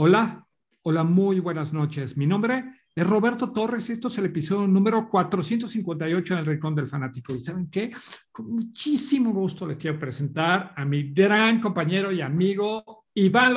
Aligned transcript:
Hola, 0.00 0.46
hola, 0.82 1.02
muy 1.02 1.40
buenas 1.40 1.72
noches. 1.72 2.16
Mi 2.16 2.24
nombre 2.24 2.62
es 2.94 3.04
Roberto 3.04 3.50
Torres 3.50 3.90
y 3.90 3.94
esto 3.94 4.06
es 4.06 4.16
el 4.18 4.26
episodio 4.26 4.64
número 4.68 5.08
458 5.10 6.36
del 6.36 6.46
Rincón 6.46 6.76
del 6.76 6.86
Fanático. 6.86 7.34
¿Y 7.34 7.40
saben 7.40 7.68
qué? 7.68 7.90
Con 8.30 8.48
muchísimo 8.48 9.32
gusto 9.32 9.66
les 9.66 9.76
quiero 9.76 9.98
presentar 9.98 10.72
a 10.76 10.84
mi 10.84 11.12
gran 11.12 11.60
compañero 11.60 12.12
y 12.12 12.20
amigo 12.20 13.06
Iván, 13.12 13.56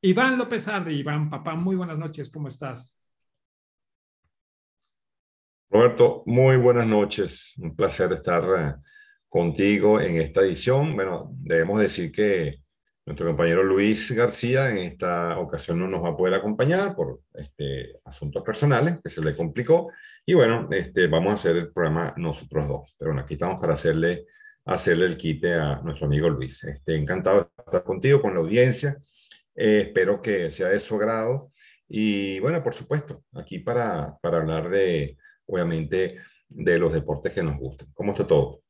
Iván 0.00 0.38
López. 0.38 0.66
Iván, 0.88 1.28
papá, 1.28 1.56
muy 1.56 1.76
buenas 1.76 1.98
noches, 1.98 2.30
¿cómo 2.30 2.48
estás? 2.48 2.96
Roberto, 5.68 6.22
muy 6.24 6.56
buenas 6.56 6.86
noches. 6.86 7.52
Un 7.58 7.76
placer 7.76 8.14
estar 8.14 8.44
eh, 8.58 8.74
contigo 9.28 10.00
en 10.00 10.16
esta 10.16 10.40
edición. 10.40 10.94
Bueno, 10.94 11.32
debemos 11.34 11.80
decir 11.80 12.10
que 12.10 12.61
nuestro 13.04 13.26
compañero 13.26 13.64
Luis 13.64 14.12
García 14.12 14.70
en 14.70 14.78
esta 14.78 15.38
ocasión 15.38 15.78
no 15.78 15.88
nos 15.88 16.04
va 16.04 16.10
a 16.10 16.16
poder 16.16 16.34
acompañar 16.34 16.94
por 16.94 17.20
este, 17.34 18.00
asuntos 18.04 18.42
personales 18.42 19.00
que 19.02 19.10
se 19.10 19.22
le 19.22 19.34
complicó. 19.34 19.90
Y 20.24 20.34
bueno, 20.34 20.68
este, 20.70 21.08
vamos 21.08 21.32
a 21.32 21.34
hacer 21.34 21.56
el 21.56 21.72
programa 21.72 22.14
nosotros 22.16 22.68
dos. 22.68 22.94
Pero 22.98 23.10
bueno, 23.10 23.22
aquí 23.22 23.34
estamos 23.34 23.60
para 23.60 23.72
hacerle, 23.72 24.26
hacerle 24.64 25.06
el 25.06 25.16
quite 25.16 25.54
a 25.54 25.80
nuestro 25.82 26.06
amigo 26.06 26.28
Luis. 26.28 26.62
Este, 26.62 26.94
encantado 26.94 27.50
de 27.56 27.62
estar 27.64 27.82
contigo, 27.82 28.22
con 28.22 28.34
la 28.34 28.40
audiencia. 28.40 28.96
Eh, 29.54 29.86
espero 29.86 30.22
que 30.22 30.50
sea 30.50 30.68
de 30.68 30.78
su 30.78 30.94
agrado. 30.94 31.52
Y 31.88 32.38
bueno, 32.38 32.62
por 32.62 32.72
supuesto, 32.72 33.24
aquí 33.34 33.58
para, 33.58 34.16
para 34.22 34.38
hablar 34.38 34.70
de, 34.70 35.18
obviamente, 35.46 36.18
de 36.48 36.78
los 36.78 36.92
deportes 36.92 37.32
que 37.32 37.42
nos 37.42 37.58
gustan. 37.58 37.88
¿Cómo 37.94 38.12
está 38.12 38.26
todo? 38.26 38.62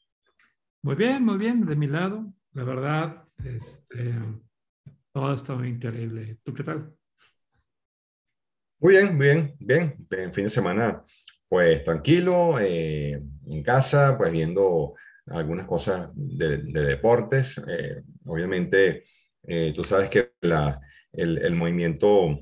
Muy 0.83 0.97
bien, 0.97 1.23
muy 1.23 1.37
bien, 1.37 1.67
de 1.67 1.77
mi 1.77 1.87
lado. 1.87 2.33
La 2.55 2.65
verdad, 2.65 3.22
este, 3.45 4.15
todo 5.13 5.35
estado 5.35 5.65
increíble. 5.65 6.39
¿Tú 6.43 6.55
qué 6.55 6.65
tal? 6.65 6.95
Muy 8.83 8.95
bien, 8.95 9.19
bien, 9.19 9.55
bien. 9.61 10.07
En 10.11 10.33
fin 10.33 10.45
de 10.45 10.51
semana, 10.51 11.05
pues 11.49 11.85
tranquilo, 11.85 12.59
eh, 12.59 13.23
en 13.47 13.63
casa, 13.63 14.17
pues 14.19 14.33
viendo 14.33 14.95
algunas 15.27 15.67
cosas 15.67 16.09
de, 16.15 16.59
deportes. 16.59 17.61
Eh, 17.69 18.03
obviamente, 18.25 19.05
eh, 19.45 19.73
tú 19.73 19.85
sabes 19.85 20.09
que 20.09 20.33
el, 21.13 21.55
movimiento 21.55 22.41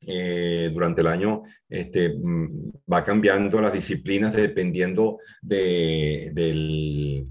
durante 0.00 1.00
el 1.00 1.06
año 1.08 1.42
este, 1.68 2.10
mm, 2.10 2.70
va 2.92 3.02
cambiando 3.02 3.60
las 3.60 3.72
disciplinas 3.72 4.32
dependiendo 4.32 5.18
de, 5.42 6.30
del, 6.34 7.26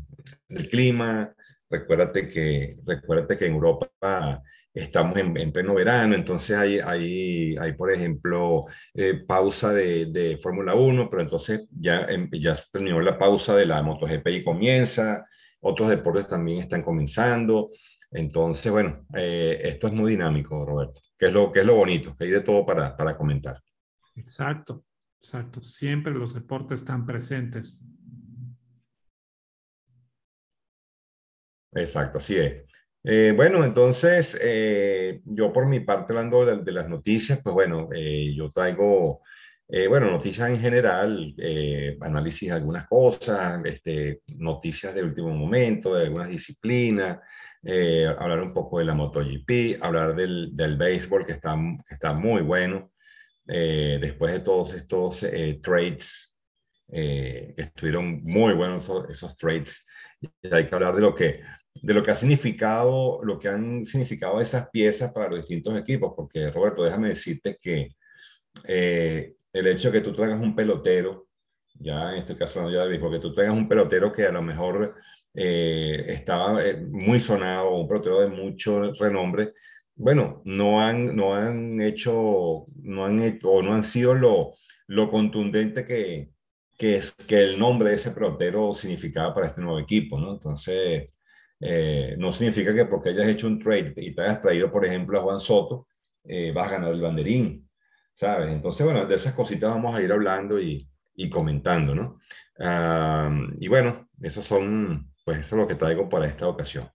del 0.50 0.70
clima, 0.70 1.34
Recuérdate 1.70 2.30
que, 2.30 2.78
recuérdate 2.86 3.38
que 3.38 3.46
en 3.48 3.54
Europa 3.54 3.90
estamos 4.74 5.18
en, 5.18 5.52
pleno 5.52 5.74
verano, 5.74 6.16
entonces 6.16 6.58
hay, 6.58 6.80
hay, 6.80 7.58
hay 7.58 7.74
por 7.74 7.92
ejemplo, 7.92 8.66
eh, 8.94 9.24
pausa 9.28 9.74
de, 9.74 10.06
de 10.08 10.38
Fórmula 10.38 10.76
1, 10.76 11.10
pero 11.10 11.22
entonces 11.22 11.68
ya, 11.72 12.04
em, 12.04 12.30
ya 12.32 12.54
terminó 12.72 13.02
la 13.02 13.18
pausa 13.18 13.56
de 13.56 13.66
la 13.66 13.82
MotoGP 13.82 14.28
y 14.28 14.44
comienza, 14.44 15.26
otros 15.60 15.90
deportes 15.90 16.28
también 16.28 16.60
están 16.60 16.84
comenzando. 16.84 17.70
Entonces, 18.12 18.72
bueno, 18.72 19.06
eh, 19.16 19.60
esto 19.64 19.88
es 19.88 19.94
muy 19.94 20.12
dinámico, 20.12 20.66
Roberto, 20.66 21.02
que 21.18 21.28
es 21.28 21.34
lo, 21.34 21.52
que 21.52 21.62
es 21.62 21.66
lo 21.66 21.76
bonito, 21.76 22.16
que 22.16 22.26
hay 22.26 22.32
de 22.32 22.42
todo 22.42 22.66
para, 22.66 22.96
para 22.96 23.18
comentar. 23.18 23.62
Exacto, 24.16 24.86
exacto. 25.20 25.62
Siempre 25.62 26.14
los 26.14 26.34
deportes 26.34 26.82
están 26.82 27.06
presentes. 27.06 27.84
Exacto, 31.78 32.18
así 32.18 32.36
es. 32.38 32.64
Eh, 33.04 33.34
bueno, 33.36 33.64
entonces, 33.64 34.38
eh, 34.42 35.22
yo 35.26 35.54
por 35.54 35.68
mi 35.68 35.80
parte, 35.80 36.14
hablando 36.14 36.46
de, 36.46 36.72
las 36.72 36.90
noticias, 36.90 37.40
pues 37.42 37.54
bueno, 37.54 37.90
eh, 37.96 38.34
yo 38.36 38.52
traigo, 38.52 39.22
bueno, 39.90 40.10
noticias 40.10 40.50
en 40.50 40.60
general, 40.60 41.36
análisis 42.02 42.50
de 42.50 42.56
algunas 42.56 42.88
cosas, 42.88 43.62
este, 43.66 44.22
noticias 44.38 44.96
de 44.96 45.04
último 45.04 45.30
momento, 45.30 45.94
de 45.94 46.06
algunas 46.06 46.30
disciplinas, 46.30 47.20
hablar 48.18 48.44
un 48.44 48.54
poco 48.54 48.80
de 48.80 48.86
la 48.86 48.94
MotoGP, 48.94 49.82
hablar 49.82 50.16
del, 50.16 50.56
del 50.56 50.78
béisbol 50.78 51.26
que 51.26 51.34
está, 51.34 51.58
que 51.88 51.96
está 51.96 52.14
muy 52.14 52.42
bueno, 52.42 52.92
después 53.46 54.32
de 54.32 54.40
todos 54.40 54.74
estos 54.74 55.26
trades, 55.62 56.34
que 56.90 57.54
estuvieron 57.58 58.24
muy 58.24 58.54
buenos 58.54 58.86
esos, 58.86 59.10
esos 59.10 59.36
trades, 59.36 59.86
hay 60.50 60.66
que 60.66 60.76
hablar 60.76 60.96
de 60.96 61.02
lo 61.02 61.14
que 61.14 61.42
de 61.82 61.94
lo 61.94 62.04
que 62.04 62.12
ha 62.12 62.16
significado, 62.16 63.20
lo 63.24 63.40
que 63.40 63.48
han 63.48 63.86
significado 63.86 64.40
esas 64.42 64.70
piezas 64.70 65.12
para 65.12 65.30
los 65.30 65.40
distintos 65.40 65.78
equipos, 65.78 66.14
porque 66.16 66.52
Roberto, 66.52 66.84
déjame 66.84 67.10
decirte 67.10 67.58
que 67.62 67.90
eh, 68.66 69.34
el 69.54 69.68
hecho 69.68 69.92
de 69.92 70.00
que 70.00 70.06
tú 70.06 70.14
traigas 70.14 70.40
un 70.40 70.56
pelotero, 70.56 71.28
ya 71.80 72.14
en 72.14 72.20
este 72.20 72.36
caso 72.38 72.62
no 72.62 72.72
ya 72.72 73.00
porque 73.00 73.20
tú 73.20 73.34
traigas 73.34 73.56
un 73.56 73.68
pelotero 73.68 74.12
que 74.12 74.26
a 74.26 74.32
lo 74.32 74.42
mejor 74.42 74.96
eh, 75.34 76.06
estaba 76.08 76.66
eh, 76.66 76.78
muy 76.78 77.20
sonado, 77.20 77.76
un 77.76 77.88
pelotero 77.88 78.22
de 78.22 78.28
mucho 78.28 78.94
renombre, 78.94 79.54
bueno, 79.96 80.42
no 80.46 80.82
han, 80.82 81.16
no 81.16 81.34
han 81.34 81.82
hecho, 81.82 82.66
no 82.82 83.06
han 83.06 83.40
o 83.44 83.62
no 83.64 83.74
han 83.74 83.84
sido 83.84 84.14
lo, 84.14 84.54
lo 84.88 85.10
contundente 85.10 85.86
que, 85.86 86.30
que, 86.78 86.98
es, 86.98 87.14
que 87.14 87.40
el 87.40 87.60
nombre 87.60 87.90
de 87.90 87.96
ese 87.96 88.12
pelotero 88.12 88.74
significaba 88.76 89.34
para 89.34 89.48
este 89.48 89.62
nuevo 89.62 89.80
equipo, 89.80 90.20
¿no? 90.20 90.34
Entonces, 90.34 91.12
eh, 91.60 92.16
no 92.18 92.32
significa 92.32 92.74
que 92.74 92.86
porque 92.86 93.10
hayas 93.10 93.28
hecho 93.28 93.48
un 93.48 93.60
trade 93.60 93.94
y 93.98 94.14
te 94.14 94.22
hayas 94.22 94.42
traído, 94.42 94.72
por 94.72 94.86
ejemplo, 94.86 95.20
a 95.20 95.24
Juan 95.24 95.40
Soto, 95.40 95.88
eh, 96.24 96.52
vas 96.52 96.68
a 96.68 96.72
ganar 96.72 96.94
el 96.94 97.02
banderín, 97.02 97.68
¿sabes? 98.14 98.52
Entonces, 98.52 98.86
bueno, 98.86 99.06
de 99.06 99.16
esas 99.16 99.34
cositas 99.34 99.70
vamos 99.70 99.96
a 99.96 100.02
ir 100.02 100.12
hablando 100.12 100.60
y, 100.60 100.88
y 101.16 101.30
comentando, 101.30 101.96
¿no? 101.96 102.20
y 103.60 103.68
bueno, 103.68 104.10
esos 104.20 104.44
son, 104.44 105.14
pues 105.24 105.42
eso 105.42 105.56
es 105.56 105.62
lo 105.62 105.68
que 105.68 105.76
traigo 105.76 106.10
para 106.10 106.26
esta 106.26 106.48
ocasión. 106.48 106.90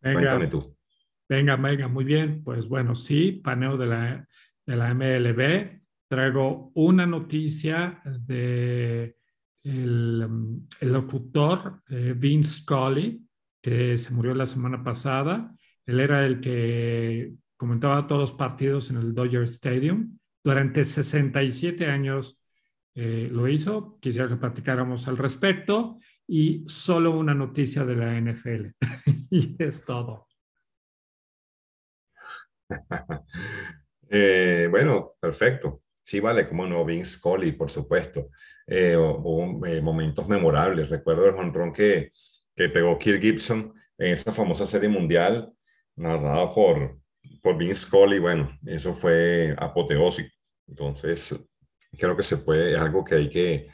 Venga, 0.00 0.18
Cuéntame 0.18 0.46
tú. 0.48 0.76
Venga, 1.28 1.56
venga, 1.56 1.88
muy 1.88 2.04
bien. 2.04 2.42
Pues 2.42 2.66
bueno, 2.68 2.94
sí, 2.94 3.32
paneo 3.32 3.76
de 3.76 3.86
la, 3.86 4.28
de 4.66 4.76
la 4.76 4.94
MLB. 4.94 5.80
Traigo 6.08 6.72
una 6.74 7.04
noticia 7.04 8.00
de 8.04 9.16
el, 9.62 10.26
el 10.80 10.92
locutor 10.92 11.82
eh, 11.90 12.14
Vince 12.16 12.62
Scully, 12.62 13.27
se 13.96 14.12
murió 14.12 14.34
la 14.34 14.46
semana 14.46 14.82
pasada. 14.82 15.54
Él 15.86 16.00
era 16.00 16.26
el 16.26 16.40
que 16.40 17.32
comentaba 17.56 18.06
todos 18.06 18.20
los 18.20 18.32
partidos 18.32 18.90
en 18.90 18.98
el 18.98 19.14
Dodger 19.14 19.42
Stadium. 19.44 20.18
Durante 20.44 20.84
67 20.84 21.86
años 21.86 22.38
eh, 22.94 23.28
lo 23.30 23.48
hizo. 23.48 23.98
Quisiera 24.00 24.28
que 24.28 24.36
platicáramos 24.36 25.08
al 25.08 25.16
respecto. 25.16 25.98
Y 26.26 26.64
solo 26.66 27.12
una 27.12 27.34
noticia 27.34 27.84
de 27.84 27.96
la 27.96 28.20
NFL. 28.20 28.66
y 29.30 29.56
es 29.62 29.84
todo. 29.84 30.26
Eh, 34.10 34.68
bueno, 34.70 35.16
perfecto. 35.20 35.82
Sí, 36.00 36.18
vale, 36.18 36.48
como 36.48 36.66
no, 36.66 36.82
Vince 36.82 37.18
Scully, 37.18 37.52
por 37.52 37.70
supuesto. 37.70 38.30
Eh, 38.66 38.96
hubo 38.96 39.60
momentos 39.82 40.26
memorables. 40.26 40.88
Recuerdo 40.88 41.26
el 41.26 41.34
jonrón 41.34 41.74
que, 41.74 42.12
que 42.58 42.68
pegó 42.68 42.98
Kirk 42.98 43.22
Gibson 43.22 43.72
en 43.98 44.12
esa 44.12 44.32
famosa 44.32 44.66
serie 44.66 44.88
mundial 44.88 45.52
narrada 45.94 46.52
por, 46.52 46.98
por 47.40 47.56
Vince 47.56 47.82
Scully. 47.82 48.18
Bueno, 48.18 48.50
eso 48.66 48.92
fue 48.92 49.54
apoteósico. 49.56 50.28
Entonces, 50.66 51.38
creo 51.96 52.16
que 52.16 52.24
se 52.24 52.38
puede, 52.38 52.72
es 52.72 52.78
algo 52.78 53.04
que 53.04 53.14
hay 53.14 53.30
que, 53.30 53.68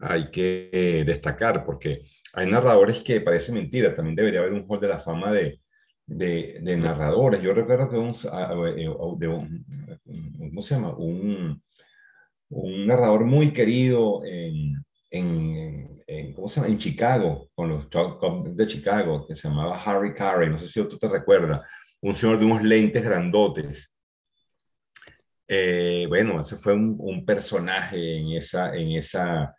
hay 0.00 0.30
que 0.30 1.02
destacar, 1.06 1.64
porque 1.64 2.02
hay 2.34 2.46
narradores 2.46 3.00
que 3.00 3.22
parece 3.22 3.52
mentira. 3.52 3.96
También 3.96 4.16
debería 4.16 4.40
haber 4.40 4.52
un 4.52 4.66
hall 4.68 4.80
de 4.80 4.88
la 4.88 4.98
fama 4.98 5.32
de, 5.32 5.62
de, 6.04 6.76
narradores. 6.76 7.40
Yo 7.40 7.54
recuerdo 7.54 7.88
que 7.88 7.96
un, 7.96 8.12
de 9.18 9.28
un, 9.28 9.64
¿cómo 10.38 10.60
se 10.60 10.74
llama? 10.74 10.94
Un, 10.94 11.62
un 12.50 12.86
narrador 12.86 13.24
muy 13.24 13.54
querido 13.54 14.22
en, 14.26 14.85
en, 15.10 16.02
en, 16.06 16.32
¿cómo 16.34 16.48
se 16.48 16.56
llama? 16.56 16.72
en 16.72 16.78
Chicago, 16.78 17.48
con 17.54 17.68
los 17.68 17.86
Cubs 17.86 18.56
de 18.56 18.66
Chicago, 18.66 19.26
que 19.26 19.36
se 19.36 19.48
llamaba 19.48 19.82
Harry 19.82 20.14
Carey, 20.14 20.50
no 20.50 20.58
sé 20.58 20.68
si 20.68 20.82
tú 20.88 20.98
te 20.98 21.08
recuerdas, 21.08 21.62
un 22.00 22.14
señor 22.14 22.38
de 22.38 22.44
unos 22.46 22.62
lentes 22.62 23.02
grandotes. 23.02 23.92
Eh, 25.48 26.06
bueno, 26.08 26.40
ese 26.40 26.56
fue 26.56 26.74
un, 26.74 26.96
un, 26.98 27.24
personaje 27.24 28.18
en 28.18 28.32
esa, 28.32 28.74
en 28.74 28.92
esa 28.92 29.54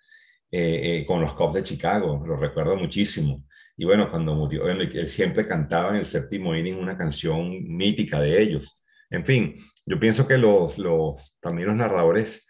eh, 0.52 1.00
eh, 1.00 1.06
con 1.06 1.22
los 1.22 1.34
Cubs 1.34 1.54
de 1.56 1.64
Chicago, 1.64 2.24
lo 2.26 2.36
recuerdo 2.36 2.76
muchísimo. 2.76 3.46
Y 3.78 3.86
bueno, 3.86 4.10
cuando 4.10 4.34
murió, 4.34 4.68
él 4.70 5.08
siempre 5.08 5.48
cantaba 5.48 5.92
en 5.92 5.98
el 5.98 6.06
séptimo 6.06 6.56
inning 6.56 6.76
una 6.76 6.98
canción 6.98 7.64
mítica 7.68 8.20
de 8.20 8.42
ellos. 8.42 8.82
En 9.10 9.24
fin, 9.24 9.56
yo 9.86 10.00
pienso 10.00 10.28
que 10.28 10.38
los, 10.38 10.78
los 10.78 11.38
también 11.40 11.70
los 11.70 11.78
narradores 11.78 12.46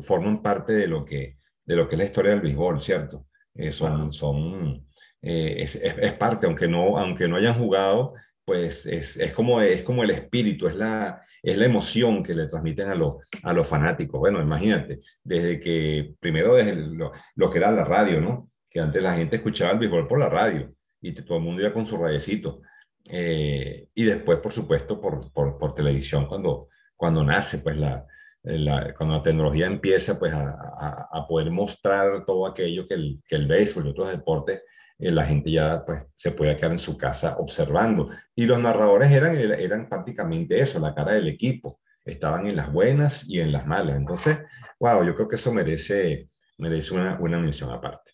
forman 0.00 0.42
parte 0.42 0.72
de 0.72 0.86
lo 0.86 1.04
que 1.04 1.36
de 1.64 1.76
lo 1.76 1.88
que 1.88 1.94
es 1.94 1.98
la 1.98 2.04
historia 2.04 2.32
del 2.32 2.40
béisbol, 2.40 2.82
¿cierto? 2.82 3.26
Eh, 3.54 3.72
son, 3.72 4.12
son, 4.12 4.86
eh, 5.20 5.56
es, 5.58 5.76
es, 5.76 6.12
parte, 6.14 6.46
aunque 6.46 6.66
no, 6.66 6.98
aunque 6.98 7.28
no 7.28 7.36
hayan 7.36 7.54
jugado, 7.54 8.14
pues 8.44 8.86
es, 8.86 9.16
es, 9.16 9.32
como, 9.32 9.60
es 9.60 9.82
como 9.82 10.02
el 10.02 10.10
espíritu, 10.10 10.66
es 10.66 10.76
la, 10.76 11.22
es 11.42 11.56
la 11.56 11.66
emoción 11.66 12.22
que 12.22 12.34
le 12.34 12.48
transmiten 12.48 12.88
a, 12.88 12.94
los 12.94 13.16
a 13.42 13.52
los 13.52 13.66
fanáticos. 13.66 14.18
Bueno, 14.18 14.40
imagínate, 14.40 15.00
desde 15.22 15.60
que, 15.60 16.14
primero 16.18 16.54
desde 16.54 16.74
lo, 16.74 17.12
lo, 17.36 17.50
que 17.50 17.58
era 17.58 17.70
la 17.70 17.84
radio, 17.84 18.20
¿no? 18.20 18.50
Que 18.68 18.80
antes 18.80 19.02
la 19.02 19.14
gente 19.14 19.36
escuchaba 19.36 19.72
el 19.72 19.78
béisbol 19.78 20.08
por 20.08 20.18
la 20.18 20.28
radio 20.28 20.72
y 21.00 21.12
todo 21.12 21.38
el 21.38 21.44
mundo 21.44 21.62
iba 21.62 21.72
con 21.72 21.86
su 21.86 21.96
radiecito. 21.96 22.62
Eh, 23.08 23.88
y 23.94 24.04
después, 24.04 24.38
por 24.38 24.52
supuesto, 24.52 25.00
por, 25.00 25.32
por, 25.32 25.58
por, 25.58 25.74
televisión, 25.74 26.26
cuando, 26.26 26.68
cuando 26.96 27.24
nace, 27.24 27.58
pues 27.58 27.76
la, 27.76 28.06
la, 28.42 28.94
cuando 28.94 29.16
la 29.16 29.22
tecnología 29.22 29.66
empieza 29.66 30.18
pues 30.18 30.32
a, 30.34 30.50
a, 30.50 31.08
a, 31.12 31.26
poder 31.26 31.50
mostrar 31.50 32.24
todo 32.24 32.46
aquello 32.46 32.88
que 32.88 32.94
el, 32.94 33.22
que 33.26 33.36
el 33.36 33.46
béisbol 33.46 33.86
y 33.86 33.90
otros 33.90 34.10
deportes 34.10 34.62
eh, 35.02 35.10
la 35.10 35.24
gente 35.24 35.50
ya 35.50 35.84
pues, 35.84 36.04
se 36.14 36.30
podía 36.30 36.56
quedar 36.56 36.72
en 36.72 36.78
su 36.78 36.96
casa 36.96 37.36
observando. 37.38 38.10
Y 38.36 38.46
los 38.46 38.60
narradores 38.60 39.10
eran, 39.10 39.36
eran 39.36 39.88
prácticamente 39.88 40.60
eso, 40.60 40.78
la 40.78 40.94
cara 40.94 41.14
del 41.14 41.26
equipo. 41.26 41.80
Estaban 42.04 42.46
en 42.46 42.56
las 42.56 42.72
buenas 42.72 43.28
y 43.28 43.40
en 43.40 43.50
las 43.50 43.66
malas. 43.66 43.96
Entonces, 43.96 44.38
wow, 44.78 45.04
yo 45.04 45.14
creo 45.16 45.26
que 45.26 45.36
eso 45.36 45.52
merece, 45.52 46.28
merece 46.58 46.94
una, 46.94 47.18
una 47.20 47.38
mención 47.38 47.70
aparte. 47.70 48.12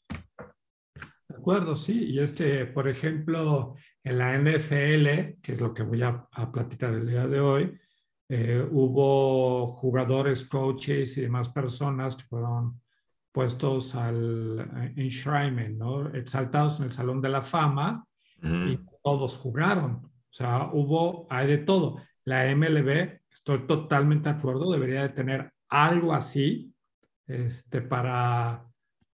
De 1.28 1.36
acuerdo, 1.36 1.76
sí. 1.76 2.06
Y 2.10 2.20
es 2.20 2.32
que, 2.32 2.64
por 2.64 2.88
ejemplo, 2.88 3.74
en 4.02 4.18
la 4.18 4.38
NFL, 4.38 5.40
que 5.42 5.52
es 5.52 5.60
lo 5.60 5.74
que 5.74 5.82
voy 5.82 6.02
a, 6.02 6.26
a 6.32 6.50
platicar 6.50 6.94
el 6.94 7.06
día 7.06 7.26
de 7.26 7.40
hoy, 7.40 7.78
eh, 8.28 8.66
hubo 8.70 9.68
jugadores, 9.68 10.44
coaches 10.44 11.16
y 11.16 11.22
demás 11.22 11.48
personas 11.48 12.14
que 12.14 12.24
fueron 12.24 12.80
puestos 13.32 13.94
al 13.94 14.68
eh, 14.76 14.92
enshrinement, 14.96 15.78
¿no? 15.78 16.08
Exaltados 16.14 16.78
en 16.78 16.86
el 16.86 16.92
Salón 16.92 17.22
de 17.22 17.28
la 17.30 17.42
Fama 17.42 18.04
y 18.42 18.78
todos 19.02 19.36
jugaron. 19.36 19.94
O 20.04 20.32
sea, 20.32 20.70
hubo, 20.72 21.26
hay 21.30 21.46
de 21.46 21.58
todo. 21.58 22.00
La 22.24 22.54
MLB, 22.54 23.20
estoy 23.30 23.66
totalmente 23.66 24.28
de 24.28 24.36
acuerdo, 24.36 24.70
debería 24.70 25.02
de 25.02 25.08
tener 25.08 25.52
algo 25.68 26.12
así 26.12 26.72
este, 27.26 27.80
para, 27.80 28.64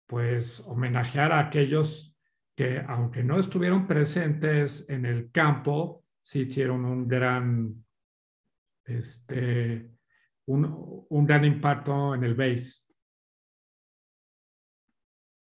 pues, 0.08 0.62
homenajear 0.62 1.32
a 1.32 1.40
aquellos 1.40 2.16
que, 2.56 2.84
aunque 2.88 3.24
no 3.24 3.38
estuvieron 3.38 3.88
presentes 3.88 4.90
en 4.90 5.06
el 5.06 5.32
campo, 5.32 6.04
sí 6.22 6.42
hicieron 6.42 6.86
un 6.86 7.08
gran, 7.08 7.84
este, 9.00 9.90
un, 10.46 11.06
un 11.10 11.26
gran 11.26 11.46
impacto 11.46 12.16
en 12.16 12.24
el 12.24 12.36
base. 12.36 12.84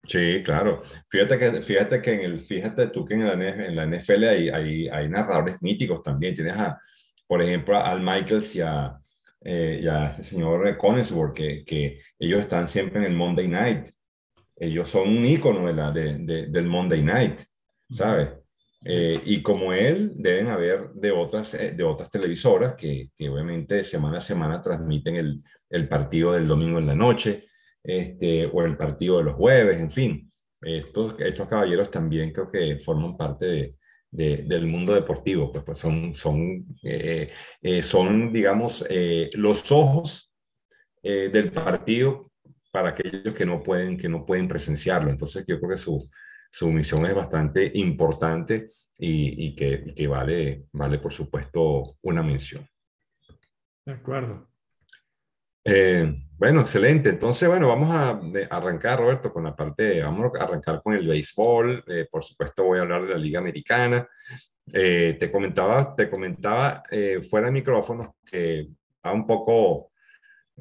Sí, 0.05 0.43
claro. 0.43 0.83
Fíjate 1.11 1.39
que, 1.39 1.63
fíjate 1.63 2.01
que 2.01 2.13
en 2.15 2.21
el, 2.21 2.41
fíjate 2.41 2.89
tú 2.89 3.05
que 3.05 3.15
en 3.15 3.27
la, 3.27 3.33
en 3.35 3.77
la 3.77 3.87
NFL 3.87 4.25
hay, 4.25 4.49
hay, 4.49 4.89
hay, 4.89 5.09
narradores 5.09 5.61
míticos 5.61 6.03
también. 6.03 6.35
Tienes 6.35 6.55
a, 6.55 6.81
por 7.27 7.43
ejemplo, 7.43 7.79
Al 7.79 8.01
Michaels 8.01 8.57
y 8.57 8.63
a, 8.63 8.99
eh, 9.43 9.81
y 9.83 9.87
a 9.87 10.07
este 10.11 10.25
señor 10.25 10.77
Conesworth, 10.79 11.35
que, 11.35 11.63
que 11.65 12.01
ellos 12.19 12.41
están 12.41 12.69
siempre 12.69 13.01
en 13.01 13.07
el 13.07 13.17
Monday 13.17 13.49
Night. 13.49 13.91
Ellos 14.57 14.89
son 14.89 15.11
un 15.11 15.27
ícono 15.27 15.67
de 15.67 15.73
la, 15.75 15.91
de, 15.93 16.19
de, 16.19 16.47
del 16.47 16.67
Monday 16.67 17.03
Night, 17.03 17.43
¿sabes? 17.91 18.31
Eh, 18.85 19.21
y 19.25 19.43
como 19.43 19.73
él, 19.73 20.13
deben 20.15 20.47
haber 20.49 20.91
de 20.95 21.11
otras, 21.11 21.55
eh, 21.55 21.73
de 21.77 21.83
otras 21.83 22.11
televisoras 22.11 22.75
que, 22.77 23.11
que 23.17 23.29
obviamente 23.29 23.83
semana 23.83 24.19
a 24.19 24.21
semana 24.21 24.63
transmiten 24.63 25.17
el, 25.17 25.37
el 25.69 25.89
partido 25.89 26.33
del 26.33 26.47
domingo 26.47 26.79
en 26.79 26.87
la 26.87 26.95
noche 26.95 27.47
este, 27.83 28.47
o 28.47 28.63
el 28.63 28.77
partido 28.77 29.19
de 29.19 29.25
los 29.25 29.35
jueves, 29.35 29.81
en 29.81 29.91
fin. 29.91 30.33
Estos, 30.61 31.15
estos 31.21 31.49
caballeros 31.49 31.91
también 31.91 32.33
creo 32.33 32.51
que 32.51 32.79
forman 32.79 33.17
parte 33.17 33.47
de, 33.47 33.77
de, 34.11 34.39
del 34.39 34.67
mundo 34.67 34.95
deportivo, 34.95 35.53
pues, 35.53 35.65
pues 35.65 35.79
son, 35.79 36.15
son, 36.15 36.67
eh, 36.83 37.31
eh, 37.63 37.83
son 37.83 38.33
digamos, 38.33 38.85
eh, 38.89 39.31
los 39.35 39.71
ojos 39.71 40.33
eh, 41.03 41.31
del 41.33 41.53
partido 41.53 42.31
para 42.73 42.91
aquellos 42.91 43.35
que 43.35 43.47
no 43.47 43.63
pueden, 43.63 43.97
que 43.97 44.09
no 44.09 44.27
pueden 44.27 44.49
presenciarlo. 44.49 45.11
Entonces 45.11 45.45
yo 45.47 45.59
creo 45.59 45.71
que 45.71 45.79
su, 45.79 46.09
su 46.51 46.71
misión 46.71 47.07
es 47.07 47.15
bastante 47.15 47.71
importante 47.75 48.71
y, 48.99 49.47
y, 49.47 49.55
que, 49.55 49.85
y 49.87 49.95
que 49.95 50.07
vale, 50.07 50.67
vale, 50.73 50.99
por 50.99 51.13
supuesto, 51.13 51.97
una 52.03 52.23
mención. 52.23 52.67
De 53.85 53.93
acuerdo. 53.93 54.49
Eh, 55.65 56.15
bueno, 56.39 56.61
excelente. 56.61 57.11
Entonces, 57.11 57.49
bueno, 57.49 57.69
vamos 57.69 57.91
a 57.91 58.21
arrancar, 58.51 59.01
Roberto, 59.01 59.33
con 59.33 59.45
la 59.45 59.55
parte, 59.55 60.03
vamos 60.03 60.31
a 60.39 60.45
arrancar 60.45 60.81
con 60.83 60.95
el 60.95 61.07
béisbol. 61.07 61.85
Eh, 61.87 62.07
por 62.11 62.25
supuesto, 62.25 62.65
voy 62.65 62.79
a 62.79 62.83
hablar 62.83 63.03
de 63.03 63.15
la 63.15 63.19
Liga 63.19 63.39
Americana. 63.39 64.09
Eh, 64.73 65.17
te 65.19 65.31
comentaba, 65.31 65.95
te 65.95 66.11
comentaba 66.11 66.83
eh, 66.91 67.21
fuera 67.23 67.47
de 67.47 67.53
micrófono 67.53 68.17
que 68.25 68.69
estaba 68.95 69.15
un 69.15 69.27
poco, 69.27 69.93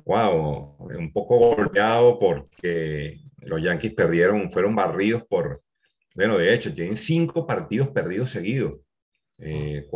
wow, 0.06 0.78
un 0.80 1.12
poco 1.12 1.56
golpeado 1.56 2.18
porque 2.18 3.20
los 3.42 3.62
Yankees 3.62 3.94
perdieron, 3.94 4.50
fueron 4.50 4.76
barridos 4.76 5.24
por, 5.26 5.62
bueno, 6.18 6.40
de 6.40 6.52
hecho, 6.52 6.74
tienen 6.74 6.98
cinco 6.98 7.46
partidos 7.46 7.90
perdidos 7.90 8.32
seguidos. 8.32 8.80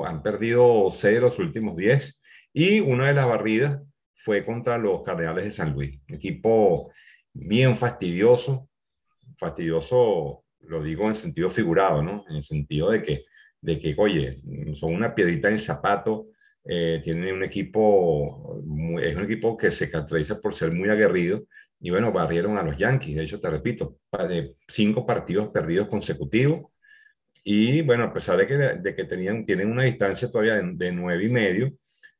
han 0.05 0.21
perdido 0.21 0.91
seis 0.91 1.15
de 1.15 1.21
los 1.21 1.39
últimos 1.39 1.75
diez 1.75 2.21
y 2.53 2.79
una 2.79 3.07
de 3.07 3.15
las 3.15 3.27
barridas 3.27 3.81
fue 4.13 4.45
contra 4.45 4.77
los 4.77 5.01
Cardenales 5.01 5.45
de 5.45 5.49
San 5.49 5.73
Luis. 5.73 5.99
equipo 6.07 6.91
bien 7.33 7.75
fastidioso, 7.75 8.69
fastidioso 9.35 10.43
lo 10.59 10.83
digo 10.83 11.07
en 11.07 11.15
sentido 11.15 11.49
figurado, 11.49 12.03
¿no? 12.03 12.23
En 12.29 12.35
el 12.35 12.43
sentido 12.43 12.91
de 12.91 13.01
que, 13.01 13.25
de 13.59 13.79
que 13.79 13.95
oye, 13.97 14.43
son 14.75 14.93
una 14.93 15.15
piedrita 15.15 15.49
en 15.49 15.57
zapato, 15.57 16.27
eh, 16.63 17.01
tienen 17.03 17.33
un 17.33 17.43
equipo, 17.43 18.61
es 19.01 19.15
un 19.15 19.23
equipo 19.23 19.57
que 19.57 19.71
se 19.71 19.89
caracteriza 19.89 20.39
por 20.39 20.53
ser 20.53 20.71
muy 20.71 20.89
aguerrido, 20.89 21.45
y 21.81 21.89
bueno, 21.89 22.11
barrieron 22.11 22.57
a 22.57 22.63
los 22.63 22.77
Yankees, 22.77 23.15
de 23.15 23.23
hecho, 23.23 23.39
te 23.39 23.49
repito, 23.49 23.97
de 24.29 24.55
cinco 24.67 25.05
partidos 25.05 25.49
perdidos 25.49 25.87
consecutivos, 25.89 26.71
y 27.43 27.81
bueno, 27.81 28.05
a 28.05 28.13
pesar 28.13 28.37
de 28.37 28.47
que, 28.47 28.55
de 28.55 28.95
que 28.95 29.03
tenían, 29.05 29.45
tienen 29.45 29.71
una 29.71 29.83
distancia 29.83 30.29
todavía 30.31 30.55
de, 30.57 30.71
de 30.75 30.91
nueve 30.91 31.25
y 31.25 31.29
medio, 31.29 31.73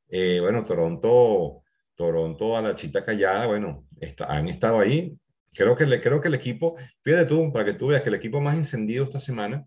eh, 0.10 0.40
bueno, 0.42 0.66
Toronto 0.66 1.62
Toronto 2.02 2.58
a 2.58 2.62
la 2.62 2.76
chita 2.76 3.06
callada, 3.06 3.46
bueno, 3.46 3.86
está, 4.00 4.26
han 4.26 4.48
estado 4.48 4.80
ahí. 4.80 5.16
Creo 5.54 5.76
que, 5.76 5.86
le, 5.86 6.02
creo 6.02 6.20
que 6.20 6.30
el 6.30 6.34
equipo, 6.34 6.76
fíjate 7.04 7.26
tú, 7.26 7.52
para 7.54 7.66
que 7.66 7.74
tú 7.74 7.88
veas 7.88 8.02
que 8.02 8.10
el 8.10 8.16
equipo 8.16 8.42
más 8.42 8.58
encendido 8.58 9.04
esta 9.04 9.20
semana, 9.20 9.66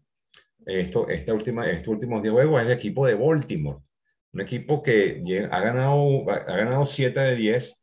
esto, 0.66 1.08
esta 1.08 1.32
última, 1.32 1.70
estos 1.70 1.88
últimos 1.88 2.22
10 2.22 2.32
juegos, 2.34 2.60
es 2.60 2.66
el 2.66 2.72
equipo 2.72 3.06
de 3.06 3.14
Baltimore. 3.14 3.78
Un 4.32 4.40
equipo 4.40 4.82
que 4.82 5.22
ha 5.50 5.60
ganado, 5.60 6.28
ha 6.28 6.56
ganado 6.56 6.86
7 6.86 7.20
de 7.20 7.36
10. 7.36 7.76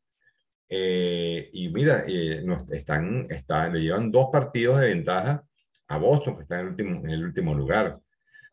Eh, 0.73 1.49
y 1.51 1.67
mira, 1.67 2.05
eh, 2.07 2.41
están, 2.71 3.27
están, 3.29 3.73
le 3.73 3.81
llevan 3.81 4.09
dos 4.09 4.29
partidos 4.31 4.79
de 4.79 4.87
ventaja 4.87 5.43
a 5.89 5.97
Boston, 5.97 6.37
que 6.37 6.43
está 6.43 6.55
en 6.55 6.61
el 6.61 6.67
último, 6.69 6.99
en 7.03 7.09
el 7.09 7.25
último 7.25 7.53
lugar. 7.53 7.99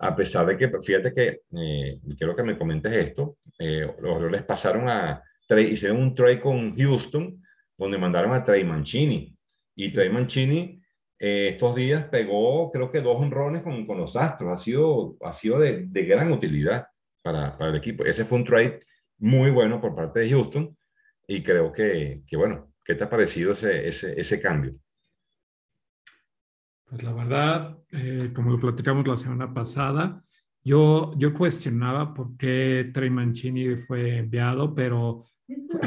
A 0.00 0.16
pesar 0.16 0.46
de 0.46 0.56
que, 0.56 0.68
fíjate 0.80 1.14
que, 1.14 1.42
eh, 1.56 2.00
quiero 2.16 2.34
que 2.34 2.42
me 2.42 2.58
comentes 2.58 2.92
esto, 2.92 3.38
eh, 3.58 3.88
los 4.00 4.16
Orioles 4.16 4.42
pasaron 4.42 4.88
a, 4.88 5.22
hicieron 5.58 5.98
un 5.98 6.14
trade 6.14 6.40
con 6.40 6.76
Houston, 6.76 7.40
donde 7.76 7.98
mandaron 7.98 8.32
a 8.32 8.44
Trey 8.44 8.64
Mancini. 8.64 9.32
Y 9.76 9.92
Trey 9.92 10.10
Mancini 10.10 10.80
eh, 11.18 11.48
estos 11.50 11.74
días 11.74 12.04
pegó, 12.04 12.70
creo 12.70 12.92
que 12.92 13.00
dos 13.00 13.20
honrones 13.20 13.62
con, 13.62 13.86
con 13.86 13.98
los 13.98 14.16
Astros. 14.16 14.52
Ha 14.52 14.62
sido, 14.62 15.16
ha 15.20 15.32
sido 15.32 15.58
de, 15.58 15.86
de 15.86 16.04
gran 16.04 16.32
utilidad 16.32 16.86
para, 17.22 17.56
para, 17.56 17.70
el 17.70 17.76
equipo. 17.76 18.04
Ese 18.04 18.24
fue 18.24 18.38
un 18.38 18.44
trade 18.44 18.80
muy 19.18 19.50
bueno 19.50 19.80
por 19.80 19.94
parte 19.94 20.20
de 20.20 20.30
Houston. 20.30 20.76
Y 21.28 21.42
creo 21.42 21.70
que, 21.70 22.22
que 22.26 22.36
bueno, 22.36 22.72
¿qué 22.82 22.94
te 22.94 23.04
ha 23.04 23.10
parecido 23.10 23.52
ese, 23.52 23.86
ese, 23.86 24.18
ese 24.18 24.40
cambio? 24.40 24.74
Pues 26.86 27.02
la 27.02 27.12
verdad, 27.12 27.78
eh, 27.92 28.32
como 28.34 28.50
lo 28.50 28.58
platicamos 28.58 29.06
la 29.06 29.18
semana 29.18 29.52
pasada, 29.52 30.24
yo, 30.64 31.12
yo 31.16 31.34
cuestionaba 31.34 32.14
por 32.14 32.36
qué 32.38 32.90
Trey 32.94 33.10
Mancini 33.10 33.76
fue 33.76 34.16
enviado, 34.18 34.74
pero 34.74 35.26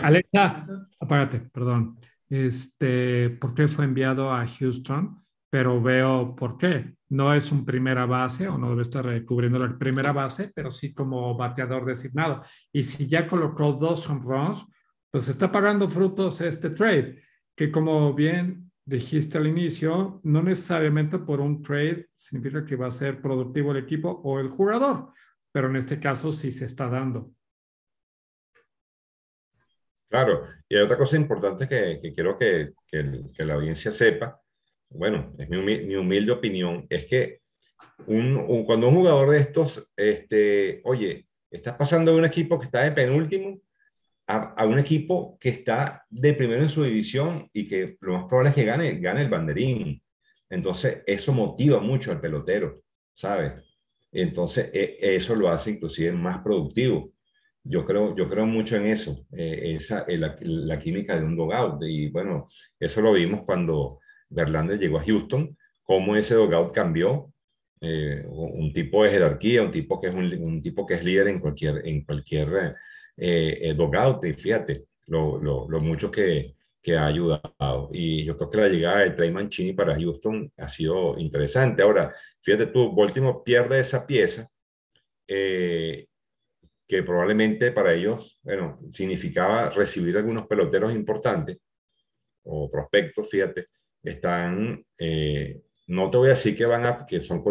Alexa, 0.03 0.67
apágate, 0.99 1.39
perdón. 1.39 1.99
Este, 2.29 3.31
¿Por 3.31 3.53
qué 3.53 3.67
fue 3.67 3.85
enviado 3.85 4.31
a 4.31 4.45
Houston? 4.47 5.23
Pero 5.49 5.81
veo 5.81 6.35
por 6.35 6.57
qué. 6.57 6.95
No 7.09 7.33
es 7.33 7.51
un 7.51 7.65
primera 7.65 8.05
base 8.05 8.47
o 8.47 8.57
no 8.57 8.69
debe 8.69 8.83
estar 8.83 9.25
cubriendo 9.25 9.59
la 9.59 9.77
primera 9.77 10.13
base, 10.13 10.51
pero 10.55 10.71
sí 10.71 10.93
como 10.93 11.35
bateador 11.35 11.85
designado. 11.85 12.41
Y 12.71 12.83
si 12.83 13.05
ya 13.07 13.27
colocó 13.27 13.73
dos 13.73 14.07
home 14.09 14.21
runs, 14.23 14.65
pues 15.11 15.27
está 15.27 15.51
pagando 15.51 15.89
frutos 15.89 16.39
este 16.41 16.69
trade, 16.69 17.21
que 17.55 17.69
como 17.69 18.13
bien 18.13 18.71
dijiste 18.85 19.37
al 19.37 19.47
inicio, 19.47 20.21
no 20.23 20.41
necesariamente 20.41 21.19
por 21.19 21.41
un 21.41 21.61
trade 21.61 22.07
significa 22.15 22.65
que 22.65 22.77
va 22.77 22.87
a 22.87 22.91
ser 22.91 23.21
productivo 23.21 23.71
el 23.71 23.83
equipo 23.83 24.21
o 24.23 24.39
el 24.39 24.47
jugador, 24.47 25.13
pero 25.51 25.69
en 25.69 25.75
este 25.75 25.99
caso 25.99 26.31
sí 26.31 26.51
se 26.51 26.65
está 26.65 26.89
dando. 26.89 27.31
Claro, 30.09 30.43
y 30.67 30.75
hay 30.75 30.81
otra 30.81 30.97
cosa 30.97 31.15
importante 31.15 31.67
que, 31.67 31.99
que 32.01 32.11
quiero 32.11 32.37
que, 32.37 32.73
que, 32.85 33.21
que, 33.33 33.45
la 33.45 33.53
audiencia 33.53 33.91
sepa, 33.91 34.41
bueno, 34.89 35.33
es 35.37 35.49
mi 35.49 35.55
humilde, 35.55 35.85
mi 35.85 35.95
humilde, 35.95 36.31
opinión, 36.33 36.85
es 36.89 37.05
que 37.05 37.41
un, 38.07 38.65
cuando 38.65 38.89
un 38.89 38.95
jugador 38.95 39.29
de 39.29 39.39
estos, 39.39 39.87
este, 39.95 40.81
oye, 40.83 41.27
estás 41.49 41.75
pasando 41.77 42.11
de 42.11 42.17
un 42.17 42.25
equipo 42.25 42.59
que 42.59 42.65
está 42.65 42.81
de 42.81 42.91
penúltimo 42.91 43.61
a, 44.31 44.65
un 44.65 44.79
equipo 44.79 45.37
que 45.39 45.49
está 45.49 46.05
de 46.09 46.33
primero 46.33 46.61
en 46.61 46.69
su 46.69 46.83
división 46.83 47.49
y 47.53 47.67
que 47.67 47.97
lo 48.01 48.13
más 48.13 48.25
probable 48.25 48.49
es 48.49 48.55
que 48.55 48.65
gane, 48.65 48.95
gane 48.99 49.21
el 49.21 49.29
banderín. 49.29 50.01
Entonces, 50.49 51.03
eso 51.05 51.33
motiva 51.33 51.79
mucho 51.79 52.11
al 52.11 52.21
pelotero, 52.21 52.81
¿sabes? 53.13 53.53
Entonces, 54.11 54.69
e, 54.73 54.97
eso 55.01 55.35
lo 55.35 55.49
hace 55.49 55.71
inclusive 55.71 56.11
más 56.11 56.41
productivo. 56.41 57.11
Yo 57.63 57.85
creo, 57.85 58.15
yo 58.15 58.29
creo 58.29 58.45
mucho 58.45 58.75
en 58.75 58.87
eso, 58.87 59.25
eh, 59.31 59.75
esa, 59.75 60.05
eh, 60.07 60.17
la, 60.17 60.35
la, 60.41 60.79
química 60.79 61.15
de 61.15 61.25
un 61.25 61.35
dogout. 61.35 61.81
Y 61.83 62.09
bueno, 62.09 62.47
eso 62.79 63.01
lo 63.01 63.13
vimos 63.13 63.41
cuando 63.45 63.99
Verlander 64.29 64.79
llegó 64.79 64.97
a 64.97 65.03
Houston, 65.03 65.55
cómo 65.83 66.15
ese 66.15 66.35
dogout 66.35 66.73
cambió. 66.73 67.27
Eh, 67.83 68.23
un 68.27 68.71
tipo 68.73 69.03
de 69.03 69.09
jerarquía, 69.09 69.63
un 69.63 69.71
tipo 69.71 69.99
que 69.99 70.07
es, 70.09 70.13
un, 70.13 70.61
tipo 70.61 70.85
que 70.85 70.93
es 70.95 71.03
líder 71.03 71.29
en 71.29 71.39
cualquier, 71.39 71.81
en 71.87 72.03
cualquier 72.03 72.75
dogout. 73.17 74.25
Y 74.25 74.33
fíjate 74.33 74.85
lo, 75.07 75.37
lo, 75.37 75.67
lo 75.69 75.79
mucho 75.79 76.11
que, 76.11 76.55
que 76.81 76.97
ha 76.97 77.05
ayudado. 77.05 77.89
Y 77.91 78.25
yo 78.25 78.37
creo 78.37 78.49
que 78.49 78.57
la 78.57 78.69
llegada 78.69 78.99
de 79.01 79.11
Trey 79.11 79.31
Mancini 79.31 79.73
para 79.73 79.95
Houston 79.95 80.51
ha 80.57 80.67
sido 80.67 81.17
interesante. 81.17 81.83
Ahora, 81.83 82.13
fíjate 82.41 82.67
tú, 82.67 82.95
Baltimore 82.95 83.39
pierde 83.45 83.79
esa 83.79 84.05
pieza 84.05 84.49
eh, 85.27 86.07
que 86.87 87.03
probablemente 87.03 87.71
para 87.71 87.93
ellos, 87.93 88.39
bueno, 88.41 88.79
significaba 88.91 89.69
recibir 89.69 90.17
algunos 90.17 90.47
peloteros 90.47 90.93
importantes 90.93 91.57
o 92.43 92.69
prospectos, 92.69 93.29
fíjate, 93.29 93.65
están, 94.03 94.83
eh, 94.99 95.61
no 95.87 96.09
te 96.09 96.17
voy 96.17 96.27
a 96.27 96.31
decir 96.31 96.55
que 96.55 96.65
van 96.65 96.85
a, 96.85 97.05
que 97.05 97.21
son 97.21 97.43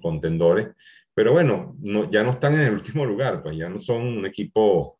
contendores, 0.00 0.68
pero 1.12 1.32
bueno, 1.32 1.76
no, 1.80 2.10
ya 2.10 2.22
no 2.22 2.30
están 2.30 2.54
en 2.54 2.60
el 2.60 2.74
último 2.74 3.04
lugar, 3.04 3.42
pues 3.42 3.56
ya 3.56 3.68
no 3.68 3.80
son 3.80 4.02
un 4.02 4.26
equipo 4.26 4.95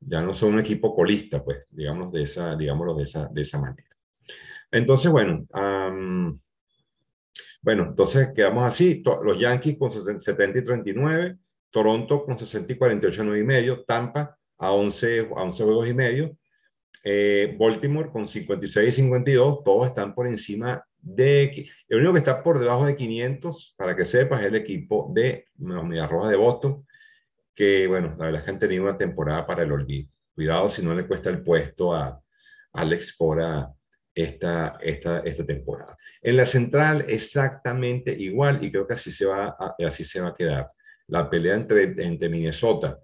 ya 0.00 0.22
no 0.22 0.34
son 0.34 0.54
un 0.54 0.60
equipo 0.60 0.94
colista, 0.94 1.44
pues, 1.44 1.66
digamos 1.70 2.12
de 2.12 2.22
esa, 2.22 2.56
digámoslo 2.56 2.94
de 2.94 3.04
esa, 3.04 3.28
de 3.28 3.42
esa 3.42 3.60
manera. 3.60 3.88
Entonces, 4.70 5.10
bueno, 5.10 5.46
bueno, 7.62 7.86
entonces 7.88 8.30
quedamos 8.34 8.64
así, 8.64 9.02
los 9.22 9.38
Yankees 9.38 9.76
con 9.78 9.90
70 9.90 10.58
y 10.58 10.64
39, 10.64 11.36
Toronto 11.70 12.24
con 12.24 12.38
60 12.38 12.72
y 12.72 12.76
48 12.76 13.24
9 13.24 13.40
y 13.40 13.44
medio, 13.44 13.84
Tampa 13.84 14.36
a 14.58 14.72
11, 14.72 15.28
a 15.36 15.42
11 15.42 15.64
juegos 15.64 15.88
y 15.88 15.94
medio, 15.94 16.36
eh, 17.04 17.56
Baltimore 17.58 18.10
con 18.10 18.26
56 18.26 18.88
y 18.88 18.92
52, 18.92 19.64
todos 19.64 19.88
están 19.88 20.14
por 20.14 20.26
encima 20.26 20.84
de... 20.98 21.68
El 21.88 21.98
único 21.98 22.12
que 22.12 22.18
está 22.18 22.42
por 22.42 22.58
debajo 22.58 22.86
de 22.86 22.94
500, 22.94 23.74
para 23.76 23.96
que 23.96 24.04
sepas, 24.04 24.40
es 24.40 24.46
el 24.46 24.56
equipo 24.56 25.10
de 25.14 25.46
los 25.58 25.84
Medias 25.84 26.10
Rojas 26.10 26.30
de 26.30 26.36
Boston, 26.36 26.86
que, 27.54 27.86
bueno, 27.86 28.16
la 28.18 28.26
verdad 28.26 28.40
es 28.40 28.44
que 28.44 28.50
han 28.50 28.58
tenido 28.58 28.84
una 28.84 28.98
temporada 28.98 29.46
para 29.46 29.62
el 29.62 29.72
olvido. 29.72 30.08
Cuidado 30.34 30.68
si 30.70 30.82
no 30.82 30.94
le 30.94 31.06
cuesta 31.06 31.30
el 31.30 31.42
puesto 31.42 31.94
a, 31.94 32.20
Alex 32.72 33.16
Cora 33.16 33.68
esta, 34.14 34.78
esta, 34.80 35.20
esta 35.20 35.44
temporada. 35.44 35.96
En 36.22 36.36
la 36.36 36.46
central, 36.46 37.04
exactamente 37.08 38.12
igual, 38.12 38.62
y 38.62 38.70
creo 38.70 38.86
que 38.86 38.94
así 38.94 39.10
se 39.10 39.26
va 39.26 39.56
a, 39.58 39.74
así 39.86 40.04
se 40.04 40.20
va 40.20 40.28
a 40.28 40.34
quedar. 40.34 40.68
La 41.08 41.28
pelea 41.28 41.56
entre, 41.56 41.82
entre 41.82 42.28
Minnesota, 42.28 42.98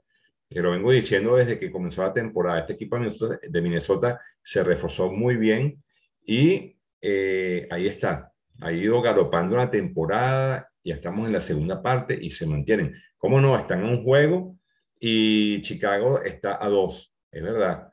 que 0.48 0.60
lo 0.60 0.70
vengo 0.70 0.92
diciendo 0.92 1.36
desde 1.36 1.58
que 1.58 1.70
comenzó 1.70 2.02
la 2.02 2.12
temporada. 2.12 2.60
Este 2.60 2.74
equipo 2.74 2.96
de 2.98 3.60
Minnesota 3.60 4.20
se 4.42 4.62
reforzó 4.62 5.10
muy 5.10 5.36
bien 5.36 5.82
y 6.24 6.78
eh, 7.00 7.66
ahí 7.70 7.88
está. 7.88 8.32
Ha 8.60 8.72
ido 8.72 9.02
galopando 9.02 9.56
la 9.56 9.70
temporada, 9.70 10.70
ya 10.86 10.94
estamos 10.94 11.26
en 11.26 11.32
la 11.32 11.40
segunda 11.40 11.82
parte 11.82 12.16
y 12.20 12.30
se 12.30 12.46
mantienen. 12.46 12.94
¿Cómo 13.18 13.40
no? 13.40 13.56
Están 13.56 13.80
en 13.80 13.86
un 13.86 14.04
juego 14.04 14.56
y 15.00 15.60
Chicago 15.62 16.22
está 16.22 16.64
a 16.64 16.68
dos, 16.68 17.12
es 17.30 17.42
verdad, 17.42 17.90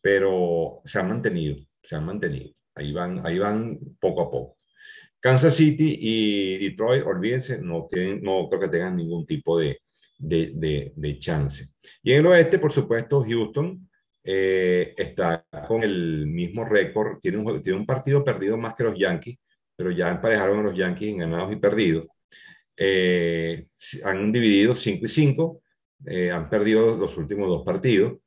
pero 0.00 0.80
se 0.84 0.98
han 0.98 1.08
mantenido, 1.08 1.56
se 1.82 1.96
han 1.96 2.06
mantenido. 2.06 2.50
Ahí 2.74 2.92
van, 2.92 3.24
ahí 3.26 3.38
van 3.38 3.78
poco 4.00 4.22
a 4.22 4.30
poco. 4.30 4.58
Kansas 5.20 5.54
City 5.54 5.98
y 6.00 6.68
Detroit, 6.70 7.04
olvídense, 7.04 7.58
no, 7.58 7.86
tienen, 7.90 8.22
no 8.22 8.48
creo 8.48 8.60
que 8.60 8.68
tengan 8.68 8.96
ningún 8.96 9.26
tipo 9.26 9.58
de, 9.58 9.80
de, 10.18 10.92
de, 10.96 11.18
chance. 11.18 11.68
Y 12.02 12.12
en 12.12 12.20
el 12.20 12.26
oeste, 12.26 12.58
por 12.58 12.72
supuesto, 12.72 13.22
Houston 13.22 13.88
eh, 14.22 14.94
está 14.96 15.46
con 15.68 15.82
el 15.82 16.26
mismo 16.26 16.64
récord, 16.64 17.20
tiene 17.20 17.38
un, 17.38 17.62
tiene 17.62 17.78
un 17.78 17.86
partido 17.86 18.24
perdido 18.24 18.56
más 18.56 18.74
que 18.74 18.84
los 18.84 18.98
Yankees, 18.98 19.38
pero 19.76 19.90
ya 19.90 20.10
emparejaron 20.10 20.60
a 20.60 20.62
los 20.62 20.76
Yankees 20.76 21.10
en 21.10 21.18
ganados 21.18 21.52
y 21.52 21.56
perdidos. 21.56 22.06
Eh, 22.76 23.66
han 24.04 24.32
dividido 24.32 24.74
5 24.74 25.04
y 25.04 25.08
5, 25.08 25.62
eh, 26.06 26.30
han 26.30 26.48
perdido 26.48 26.96
los 26.96 27.16
últimos 27.16 27.48
dos 27.48 27.62
partidos. 27.64 28.18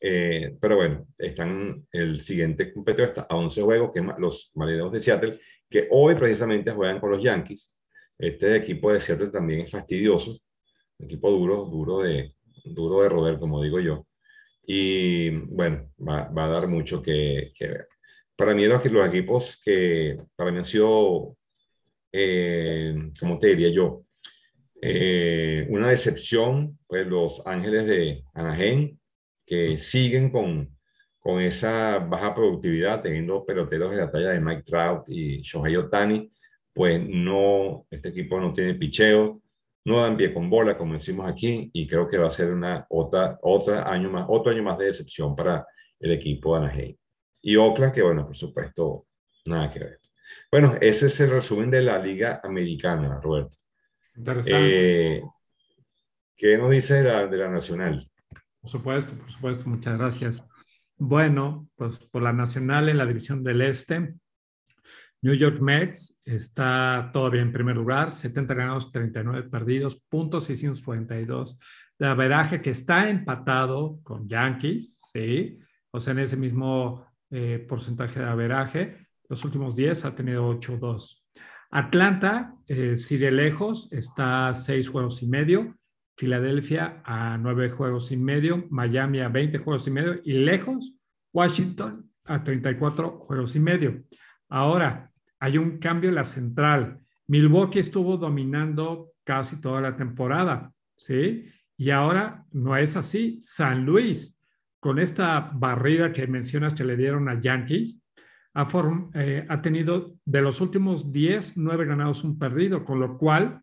Eh, 0.00 0.56
pero 0.60 0.76
bueno, 0.76 1.06
están 1.16 1.86
el 1.90 2.20
siguiente 2.20 2.72
competidor 2.72 3.08
está 3.08 3.22
a 3.22 3.36
11 3.36 3.62
juegos, 3.62 3.90
que 3.94 4.02
los 4.18 4.50
Marineros 4.54 4.92
de 4.92 5.00
Seattle, 5.00 5.40
que 5.68 5.88
hoy 5.90 6.14
precisamente 6.14 6.72
juegan 6.72 7.00
con 7.00 7.10
los 7.10 7.22
Yankees. 7.22 7.74
Este 8.18 8.56
equipo 8.56 8.92
de 8.92 9.00
Seattle 9.00 9.28
también 9.28 9.60
es 9.60 9.70
fastidioso, 9.70 10.38
un 10.98 11.06
equipo 11.06 11.30
duro, 11.30 11.64
duro 11.64 12.00
de, 12.00 12.34
duro 12.64 13.02
de 13.02 13.08
roder, 13.08 13.38
como 13.38 13.62
digo 13.62 13.80
yo. 13.80 14.06
Y 14.66 15.30
bueno, 15.30 15.90
va, 15.98 16.28
va 16.28 16.44
a 16.46 16.50
dar 16.50 16.68
mucho 16.68 17.02
que, 17.02 17.52
que, 17.54 17.68
ver. 17.68 17.88
Para 18.36 18.54
mí 18.54 18.66
los, 18.66 18.84
los 18.84 19.08
equipos 19.08 19.60
que 19.62 20.18
para 20.36 20.50
mí 20.50 20.58
han 20.58 20.64
sido 20.64 21.36
eh, 22.16 22.94
como 23.18 23.40
te 23.40 23.48
diría 23.48 23.70
yo, 23.70 24.04
eh, 24.80 25.66
una 25.68 25.90
decepción, 25.90 26.78
pues 26.86 27.04
los 27.08 27.42
Ángeles 27.44 27.86
de 27.86 28.24
Anaheim, 28.34 28.96
que 29.44 29.78
siguen 29.78 30.30
con, 30.30 30.78
con 31.18 31.40
esa 31.40 31.98
baja 31.98 32.32
productividad, 32.32 33.02
teniendo 33.02 33.44
peloteros 33.44 33.90
de 33.90 33.96
la 33.96 34.12
talla 34.12 34.30
de 34.30 34.40
Mike 34.40 34.62
Trout 34.62 35.08
y 35.08 35.42
Shohei 35.42 35.74
Otani, 35.74 36.30
pues 36.72 37.04
no, 37.04 37.84
este 37.90 38.10
equipo 38.10 38.38
no 38.38 38.52
tiene 38.52 38.74
picheo, 38.74 39.42
no 39.84 40.00
dan 40.00 40.16
pie 40.16 40.32
con 40.32 40.48
bola, 40.48 40.78
como 40.78 40.92
decimos 40.92 41.28
aquí, 41.28 41.68
y 41.72 41.88
creo 41.88 42.08
que 42.08 42.18
va 42.18 42.28
a 42.28 42.30
ser 42.30 42.54
una 42.54 42.86
otra, 42.90 43.40
otra 43.42 43.90
año 43.90 44.08
más, 44.08 44.26
otro 44.28 44.52
año 44.52 44.62
más 44.62 44.78
de 44.78 44.86
decepción 44.86 45.34
para 45.34 45.66
el 45.98 46.12
equipo 46.12 46.54
de 46.54 46.64
Anaheim. 46.64 46.96
Y 47.42 47.56
Oakland, 47.56 47.92
que 47.92 48.02
bueno, 48.02 48.24
por 48.24 48.36
supuesto, 48.36 49.06
nada 49.46 49.68
que 49.68 49.80
ver. 49.80 50.03
Bueno, 50.50 50.74
ese 50.80 51.06
es 51.06 51.20
el 51.20 51.30
resumen 51.30 51.70
de 51.70 51.82
la 51.82 51.98
Liga 51.98 52.40
Americana, 52.42 53.20
Roberto. 53.20 53.56
Interesante. 54.16 55.16
Eh, 55.16 55.22
¿Qué 56.36 56.58
nos 56.58 56.70
dice 56.70 56.94
de 56.94 57.04
la, 57.04 57.26
de 57.26 57.36
la 57.36 57.48
Nacional? 57.50 58.04
Por 58.60 58.70
supuesto, 58.70 59.14
por 59.16 59.30
supuesto, 59.30 59.68
muchas 59.68 59.98
gracias. 59.98 60.44
Bueno, 60.96 61.68
pues 61.76 61.98
por 61.98 62.22
la 62.22 62.32
Nacional 62.32 62.88
en 62.88 62.98
la 62.98 63.06
División 63.06 63.42
del 63.42 63.62
Este, 63.62 64.14
New 65.24 65.34
York 65.34 65.58
Mets 65.60 66.20
está 66.26 67.10
todavía 67.12 67.40
en 67.40 67.50
primer 67.50 67.76
lugar, 67.76 68.10
70 68.10 68.52
ganados, 68.52 68.92
39 68.92 69.48
perdidos, 69.48 69.98
punto 70.08 70.38
642 70.38 71.58
de 71.98 72.06
averaje 72.06 72.60
que 72.60 72.70
está 72.70 73.08
empatado 73.08 74.00
con 74.02 74.28
Yankees, 74.28 74.98
¿sí? 75.12 75.58
O 75.90 75.98
sea, 75.98 76.12
en 76.12 76.18
ese 76.18 76.36
mismo 76.36 77.06
eh, 77.30 77.64
porcentaje 77.66 78.20
de 78.20 78.26
averaje. 78.26 79.03
Los 79.28 79.44
últimos 79.44 79.76
10 79.76 80.04
ha 80.04 80.14
tenido 80.14 80.48
8-2. 80.50 81.22
Atlanta 81.70 82.54
eh, 82.68 82.96
sigue 82.96 83.30
lejos, 83.30 83.92
está 83.92 84.48
a 84.48 84.54
6 84.54 84.88
juegos 84.88 85.22
y 85.22 85.26
medio. 85.26 85.76
Filadelfia 86.16 87.02
a 87.04 87.36
9 87.38 87.70
juegos 87.70 88.12
y 88.12 88.16
medio. 88.16 88.66
Miami 88.70 89.20
a 89.20 89.28
20 89.28 89.58
juegos 89.58 89.86
y 89.86 89.90
medio. 89.90 90.20
Y 90.24 90.34
lejos, 90.34 90.94
Washington 91.32 92.10
a 92.24 92.44
34 92.44 93.18
juegos 93.18 93.56
y 93.56 93.60
medio. 93.60 94.04
Ahora, 94.48 95.10
hay 95.40 95.58
un 95.58 95.78
cambio 95.78 96.10
en 96.10 96.14
la 96.16 96.24
central. 96.24 97.00
Milwaukee 97.26 97.80
estuvo 97.80 98.16
dominando 98.16 99.12
casi 99.24 99.60
toda 99.60 99.80
la 99.80 99.96
temporada, 99.96 100.72
¿sí? 100.96 101.46
Y 101.76 101.90
ahora 101.90 102.44
no 102.52 102.76
es 102.76 102.96
así. 102.96 103.38
San 103.42 103.84
Luis, 103.84 104.38
con 104.78 104.98
esta 104.98 105.50
barrida 105.54 106.12
que 106.12 106.26
mencionas 106.26 106.74
que 106.74 106.84
le 106.84 106.96
dieron 106.96 107.28
a 107.28 107.40
Yankees, 107.40 108.00
ha, 108.54 108.68
eh, 109.14 109.46
ha 109.48 109.62
tenido 109.62 110.14
de 110.24 110.40
los 110.40 110.60
últimos 110.60 111.12
10, 111.12 111.56
9 111.56 111.86
ganados, 111.86 112.24
un 112.24 112.38
perdido, 112.38 112.84
con 112.84 113.00
lo 113.00 113.18
cual 113.18 113.60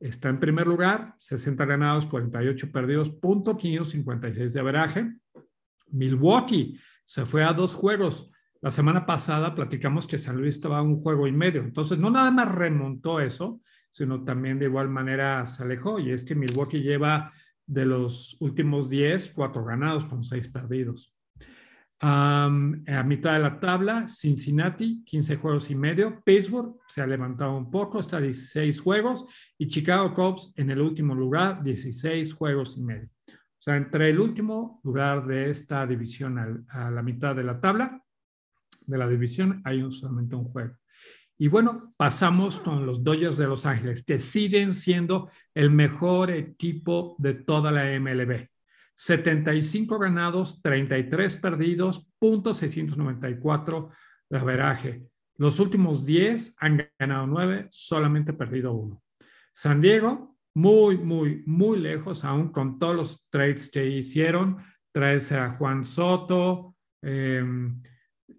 está 0.00 0.28
en 0.28 0.38
primer 0.38 0.66
lugar, 0.66 1.14
60 1.18 1.64
ganados, 1.64 2.06
48 2.06 2.70
perdidos, 2.70 3.10
punto 3.10 3.56
556 3.56 4.52
de 4.52 4.60
averaje. 4.60 5.12
Milwaukee 5.90 6.78
se 7.04 7.26
fue 7.26 7.42
a 7.44 7.52
dos 7.52 7.74
juegos. 7.74 8.30
La 8.60 8.70
semana 8.70 9.06
pasada 9.06 9.54
platicamos 9.54 10.06
que 10.06 10.18
San 10.18 10.36
Luis 10.36 10.56
estaba 10.56 10.78
a 10.78 10.82
un 10.82 10.96
juego 10.96 11.26
y 11.26 11.32
medio. 11.32 11.62
Entonces, 11.62 11.98
no 11.98 12.10
nada 12.10 12.30
más 12.30 12.52
remontó 12.52 13.20
eso, 13.20 13.60
sino 13.90 14.24
también 14.24 14.58
de 14.58 14.66
igual 14.66 14.88
manera 14.88 15.46
se 15.46 15.64
alejó. 15.64 15.98
Y 15.98 16.12
es 16.12 16.22
que 16.22 16.34
Milwaukee 16.34 16.80
lleva 16.80 17.32
de 17.66 17.84
los 17.84 18.36
últimos 18.40 18.88
10, 18.88 19.30
4 19.30 19.64
ganados 19.64 20.06
con 20.06 20.22
6 20.22 20.48
perdidos. 20.48 21.17
A 22.00 22.48
mitad 23.04 23.32
de 23.32 23.38
la 23.40 23.58
tabla, 23.58 24.06
Cincinnati, 24.06 25.02
15 25.04 25.36
juegos 25.36 25.70
y 25.70 25.74
medio. 25.74 26.22
Pittsburgh 26.24 26.76
se 26.86 27.02
ha 27.02 27.06
levantado 27.06 27.56
un 27.56 27.70
poco, 27.70 27.98
está 27.98 28.18
a 28.18 28.20
16 28.20 28.80
juegos. 28.80 29.24
Y 29.58 29.66
Chicago 29.66 30.14
Cubs 30.14 30.52
en 30.56 30.70
el 30.70 30.80
último 30.80 31.14
lugar, 31.14 31.62
16 31.62 32.34
juegos 32.34 32.76
y 32.76 32.82
medio. 32.82 33.08
O 33.28 33.60
sea, 33.60 33.76
entre 33.76 34.10
el 34.10 34.20
último 34.20 34.80
lugar 34.84 35.26
de 35.26 35.50
esta 35.50 35.86
división 35.86 36.64
a 36.68 36.90
la 36.90 37.02
mitad 37.02 37.34
de 37.34 37.42
la 37.42 37.60
tabla 37.60 38.02
de 38.88 38.98
la 38.98 39.08
división 39.08 39.60
hay 39.64 39.82
un, 39.82 39.92
solamente 39.92 40.34
un 40.34 40.44
juego. 40.44 40.74
Y 41.36 41.46
bueno, 41.46 41.94
pasamos 41.96 42.58
con 42.58 42.84
los 42.84 43.04
Dodgers 43.04 43.36
de 43.36 43.46
Los 43.46 43.64
Ángeles, 43.64 44.02
que 44.02 44.18
siguen 44.18 44.72
siendo 44.72 45.30
el 45.54 45.70
mejor 45.70 46.32
equipo 46.32 47.14
de 47.18 47.34
toda 47.34 47.70
la 47.70 47.84
MLB. 48.00 48.48
75 48.98 49.96
ganados, 49.96 50.60
33 50.60 51.36
perdidos, 51.36 52.10
punto 52.18 52.52
694 52.52 53.90
de 54.28 54.38
averaje. 54.38 55.02
Los 55.36 55.60
últimos 55.60 56.04
10 56.04 56.56
han 56.58 56.90
ganado 56.98 57.28
9, 57.28 57.68
solamente 57.70 58.32
perdido 58.32 58.72
uno. 58.72 59.00
San 59.52 59.80
Diego, 59.80 60.36
muy, 60.54 60.98
muy, 60.98 61.44
muy 61.46 61.78
lejos, 61.78 62.24
aún 62.24 62.48
con 62.50 62.80
todos 62.80 62.96
los 62.96 63.28
trades 63.30 63.70
que 63.70 63.86
hicieron. 63.86 64.56
Traerse 64.90 65.36
a 65.36 65.50
Juan 65.50 65.84
Soto. 65.84 66.74
Em, 67.00 67.80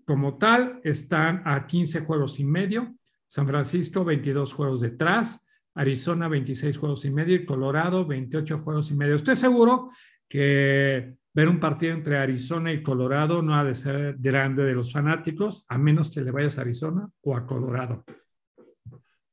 como 0.03 0.37
tal, 0.37 0.81
están 0.83 1.41
a 1.45 1.65
15 1.65 2.01
juegos 2.01 2.37
y 2.37 2.43
medio. 2.43 2.97
San 3.29 3.47
Francisco, 3.47 4.03
22 4.03 4.51
juegos 4.51 4.81
detrás. 4.81 5.41
Arizona, 5.73 6.27
26 6.27 6.77
juegos 6.77 7.05
y 7.05 7.11
medio. 7.11 7.37
Y 7.37 7.45
Colorado, 7.45 8.05
28 8.05 8.57
juegos 8.57 8.91
y 8.91 8.95
medio. 8.95 9.15
Estoy 9.15 9.37
seguro 9.37 9.91
que 10.29 11.15
ver 11.33 11.47
un 11.47 11.59
partido 11.59 11.93
entre 11.93 12.17
Arizona 12.17 12.71
y 12.71 12.83
Colorado 12.83 13.41
no 13.41 13.55
ha 13.55 13.63
de 13.63 13.75
ser 13.75 14.15
grande 14.19 14.63
de 14.63 14.73
los 14.73 14.91
fanáticos, 14.91 15.65
a 15.67 15.77
menos 15.77 16.09
que 16.11 16.21
le 16.21 16.31
vayas 16.31 16.57
a 16.57 16.61
Arizona 16.61 17.09
o 17.21 17.35
a 17.35 17.45
Colorado. 17.45 18.05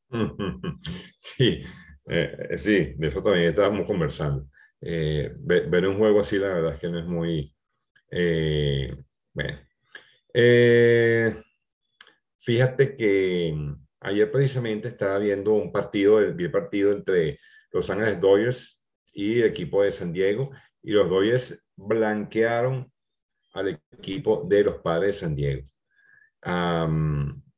Sí, 1.18 1.60
eh, 2.08 2.54
sí, 2.56 2.94
de 2.96 3.08
eso 3.08 3.20
también 3.22 3.48
estábamos 3.48 3.86
conversando. 3.86 4.48
Eh, 4.80 5.34
ver, 5.38 5.86
un 5.86 5.98
juego 5.98 6.20
así, 6.20 6.36
la 6.36 6.54
verdad 6.54 6.74
es 6.74 6.80
que 6.80 6.88
no 6.88 6.98
es 7.00 7.06
muy... 7.06 7.52
Eh, 8.10 8.96
bueno. 9.34 9.58
fíjate 12.38 12.96
que 12.96 13.54
ayer 14.00 14.30
precisamente 14.30 14.88
estaba 14.88 15.18
viendo 15.18 15.52
un 15.52 15.72
partido, 15.72 16.20
el 16.20 16.50
partido 16.50 16.92
entre 16.92 17.38
Los 17.72 17.90
Ángeles 17.90 18.20
Dodgers 18.20 18.80
y 19.12 19.40
el 19.40 19.46
equipo 19.46 19.82
de 19.82 19.90
San 19.90 20.12
Diego 20.12 20.50
y 20.86 20.92
los 20.92 21.10
Dodgers 21.10 21.66
blanquearon 21.74 22.90
al 23.54 23.80
equipo 23.92 24.46
de 24.48 24.62
los 24.62 24.76
padres 24.76 25.16
de 25.16 25.26
San 25.26 25.34
Diego. 25.34 25.66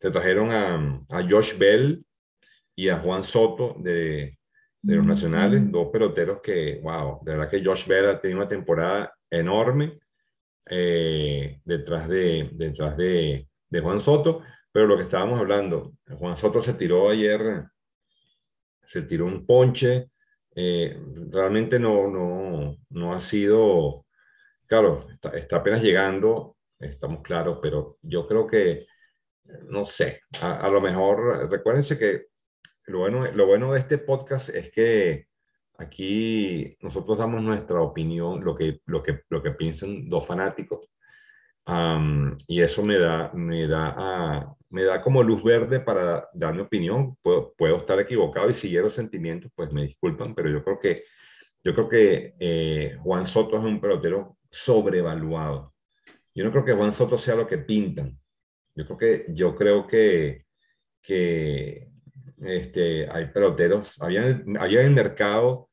se 0.01 0.11
trajeron 0.11 0.51
a, 0.51 1.29
Josh 1.29 1.59
Bell 1.59 2.03
y 2.75 2.89
a 2.89 2.97
Juan 3.01 3.23
Soto 3.23 3.77
de, 3.81 4.39
los 4.83 5.05
Nacionales, 5.05 5.71
dos 5.71 5.89
peloteros 5.93 6.41
que, 6.43 6.81
wow, 6.83 7.21
de 7.23 7.33
verdad 7.33 7.51
que 7.51 7.63
Josh 7.63 7.87
Bell 7.87 8.07
ha 8.07 8.19
tenido 8.19 8.41
una 8.41 8.49
temporada 8.49 9.13
enorme 9.29 9.99
eh, 10.65 11.61
detrás, 11.67 12.09
de, 12.09 12.49
detrás 12.55 12.97
de, 12.97 13.47
de 13.69 13.81
Juan 13.81 14.01
Soto, 14.01 14.43
pero 14.73 14.87
lo 14.87 14.97
que 14.97 15.03
estábamos 15.03 15.39
hablando, 15.39 15.93
Juan 16.19 16.39
Soto 16.39 16.63
se 16.63 16.73
tiró 16.73 17.11
ayer, 17.11 17.67
se 18.87 19.03
tiró 19.03 19.27
un 19.27 19.45
ponche, 19.45 20.09
eh, 20.61 21.01
realmente 21.31 21.79
no, 21.79 22.09
no, 22.09 22.77
no, 22.91 23.13
ha 23.13 23.21
sido, 23.21 24.07
claro, 24.67 25.07
está, 25.33 25.57
apenas 25.57 25.81
llegando, 25.81 26.57
estamos 26.81 27.23
claros, 27.23 27.61
pero 27.63 27.97
yo 28.03 28.27
creo 28.27 28.45
que, 28.49 28.85
no 29.69 29.85
sé, 29.85 30.23
a, 30.43 30.69
lo 30.69 30.81
mejor, 30.81 31.49
recuérdense 31.49 31.97
que 31.97 32.27
lo 32.87 32.99
bueno, 32.99 33.31
lo 33.31 33.47
bueno 33.47 33.73
de 33.73 33.79
este 33.79 33.99
podcast 33.99 34.49
es 34.49 34.73
que 34.73 35.29
aquí 35.79 36.77
nosotros 36.81 37.19
damos 37.19 37.41
nuestra 37.41 37.81
opinión, 37.81 38.45
lo 38.45 38.57
que, 38.57 38.81
lo 38.87 39.01
que, 39.01 39.21
lo 39.29 39.41
que 39.41 39.53
piensan 39.53 40.09
dos 40.09 40.27
fanáticos, 40.27 40.89
y 42.49 42.61
eso 42.61 42.83
me 42.83 42.99
da, 42.99 43.31
me 43.33 43.69
da 43.69 43.95
a, 43.97 44.57
me 44.71 44.85
da 44.85 45.03
como 45.03 45.23
luz 45.23 45.43
verde 45.43 45.81
para 45.81 46.29
dar 46.33 46.55
mi 46.55 46.61
opinión. 46.61 47.17
Puedo, 47.23 47.55
puedo 47.55 47.77
estar 47.79 47.99
equivocado 48.01 48.51
y 48.51 48.55
si 48.55 48.73
los 48.73 48.95
sentimientos, 48.95 49.51
pues 49.55 49.73
me 49.73 49.83
disculpan, 49.83 50.35
pero 50.35 50.51
yo 50.51 50.63
creo 50.63 50.79
que, 50.79 51.05
yo 51.65 51.75
creo 51.75 51.89
que 51.89 52.35
eh, 52.39 52.97
Juan 53.03 53.27
Soto 53.27 53.59
es 53.59 53.65
un 53.65 53.81
pelotero 53.81 54.37
sobrevaluado. 54.51 55.75
Yo 56.35 56.45
no 56.45 56.51
creo 56.51 56.65
que 56.65 56.75
Juan 56.75 56.93
Soto 56.93 57.19
sea 57.19 57.35
lo 57.35 57.47
que 57.47 57.59
pintan. 57.59 58.19
Yo 58.75 58.87
creo 58.87 58.99
que, 58.99 59.27
yo 59.31 59.57
creo 59.57 59.87
que, 59.87 60.45
que 61.03 61.89
este, 62.43 63.09
hay 63.11 63.27
peloteros, 63.27 64.01
había, 64.01 64.43
había 64.61 64.81
en 64.81 64.89
el 64.89 64.95
mercado 64.95 65.71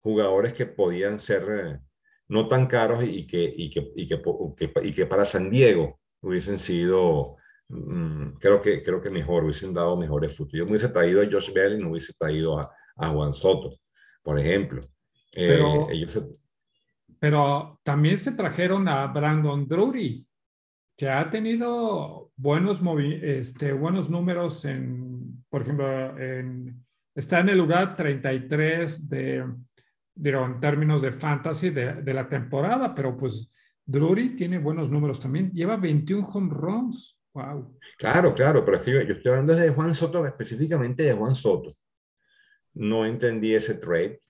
jugadores 0.00 0.52
que 0.54 0.66
podían 0.66 1.18
ser 1.18 1.42
eh, 1.50 1.80
no 2.28 2.48
tan 2.48 2.66
caros 2.66 3.04
y 3.04 3.26
que, 3.26 3.52
y 3.56 3.70
que, 3.70 3.92
y 3.94 4.08
que, 4.08 4.20
y 4.82 4.92
que 4.92 5.06
para 5.06 5.24
San 5.24 5.50
Diego 5.50 6.00
hubiesen 6.20 6.58
sido 6.58 7.37
Mm, 7.68 8.38
creo, 8.38 8.60
que, 8.60 8.82
creo 8.82 9.00
que 9.00 9.10
mejor, 9.10 9.44
hubiesen 9.44 9.74
dado 9.74 9.96
mejores 9.96 10.36
frutos. 10.36 10.58
Yo 10.58 10.64
me 10.64 10.70
hubiese 10.72 10.88
traído 10.88 11.22
a 11.22 11.26
Josh 11.30 11.52
Bell 11.52 11.78
y 11.78 11.82
no 11.82 11.90
hubiese 11.90 12.14
traído 12.18 12.58
a, 12.58 12.70
a 12.96 13.08
Juan 13.08 13.32
Soto, 13.32 13.76
por 14.22 14.38
ejemplo. 14.38 14.82
Eh, 15.32 15.48
pero, 15.48 15.90
ellos 15.90 16.18
pero 17.20 17.80
también 17.82 18.16
se 18.16 18.32
trajeron 18.32 18.88
a 18.88 19.06
Brandon 19.08 19.66
Drury, 19.66 20.26
que 20.96 21.08
ha 21.08 21.28
tenido 21.30 22.30
buenos, 22.36 22.80
este, 23.22 23.72
buenos 23.72 24.08
números 24.08 24.64
en, 24.64 25.44
por 25.48 25.62
ejemplo, 25.62 26.18
en, 26.18 26.84
está 27.14 27.40
en 27.40 27.50
el 27.50 27.58
lugar 27.58 27.96
33 27.96 29.08
de, 29.08 29.44
digo, 30.14 30.44
en 30.44 30.60
términos 30.60 31.02
de 31.02 31.12
fantasy 31.12 31.70
de, 31.70 31.94
de 31.94 32.14
la 32.14 32.28
temporada, 32.28 32.94
pero 32.94 33.16
pues 33.16 33.50
Drury 33.84 34.36
tiene 34.36 34.58
buenos 34.58 34.90
números 34.90 35.18
también. 35.18 35.50
Lleva 35.52 35.76
21 35.76 36.28
home 36.28 36.50
runs. 36.52 37.17
Claro, 37.96 38.34
claro, 38.34 38.64
pero 38.64 38.78
es 38.78 38.82
que 38.82 38.92
yo, 38.92 38.98
estoy 39.00 39.30
hablando 39.30 39.54
de 39.54 39.70
Juan 39.70 39.94
Soto, 39.94 40.24
específicamente 40.26 41.02
de 41.04 41.12
Juan 41.12 41.34
Soto. 41.34 41.70
No 42.74 43.06
entendí 43.06 43.54
ese 43.54 43.74
trade. 43.74 44.20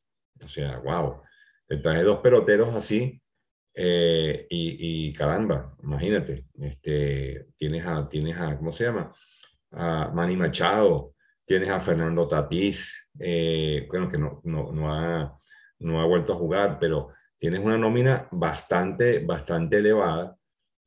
O 0.42 0.48
sea, 0.48 0.78
wow, 0.78 1.22
te 1.66 1.76
traje 1.78 2.02
dos 2.02 2.20
peloteros 2.20 2.74
así 2.74 3.20
eh, 3.80 4.46
y, 4.50 5.12
caramba, 5.12 5.76
imagínate, 5.84 6.46
este, 6.60 7.46
tienes, 7.56 7.86
a, 7.86 8.08
tienes 8.08 8.36
a, 8.36 8.56
¿cómo 8.56 8.72
se 8.72 8.84
llama? 8.84 9.12
A 9.70 10.10
Manny 10.12 10.36
Machado, 10.36 11.14
tienes 11.44 11.68
a 11.68 11.78
Fernando 11.78 12.26
Tatís, 12.26 13.08
eh, 13.20 13.86
bueno, 13.88 14.08
que 14.08 14.18
no, 14.18 14.40
no, 14.42 14.72
no, 14.72 14.92
ha, 14.92 15.38
no 15.78 16.00
ha 16.00 16.06
vuelto 16.06 16.32
a 16.32 16.36
jugar, 16.36 16.78
pero 16.80 17.10
tienes 17.38 17.60
una 17.60 17.78
nómina 17.78 18.26
bastante, 18.32 19.20
bastante 19.20 19.76
elevada. 19.76 20.36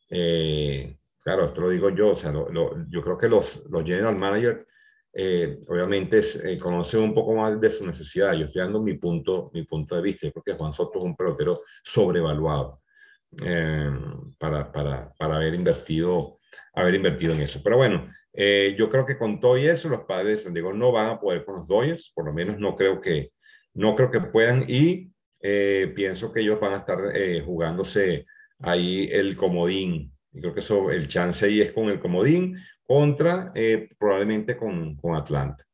Eh, 0.09 0.97
Claro, 1.23 1.45
esto 1.45 1.61
lo 1.61 1.69
digo 1.69 1.89
yo, 1.91 2.09
o 2.11 2.15
sea, 2.15 2.33
yo 2.33 3.01
creo 3.01 3.17
que 3.17 3.29
los, 3.29 3.65
los 3.69 3.83
general 3.83 4.15
managers 4.15 4.65
eh, 5.13 5.59
obviamente 5.67 6.21
eh, 6.43 6.57
conocen 6.57 7.01
un 7.01 7.13
poco 7.13 7.35
más 7.35 7.59
de 7.59 7.69
su 7.69 7.85
necesidad. 7.85 8.33
Yo 8.33 8.45
estoy 8.45 8.61
dando 8.61 8.81
mi 8.81 8.93
punto, 8.95 9.51
mi 9.53 9.63
punto 9.63 9.95
de 9.95 10.01
vista. 10.01 10.25
Yo 10.25 10.31
creo 10.33 10.43
que 10.43 10.53
Juan 10.53 10.73
Soto 10.73 10.99
es 10.99 11.05
un 11.05 11.15
pelotero 11.15 11.61
sobrevaluado 11.83 12.81
eh, 13.43 13.91
para, 14.37 14.71
para, 14.71 15.11
para, 15.17 15.35
haber, 15.35 15.53
invertido, 15.53 16.39
haber 16.73 16.95
invertido 16.95 17.33
en 17.33 17.41
eso. 17.41 17.61
Pero 17.63 17.77
bueno, 17.77 18.07
yo 18.33 18.89
creo 18.89 19.05
que 19.05 19.17
con 19.17 19.41
todo 19.41 19.57
y 19.57 19.67
eso, 19.67 19.89
los 19.89 20.05
padres 20.05 20.37
de 20.37 20.43
San 20.45 20.53
Diego 20.53 20.73
no 20.73 20.91
van 20.93 21.09
a 21.09 21.19
poder 21.19 21.43
con 21.43 21.57
los 21.57 21.67
Dodgers, 21.67 22.11
por 22.15 22.25
lo 22.25 22.33
menos 22.33 22.57
no 22.59 22.77
creo 22.77 23.01
que, 23.01 23.31
no 23.73 23.93
creo 23.93 24.09
que 24.09 24.21
puedan 24.21 24.63
y 24.69 25.11
pienso 25.39 26.31
que 26.31 26.39
ellos 26.39 26.57
van 26.61 26.73
a 26.73 26.77
estar 26.77 26.99
jugándose 27.43 28.25
ahí 28.59 29.09
el 29.11 29.35
comodín 29.35 30.13
y 30.33 30.39
creo 30.39 30.53
que 30.53 30.61
eso, 30.61 30.91
el 30.91 31.07
chance 31.07 31.45
ahí 31.45 31.61
es 31.61 31.71
con 31.71 31.89
el 31.89 31.99
comodín 31.99 32.57
contra 32.83 33.51
eh, 33.55 33.89
probablemente 33.97 34.57
con, 34.57 34.95
con, 34.95 35.15
Atlanta. 35.15 35.65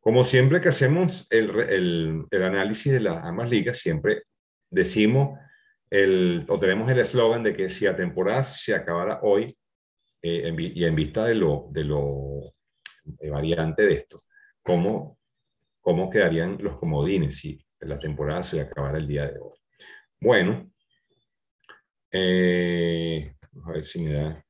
Como 0.00 0.22
siempre 0.24 0.60
que 0.60 0.68
hacemos 0.68 1.26
el, 1.30 1.50
el, 1.60 2.24
el, 2.30 2.42
análisis 2.42 2.92
de 2.92 3.00
las 3.00 3.24
ambas 3.24 3.50
ligas, 3.50 3.78
siempre 3.78 4.22
decimos 4.70 5.38
el, 5.90 6.44
o 6.48 6.58
tenemos 6.58 6.90
el 6.90 6.98
eslogan 6.98 7.42
de 7.42 7.54
que 7.54 7.68
si 7.68 7.84
la 7.84 7.96
temporada 7.96 8.42
se 8.42 8.74
acabara 8.74 9.20
hoy 9.22 9.56
eh, 10.22 10.54
y 10.58 10.84
en 10.84 10.94
vista 10.94 11.24
de 11.24 11.34
lo, 11.34 11.68
de 11.70 11.84
lo 11.84 12.54
variante 13.30 13.86
de 13.86 13.94
esto, 13.94 14.20
¿cómo, 14.62 15.18
¿cómo 15.80 16.08
quedarían 16.10 16.58
los 16.60 16.78
comodines 16.78 17.36
si 17.36 17.64
la 17.80 17.98
temporada 17.98 18.42
se 18.42 18.60
acabara 18.60 18.98
el 18.98 19.06
día 19.06 19.26
de 19.26 19.38
hoy? 19.38 19.58
Bueno, 20.20 20.70
eh, 22.10 23.34
a 23.64 23.72
ver 23.72 23.84
si 23.84 24.04
me 24.04 24.12
da. 24.12 24.44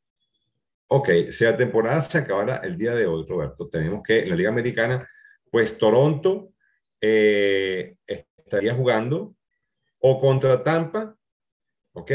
Ok, 0.88 1.09
si 1.31 1.45
la 1.45 1.57
temporada 1.57 2.03
se 2.03 2.19
acabara 2.19 2.57
el 2.59 2.77
día 2.77 2.95
de 2.95 3.07
hoy, 3.07 3.25
Roberto, 3.29 3.69
tenemos 3.69 4.03
que 4.03 4.21
en 4.21 4.31
la 4.31 4.37
Liga 4.37 4.51
Americana, 4.51 5.09
pues 5.51 5.77
Toronto 5.79 6.53
eh, 7.01 7.97
estaría 8.07 8.75
jugando 8.75 9.35
o 9.99 10.21
contra 10.21 10.62
Tampa, 10.62 11.17
ok, 11.93 12.12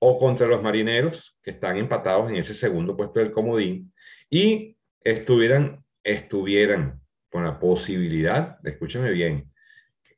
o 0.00 0.18
contra 0.18 0.46
los 0.46 0.62
marineros, 0.62 1.38
que 1.42 1.52
están 1.52 1.76
empatados 1.76 2.30
en 2.30 2.36
ese 2.36 2.54
segundo 2.54 2.96
puesto 2.96 3.20
del 3.20 3.30
comodín, 3.30 3.92
y 4.28 4.76
estuvieran, 5.04 5.84
estuvieran 6.02 7.00
con 7.30 7.44
la 7.44 7.58
posibilidad, 7.60 8.58
escúchame 8.64 9.12
bien, 9.12 9.50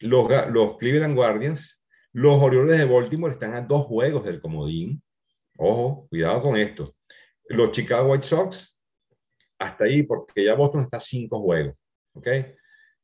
los, 0.01 0.27
los 0.51 0.79
Cleveland 0.79 1.15
Guardians, 1.15 1.83
los 2.13 2.41
Orioles 2.41 2.79
de 2.79 2.85
Baltimore 2.85 3.33
están 3.33 3.55
a 3.55 3.61
dos 3.61 3.87
juegos 3.87 4.25
del 4.25 4.41
comodín. 4.41 5.03
Ojo, 5.57 6.07
cuidado 6.09 6.43
con 6.43 6.57
esto. 6.57 6.95
Los 7.49 7.73
Chicago 7.73 8.11
White 8.11 8.27
Sox, 8.27 8.79
hasta 9.59 9.85
ahí, 9.85 10.03
porque 10.03 10.45
ya 10.45 10.55
Boston 10.55 10.85
está 10.85 11.01
cinco 11.01 11.41
juegos. 11.41 11.81
¿Ok? 12.15 12.29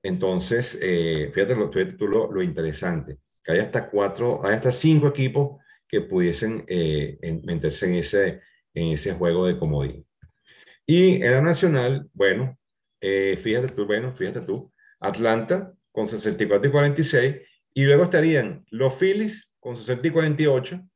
Entonces, 0.02 0.78
eh, 0.80 1.30
fíjate, 1.32 1.54
lo, 1.54 1.70
fíjate 1.70 1.92
tú 1.94 2.08
lo, 2.08 2.32
lo, 2.32 2.42
interesante, 2.42 3.18
que 3.44 3.52
hay 3.52 3.58
hasta 3.58 3.90
cuatro, 3.90 4.40
hay 4.44 4.54
hasta 4.54 4.72
cinco 4.72 5.08
equipos 5.08 5.62
que 5.86 6.00
pudiesen 6.00 6.64
eh, 6.68 7.18
meterse 7.44 7.86
en 7.86 7.94
ese, 7.94 8.40
en 8.72 8.92
ese 8.92 9.12
juego 9.12 9.46
de 9.46 9.58
comodín. 9.58 10.06
Y 10.86 11.22
en 11.22 11.32
la 11.32 11.42
nacional, 11.42 12.08
bueno, 12.12 12.58
eh, 13.00 13.36
fíjate 13.36 13.68
tú, 13.68 13.86
bueno, 13.86 14.14
fíjate 14.14 14.40
tú, 14.40 14.72
Atlanta 15.00 15.74
con 15.92 16.06
64 16.06 16.68
y 16.68 16.72
46, 16.72 17.36
y 17.74 17.84
luego 17.84 18.04
estarían 18.04 18.64
los 18.70 18.94
Phillies 18.94 19.52
con 19.58 19.76
60 19.76 20.08
y 20.08 20.10
48, 20.10 20.89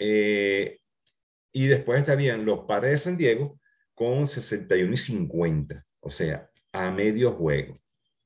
eh, 0.00 0.80
y 1.52 1.66
después 1.66 2.00
estarían 2.00 2.44
los 2.44 2.60
Padres 2.60 2.92
de 2.92 2.98
San 2.98 3.16
Diego 3.16 3.60
con 3.94 4.26
61 4.26 4.92
y 4.92 4.96
50, 4.96 5.86
o 6.00 6.08
sea, 6.08 6.48
a 6.72 6.90
medio 6.90 7.32
juego. 7.32 7.78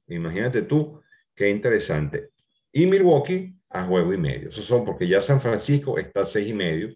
Imagínate 0.07 0.63
tú, 0.63 1.03
qué 1.35 1.51
interesante. 1.51 2.31
Y 2.73 2.87
Milwaukee 2.87 3.57
a 3.71 3.85
juego 3.85 4.15
y 4.15 4.19
medio. 4.19 4.49
Esos 4.51 4.65
son 4.65 4.85
porque 4.85 5.09
ya 5.09 5.21
San 5.21 5.41
Francisco 5.41 5.99
está 5.99 6.21
a 6.21 6.25
seis 6.25 6.49
y 6.49 6.55
medio 6.55 6.95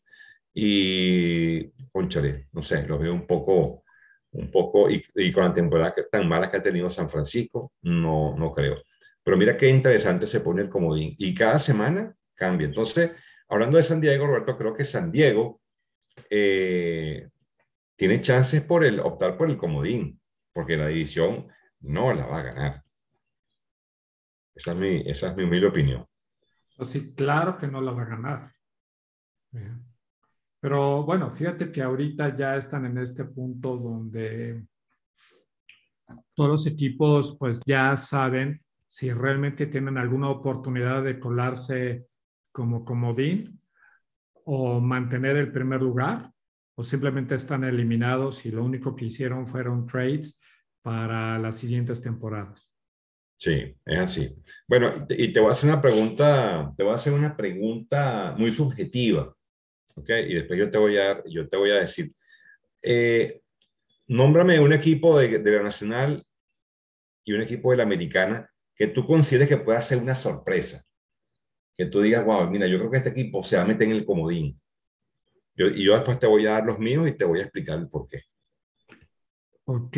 y, 0.54 1.70
conchale, 1.90 2.48
no 2.52 2.62
sé, 2.62 2.86
lo 2.86 2.98
veo 2.98 3.12
un 3.12 3.26
poco, 3.26 3.84
un 4.32 4.50
poco, 4.50 4.88
y, 4.90 5.02
y, 5.16 5.32
con 5.32 5.44
la 5.44 5.54
temporada 5.54 5.94
tan 6.10 6.28
mala 6.28 6.50
que 6.50 6.58
ha 6.58 6.62
tenido 6.62 6.88
San 6.88 7.08
Francisco, 7.08 7.72
no, 7.82 8.36
no 8.36 8.52
creo. 8.52 8.76
Pero 9.24 9.36
mira 9.36 9.56
qué 9.56 9.68
interesante 9.68 10.26
se 10.26 10.40
pone 10.40 10.62
el 10.62 10.68
comodín. 10.68 11.14
Y 11.18 11.34
cada 11.34 11.58
semana 11.58 12.14
cambia. 12.34 12.66
Entonces, 12.66 13.10
hablando 13.48 13.76
de 13.76 13.82
San 13.82 14.00
Diego, 14.00 14.26
Roberto, 14.26 14.56
creo 14.56 14.74
que 14.74 14.84
San 14.84 15.10
Diego 15.10 15.60
eh, 16.30 17.28
tiene 17.96 18.20
chances 18.20 18.62
por 18.62 18.84
el, 18.84 19.00
optar 19.00 19.36
por 19.36 19.50
el 19.50 19.56
comodín, 19.56 20.20
porque 20.52 20.76
la 20.76 20.88
división 20.88 21.48
no 21.80 22.12
la 22.12 22.26
va 22.26 22.40
a 22.40 22.42
ganar. 22.42 22.84
Esa 24.54 24.72
es 24.72 24.76
mi, 24.76 25.08
esa 25.08 25.28
es 25.28 25.36
mi 25.36 25.44
humilde 25.44 25.68
opinión. 25.68 26.06
Pues 26.76 26.90
sí, 26.90 27.14
claro 27.14 27.58
que 27.58 27.66
no 27.66 27.80
la 27.80 27.92
va 27.92 28.02
a 28.02 28.06
ganar. 28.06 28.52
Pero 30.60 31.04
bueno, 31.04 31.30
fíjate 31.30 31.70
que 31.70 31.82
ahorita 31.82 32.34
ya 32.34 32.56
están 32.56 32.84
en 32.84 32.98
este 32.98 33.24
punto 33.24 33.76
donde 33.76 34.66
todos 36.34 36.50
los 36.50 36.66
equipos 36.66 37.36
pues 37.38 37.60
ya 37.64 37.96
saben 37.96 38.62
si 38.86 39.12
realmente 39.12 39.66
tienen 39.66 39.98
alguna 39.98 40.30
oportunidad 40.30 41.04
de 41.04 41.20
colarse 41.20 42.07
como 42.58 42.84
comodín 42.84 43.60
o 44.44 44.80
mantener 44.80 45.36
el 45.36 45.52
primer 45.52 45.80
lugar 45.80 46.32
o 46.74 46.82
simplemente 46.82 47.36
están 47.36 47.62
eliminados 47.62 48.44
y 48.46 48.50
lo 48.50 48.64
único 48.64 48.96
que 48.96 49.04
hicieron 49.04 49.46
fueron 49.46 49.86
trades 49.86 50.36
para 50.82 51.38
las 51.38 51.56
siguientes 51.56 52.00
temporadas. 52.00 52.74
Sí, 53.36 53.76
es 53.86 53.98
así. 54.00 54.34
Bueno, 54.66 54.92
y 55.08 55.32
te 55.32 55.38
voy 55.38 55.50
a 55.50 55.52
hacer 55.52 55.70
una 55.70 55.80
pregunta, 55.80 56.74
te 56.76 56.82
voy 56.82 56.90
a 56.90 56.96
hacer 56.96 57.12
una 57.12 57.36
pregunta 57.36 58.34
muy 58.36 58.50
subjetiva, 58.50 59.32
¿ok? 59.94 60.10
Y 60.26 60.34
después 60.34 60.58
yo 60.58 60.68
te 60.68 60.78
voy 60.78 60.98
a, 60.98 61.22
yo 61.26 61.48
te 61.48 61.56
voy 61.56 61.70
a 61.70 61.76
decir, 61.76 62.12
eh, 62.82 63.40
nómbrame 64.08 64.58
un 64.58 64.72
equipo 64.72 65.16
de, 65.16 65.38
la 65.38 65.62
Nacional 65.62 66.24
y 67.24 67.34
un 67.34 67.42
equipo 67.42 67.70
de 67.70 67.76
la 67.76 67.84
Americana 67.84 68.50
que 68.74 68.88
tú 68.88 69.06
consideres 69.06 69.48
que 69.48 69.58
pueda 69.58 69.80
ser 69.80 69.98
una 69.98 70.16
sorpresa. 70.16 70.84
Que 71.78 71.86
tú 71.86 72.02
digas, 72.02 72.24
wow, 72.24 72.50
mira, 72.50 72.66
yo 72.66 72.78
creo 72.78 72.90
que 72.90 72.98
este 72.98 73.10
equipo 73.10 73.42
se 73.42 73.56
va 73.56 73.62
a 73.62 73.66
meter 73.66 73.88
en 73.88 73.94
el 73.94 74.04
comodín. 74.04 74.60
Yo, 75.54 75.68
y 75.68 75.84
yo 75.84 75.94
después 75.94 76.18
te 76.18 76.26
voy 76.26 76.46
a 76.46 76.52
dar 76.52 76.66
los 76.66 76.78
míos 76.78 77.08
y 77.08 77.16
te 77.16 77.24
voy 77.24 77.38
a 77.38 77.44
explicar 77.44 77.78
el 77.78 77.88
por 77.88 78.08
qué. 78.08 78.22
Ok, 79.64 79.96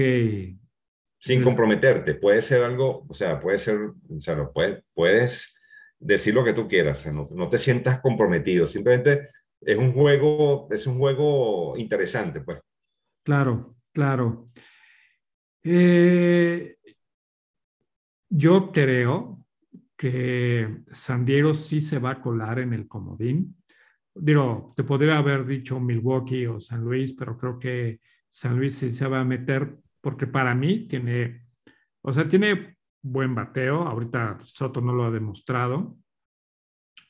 sin 1.21 1.43
comprometerte. 1.43 2.15
Puede 2.15 2.43
ser 2.43 2.65
algo, 2.65 3.05
o 3.07 3.15
sea, 3.15 3.39
puede 3.39 3.59
ser, 3.59 3.79
o 3.79 4.21
sea, 4.21 4.35
lo 4.35 4.53
puedes, 4.53 4.83
puedes 4.95 5.55
decir 5.99 6.35
lo 6.35 6.43
que 6.43 6.55
tú 6.55 6.67
quieras, 6.67 7.07
no, 7.07 7.27
no, 7.31 7.49
te 7.49 7.59
sientas 7.59 8.01
comprometido, 8.01 8.67
simplemente 8.67 9.29
es 9.61 9.77
un 9.77 9.93
juego, 9.93 10.67
es 10.71 10.87
un 10.87 10.99
juego 10.99 11.77
interesante, 11.77 12.41
pues. 12.41 12.59
Claro, 13.23 13.77
claro. 13.93 14.47
Eh, 15.63 16.79
yo 18.31 18.73
creo 18.73 19.40
que 20.01 20.83
San 20.93 21.27
Diego 21.27 21.53
sí 21.53 21.83
se 21.83 21.99
va 21.99 22.13
a 22.13 22.21
colar 22.23 22.59
en 22.59 22.73
el 22.73 22.89
comodín. 22.89 23.55
Digo, 24.15 24.73
te 24.75 24.83
podría 24.83 25.19
haber 25.19 25.45
dicho 25.45 25.79
Milwaukee 25.79 26.47
o 26.47 26.59
San 26.59 26.83
Luis, 26.83 27.13
pero 27.13 27.37
creo 27.37 27.59
que 27.59 28.01
San 28.31 28.57
Luis 28.57 28.77
sí 28.77 28.93
se 28.93 29.07
va 29.07 29.21
a 29.21 29.27
meter 29.27 29.77
porque 30.01 30.27
para 30.27 30.55
mí 30.55 30.89
tiene, 30.89 31.49
o 32.01 32.11
sea, 32.13 32.27
tiene 32.27 32.79
buen 33.03 33.35
bateo. 33.35 33.83
Ahorita 33.83 34.39
Soto 34.43 34.81
no 34.81 34.95
lo 34.95 35.05
ha 35.05 35.11
demostrado, 35.11 35.99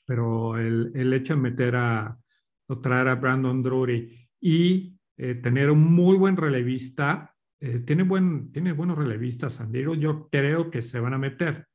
pero 0.04 0.58
el, 0.58 1.12
hecho 1.12 1.36
de 1.36 1.42
meter 1.42 1.76
a, 1.76 2.18
o 2.66 2.80
traer 2.80 3.06
a 3.06 3.14
Brandon 3.14 3.62
Drury 3.62 4.28
y 4.40 4.98
eh, 5.16 5.36
tener 5.36 5.70
un 5.70 5.94
muy 5.94 6.16
buen 6.16 6.36
relevista, 6.36 7.36
eh, 7.60 7.84
tiene, 7.86 8.02
buen, 8.02 8.50
tiene 8.50 8.72
buenos 8.72 8.98
relevistas 8.98 9.52
San 9.52 9.70
Diego, 9.70 9.94
yo 9.94 10.28
creo 10.28 10.72
que 10.72 10.82
se 10.82 10.98
van 10.98 11.14
a 11.14 11.18
meter. 11.18 11.68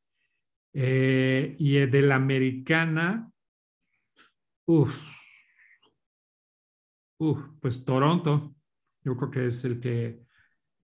Eh, 0.77 1.55
y 1.57 1.85
de 1.85 2.01
la 2.01 2.15
americana, 2.15 3.31
uff, 4.65 5.01
uff, 7.17 7.39
pues 7.61 7.85
Toronto, 7.85 8.53
yo 9.01 9.15
creo 9.15 9.31
que 9.31 9.47
es 9.47 9.63
el 9.63 9.79
que 9.79 10.19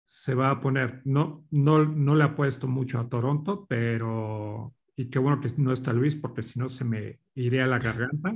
se 0.05 0.35
va 0.35 0.51
a 0.51 0.61
poner. 0.61 1.03
No, 1.07 1.45
no, 1.51 1.85
no 1.85 2.15
le 2.15 2.23
apuesto 2.23 2.69
mucho 2.69 3.01
a 3.01 3.09
Toronto, 3.09 3.67
pero. 3.69 4.77
Y 4.95 5.11
qué 5.11 5.19
bueno 5.19 5.41
que 5.41 5.49
no 5.57 5.73
está 5.73 5.93
Luis, 5.93 6.15
porque 6.15 6.45
si 6.45 6.61
no 6.61 6.69
se 6.69 6.85
me 6.85 7.19
iría 7.35 7.65
a 7.65 7.67
la 7.67 7.81
garganta. 7.81 8.33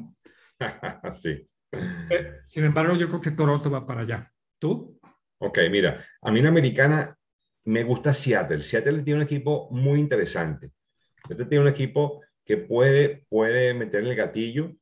sí. 1.13 1.49
Eh, 1.71 2.41
sin 2.47 2.65
embargo, 2.65 2.97
yo 2.97 3.09
creo 3.09 3.21
que 3.21 3.31
Toronto 3.31 3.71
va 3.71 3.87
para 3.87 4.01
allá. 4.01 4.33
¿Tú? 4.59 4.99
Ok, 5.39 5.59
mira, 5.71 6.05
a 6.21 6.33
mí 6.33 6.41
en 6.41 6.47
Americana 6.47 7.17
me 7.67 7.85
gusta 7.85 8.13
Seattle. 8.13 8.63
Seattle 8.63 9.03
tiene 9.03 9.21
un 9.21 9.25
equipo 9.25 9.69
muy 9.71 10.01
interesante. 10.01 10.73
Este 11.29 11.45
tiene 11.47 11.63
un 11.63 11.71
equipo 11.71 12.23
que 12.45 12.59
puede, 12.59 13.25
puede 13.29 13.75
meter 13.75 14.05
el 14.05 14.15
gatillo 14.15 14.75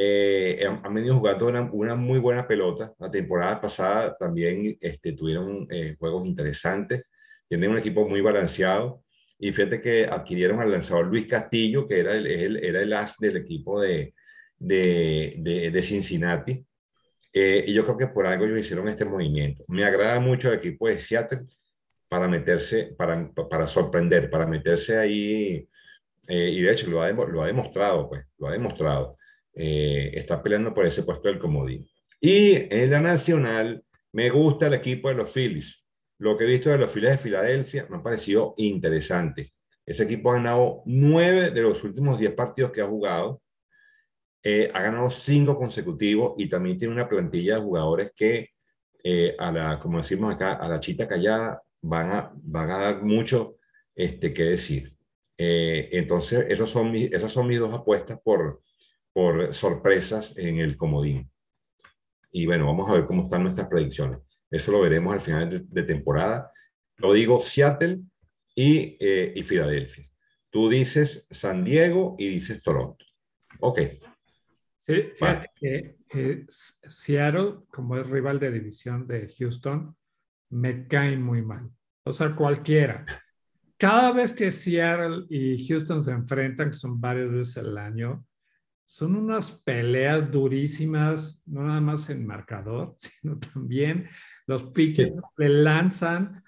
eh, 0.00 0.64
han, 0.64 0.94
venido 0.94 1.18
jugando 1.18 1.48
una, 1.72 1.96
muy 1.96 2.20
buena 2.20 2.46
pelota. 2.46 2.94
La 3.00 3.10
temporada 3.10 3.60
pasada 3.60 4.16
también 4.16 4.78
este, 4.80 5.12
tuvieron 5.12 5.66
eh, 5.70 5.96
juegos 5.98 6.28
interesantes. 6.28 7.10
Tienen 7.48 7.72
un 7.72 7.78
equipo 7.78 8.08
muy 8.08 8.20
balanceado. 8.20 9.02
Y 9.40 9.52
fíjate 9.52 9.80
que 9.80 10.04
adquirieron 10.04 10.60
al 10.60 10.70
lanzador 10.70 11.06
Luis 11.06 11.26
Castillo, 11.26 11.88
que 11.88 11.98
era 11.98 12.14
el, 12.14 12.56
era 12.62 12.80
el 12.80 12.92
as 12.92 13.16
del 13.18 13.38
equipo 13.38 13.80
de, 13.80 14.14
de, 14.56 15.70
de, 15.72 15.82
Cincinnati. 15.82 16.64
Eh, 17.32 17.64
y 17.66 17.74
yo 17.74 17.84
creo 17.84 17.96
que 17.96 18.06
por 18.06 18.26
algo 18.26 18.44
ellos 18.44 18.58
hicieron 18.58 18.86
este 18.86 19.04
movimiento. 19.04 19.64
Me 19.66 19.84
agrada 19.84 20.20
mucho 20.20 20.48
el 20.48 20.58
equipo 20.58 20.86
de 20.86 21.00
Seattle 21.00 21.46
para 22.08 22.28
meterse, 22.28 22.94
para, 22.96 23.32
para 23.32 23.66
sorprender, 23.66 24.30
para 24.30 24.46
meterse 24.46 24.96
ahí. 24.96 25.68
Y 26.28 26.60
de 26.60 26.72
hecho 26.72 26.90
lo 26.90 27.02
ha, 27.02 27.06
demostrado, 27.46 28.08
pues, 28.08 28.24
lo 28.36 28.48
ha 28.48 28.52
demostrado. 28.52 29.16
Eh, 29.60 30.12
está 30.14 30.40
peleando 30.40 30.72
por 30.72 30.86
ese 30.86 31.02
puesto 31.02 31.26
del 31.26 31.40
comodín. 31.40 31.84
Y 32.20 32.72
en 32.72 32.90
la 32.90 33.00
nacional, 33.00 33.82
me 34.12 34.30
gusta 34.30 34.68
el 34.68 34.74
equipo 34.74 35.08
de 35.08 35.16
los 35.16 35.32
Phillies. 35.32 35.84
Lo 36.18 36.36
que 36.36 36.44
he 36.44 36.46
visto 36.46 36.70
de 36.70 36.78
los 36.78 36.92
Phillies 36.92 37.10
de 37.12 37.18
Filadelfia 37.18 37.86
me 37.90 37.96
ha 37.96 38.02
parecido 38.02 38.54
interesante. 38.56 39.52
Ese 39.84 40.04
equipo 40.04 40.30
ha 40.30 40.34
ganado 40.34 40.82
nueve 40.86 41.50
de 41.50 41.62
los 41.62 41.82
últimos 41.82 42.20
diez 42.20 42.32
partidos 42.34 42.70
que 42.70 42.82
ha 42.82 42.86
jugado. 42.86 43.42
Eh, 44.44 44.70
ha 44.72 44.82
ganado 44.82 45.10
cinco 45.10 45.56
consecutivos 45.58 46.34
y 46.38 46.48
también 46.48 46.78
tiene 46.78 46.94
una 46.94 47.08
plantilla 47.08 47.56
de 47.56 47.62
jugadores 47.62 48.12
que, 48.14 48.50
eh, 49.02 49.34
a 49.38 49.50
la, 49.50 49.80
como 49.80 49.98
decimos 49.98 50.32
acá, 50.32 50.52
a 50.52 50.68
la 50.68 50.78
chita 50.78 51.08
callada 51.08 51.60
van 51.82 52.12
a, 52.12 52.32
van 52.34 52.70
a 52.70 52.78
dar 52.78 53.02
mucho 53.02 53.56
este, 53.94 54.32
que 54.32 54.44
decir. 54.44 54.97
Entonces, 55.38 56.46
esos 56.48 56.68
son 56.70 56.94
esas 56.94 57.30
son 57.30 57.46
mis 57.46 57.60
dos 57.60 57.72
apuestas 57.72 58.18
por, 58.22 58.60
por 59.12 59.54
sorpresas 59.54 60.36
en 60.36 60.58
el 60.58 60.76
comodín. 60.76 61.30
Y 62.32 62.46
bueno, 62.46 62.66
vamos 62.66 62.90
a 62.90 62.94
ver 62.94 63.06
cómo 63.06 63.22
están 63.22 63.42
nuestras 63.42 63.68
predicciones. 63.68 64.18
Eso 64.50 64.72
lo 64.72 64.80
veremos 64.80 65.12
al 65.12 65.20
final 65.20 65.66
de, 65.68 65.82
temporada. 65.82 66.52
Lo 66.96 67.12
digo 67.12 67.40
Seattle 67.40 68.00
y, 68.54 68.96
eh, 69.00 69.32
y, 69.34 69.42
Filadelfia. 69.42 70.08
Tú 70.50 70.68
dices 70.68 71.26
San 71.30 71.64
Diego 71.64 72.16
y 72.18 72.28
dices 72.28 72.62
Toronto. 72.62 73.04
Ok. 73.60 73.80
Sí, 74.78 74.94
fíjate 75.16 75.48
que 75.56 76.46
Seattle, 76.48 77.56
como 77.70 77.96
es 77.98 78.08
rival 78.08 78.40
de 78.40 78.50
división 78.50 79.06
de 79.06 79.32
Houston, 79.38 79.94
me 80.50 80.86
cae 80.86 81.16
muy 81.16 81.42
mal. 81.42 81.70
O 82.04 82.12
sea, 82.12 82.34
cualquiera. 82.34 83.04
Cada 83.78 84.10
vez 84.12 84.32
que 84.32 84.50
Seattle 84.50 85.26
y 85.30 85.66
Houston 85.66 86.02
se 86.02 86.10
enfrentan, 86.10 86.70
que 86.70 86.76
son 86.76 87.00
varias 87.00 87.30
veces 87.30 87.58
al 87.58 87.78
año, 87.78 88.26
son 88.84 89.14
unas 89.14 89.52
peleas 89.52 90.30
durísimas, 90.30 91.42
no 91.46 91.62
nada 91.62 91.80
más 91.80 92.10
en 92.10 92.26
marcador, 92.26 92.94
sino 92.98 93.38
también 93.38 94.08
los 94.46 94.64
pitchers 94.64 95.14
le 95.36 95.48
lanzan 95.50 96.42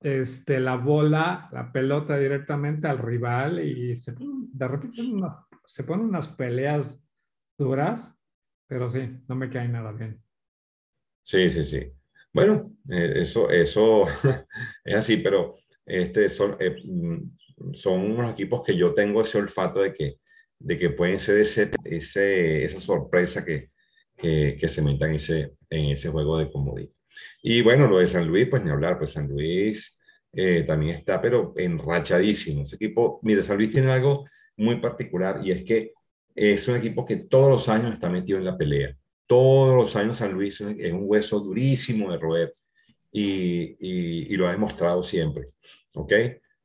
este, 0.00 0.58
la 0.58 0.76
bola, 0.76 1.48
la 1.52 1.70
pelota 1.70 2.18
directamente 2.18 2.88
al 2.88 2.98
rival 2.98 3.64
y 3.64 3.94
se, 3.94 4.14
de 4.18 4.68
repente 4.68 5.02
se 5.66 5.84
ponen 5.84 6.06
unas 6.06 6.28
peleas 6.28 7.00
duras, 7.56 8.18
pero 8.66 8.88
sí, 8.88 9.20
no 9.28 9.36
me 9.36 9.48
cae 9.48 9.68
nada 9.68 9.92
bien. 9.92 10.20
Sí, 11.22 11.48
sí, 11.50 11.64
sí. 11.64 11.92
Bueno, 12.32 12.72
eh, 12.90 13.12
eso, 13.16 13.48
eso 13.48 14.06
es 14.84 14.94
así, 14.96 15.18
pero 15.18 15.56
este, 15.86 16.28
son, 16.28 16.56
eh, 16.60 16.76
mm, 16.84 17.72
son 17.72 18.10
unos 18.12 18.32
equipos 18.32 18.62
que 18.64 18.76
yo 18.76 18.94
tengo 18.94 19.22
ese 19.22 19.38
olfato 19.38 19.80
de 19.80 19.92
que 19.92 20.18
de 20.64 20.78
que 20.78 20.90
pueden 20.90 21.20
ser 21.20 21.38
ese, 21.38 21.70
ese, 21.84 22.64
esa 22.64 22.80
sorpresa 22.80 23.44
que, 23.44 23.70
que, 24.16 24.56
que 24.58 24.68
se 24.68 24.82
metan 24.82 25.14
ese, 25.14 25.52
en 25.68 25.90
ese 25.90 26.08
juego 26.08 26.38
de 26.38 26.50
comodín. 26.50 26.90
Y 27.42 27.62
bueno, 27.62 27.86
lo 27.86 27.98
de 27.98 28.06
San 28.06 28.26
Luis, 28.26 28.48
pues 28.48 28.64
ni 28.64 28.70
hablar, 28.70 28.98
pues 28.98 29.12
San 29.12 29.28
Luis 29.28 29.98
eh, 30.32 30.64
también 30.66 30.94
está, 30.94 31.20
pero 31.20 31.52
enrachadísimo. 31.56 32.62
Ese 32.62 32.76
equipo, 32.76 33.20
mire, 33.22 33.42
San 33.42 33.58
Luis 33.58 33.70
tiene 33.70 33.92
algo 33.92 34.24
muy 34.56 34.80
particular 34.80 35.40
y 35.44 35.50
es 35.52 35.64
que 35.64 35.92
es 36.34 36.66
un 36.66 36.76
equipo 36.76 37.04
que 37.04 37.16
todos 37.16 37.50
los 37.50 37.68
años 37.68 37.92
está 37.92 38.08
metido 38.08 38.38
en 38.38 38.46
la 38.46 38.56
pelea. 38.56 38.96
Todos 39.26 39.76
los 39.76 39.96
años 39.96 40.16
San 40.16 40.32
Luis 40.32 40.60
es 40.60 40.92
un 40.92 41.02
hueso 41.04 41.40
durísimo 41.40 42.10
de 42.10 42.18
roer 42.18 42.52
y, 43.16 43.76
y, 43.78 44.34
y 44.34 44.36
lo 44.36 44.48
ha 44.48 44.52
demostrado 44.52 45.02
siempre. 45.04 45.46
¿Ok? 45.94 46.12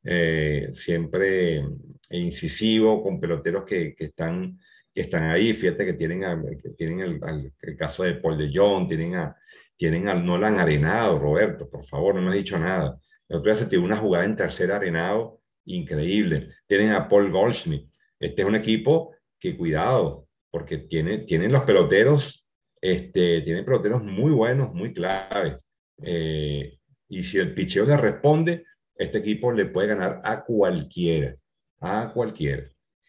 Eh, 0.02 0.70
siempre 0.72 1.62
incisivo, 2.10 3.02
con 3.02 3.20
peloteros 3.20 3.64
que, 3.64 3.94
que, 3.94 4.06
están, 4.06 4.58
que 4.92 5.02
están 5.02 5.30
ahí. 5.30 5.54
Fíjate 5.54 5.86
que 5.86 5.92
tienen, 5.92 6.22
que 6.60 6.70
tienen 6.70 7.00
el, 7.00 7.52
el, 7.60 7.76
caso 7.76 8.02
de 8.02 8.14
Paul 8.14 8.36
de 8.36 8.50
Jong, 8.52 8.88
tienen, 8.88 9.14
a, 9.14 9.36
tienen 9.76 10.08
al 10.08 10.26
Nolan 10.26 10.58
Arenado, 10.58 11.20
Roberto, 11.20 11.70
por 11.70 11.84
favor, 11.84 12.16
no 12.16 12.22
me 12.22 12.30
has 12.30 12.34
dicho 12.34 12.58
nada. 12.58 12.98
El 13.28 13.36
otro 13.36 13.52
día 13.52 13.60
se 13.60 13.66
tiene 13.66 13.84
una 13.84 13.96
jugada 13.96 14.24
en 14.24 14.34
tercer 14.34 14.72
arenado 14.72 15.40
increíble. 15.66 16.48
Tienen 16.66 16.90
a 16.90 17.06
Paul 17.06 17.30
Goldschmidt. 17.30 17.88
Este 18.18 18.42
es 18.42 18.48
un 18.48 18.56
equipo 18.56 19.14
que, 19.38 19.56
cuidado, 19.56 20.26
porque 20.50 20.78
tiene, 20.78 21.18
tienen 21.18 21.52
los 21.52 21.62
peloteros, 21.62 22.44
este, 22.80 23.42
tienen 23.42 23.64
peloteros 23.64 24.02
muy 24.02 24.32
buenos, 24.32 24.74
muy 24.74 24.92
claves. 24.92 25.58
Eh, 26.02 26.78
y 27.08 27.22
si 27.22 27.38
el 27.38 27.54
picheo 27.54 27.84
le 27.84 27.96
responde, 27.96 28.64
este 28.94 29.18
equipo 29.18 29.52
le 29.52 29.66
puede 29.66 29.88
ganar 29.88 30.20
a 30.24 30.44
cualquiera, 30.44 31.34
a 31.80 32.12
cualquiera, 32.12 32.64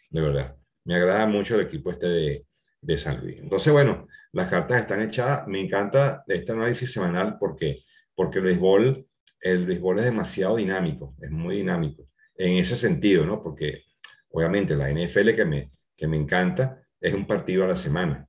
de 0.10 0.22
verdad. 0.22 0.56
Me 0.86 0.96
agrada 0.96 1.28
mucho 1.28 1.56
el 1.56 1.62
equipo 1.62 1.92
este 1.92 2.08
de, 2.08 2.46
de 2.82 2.98
San 2.98 3.22
Luis. 3.22 3.38
Entonces, 3.40 3.72
bueno, 3.72 4.08
las 4.32 4.50
cartas 4.50 4.82
están 4.82 5.02
echadas. 5.02 5.48
Me 5.48 5.60
encanta 5.60 6.24
este 6.28 6.52
análisis 6.52 6.92
semanal 6.92 7.38
porque, 7.40 7.84
porque 8.16 8.40
el 8.40 8.46
béisbol, 8.46 9.08
el 9.42 9.66
béisbol 9.66 10.00
es 10.00 10.06
demasiado 10.06 10.56
dinámico, 10.56 11.16
es 11.22 11.30
muy 11.30 11.58
dinámico 11.58 12.08
en 12.36 12.58
ese 12.58 12.76
sentido, 12.76 13.26
¿no? 13.26 13.42
Porque 13.42 13.84
obviamente 14.30 14.76
la 14.76 14.90
NFL 14.90 15.36
que 15.36 15.46
me, 15.46 15.72
que 15.96 16.08
me 16.08 16.18
encanta 16.18 16.82
es 17.00 17.14
un 17.14 17.28
partido 17.28 17.64
a 17.64 17.68
la 17.68 17.76
semana. 17.76 18.28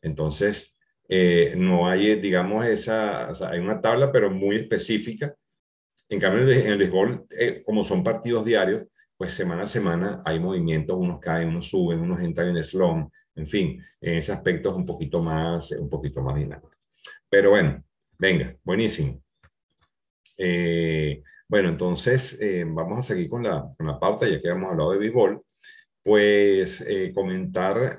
Entonces, 0.00 0.71
eh, 1.14 1.54
no 1.56 1.88
hay, 1.88 2.14
digamos, 2.20 2.64
esa, 2.64 3.28
o 3.30 3.34
sea, 3.34 3.50
hay 3.50 3.58
una 3.58 3.82
tabla, 3.82 4.10
pero 4.10 4.30
muy 4.30 4.56
específica 4.56 5.34
en 6.12 6.20
cambio, 6.20 6.46
en 6.46 6.66
el 6.66 6.76
béisbol, 6.76 7.26
eh, 7.30 7.62
como 7.64 7.84
son 7.84 8.04
partidos 8.04 8.44
diarios, 8.44 8.86
pues 9.16 9.32
semana 9.32 9.62
a 9.62 9.66
semana 9.66 10.20
hay 10.26 10.38
movimientos, 10.38 10.94
unos 10.98 11.18
caen, 11.20 11.48
unos 11.48 11.70
suben, 11.70 12.00
unos 12.00 12.20
entran 12.20 12.50
en 12.50 12.58
el 12.58 12.64
slum, 12.64 13.08
en 13.34 13.46
fin, 13.46 13.82
en 13.98 14.14
ese 14.16 14.30
aspecto 14.30 14.68
es 14.68 14.76
un 14.76 14.84
poquito 14.84 15.22
más, 15.22 15.72
un 15.72 15.88
poquito 15.88 16.20
más 16.20 16.36
dinámico. 16.36 16.70
Pero 17.30 17.50
bueno, 17.50 17.82
venga, 18.18 18.54
buenísimo. 18.62 19.22
Eh, 20.36 21.22
bueno, 21.48 21.70
entonces 21.70 22.38
eh, 22.42 22.64
vamos 22.66 22.98
a 22.98 23.08
seguir 23.14 23.30
con 23.30 23.42
la, 23.42 23.72
con 23.74 23.86
la, 23.86 23.98
pauta, 23.98 24.28
ya 24.28 24.38
que 24.38 24.48
hemos 24.48 24.70
hablado 24.70 24.92
de 24.92 24.98
béisbol, 24.98 25.42
pues 26.02 26.84
comentar 27.14 27.96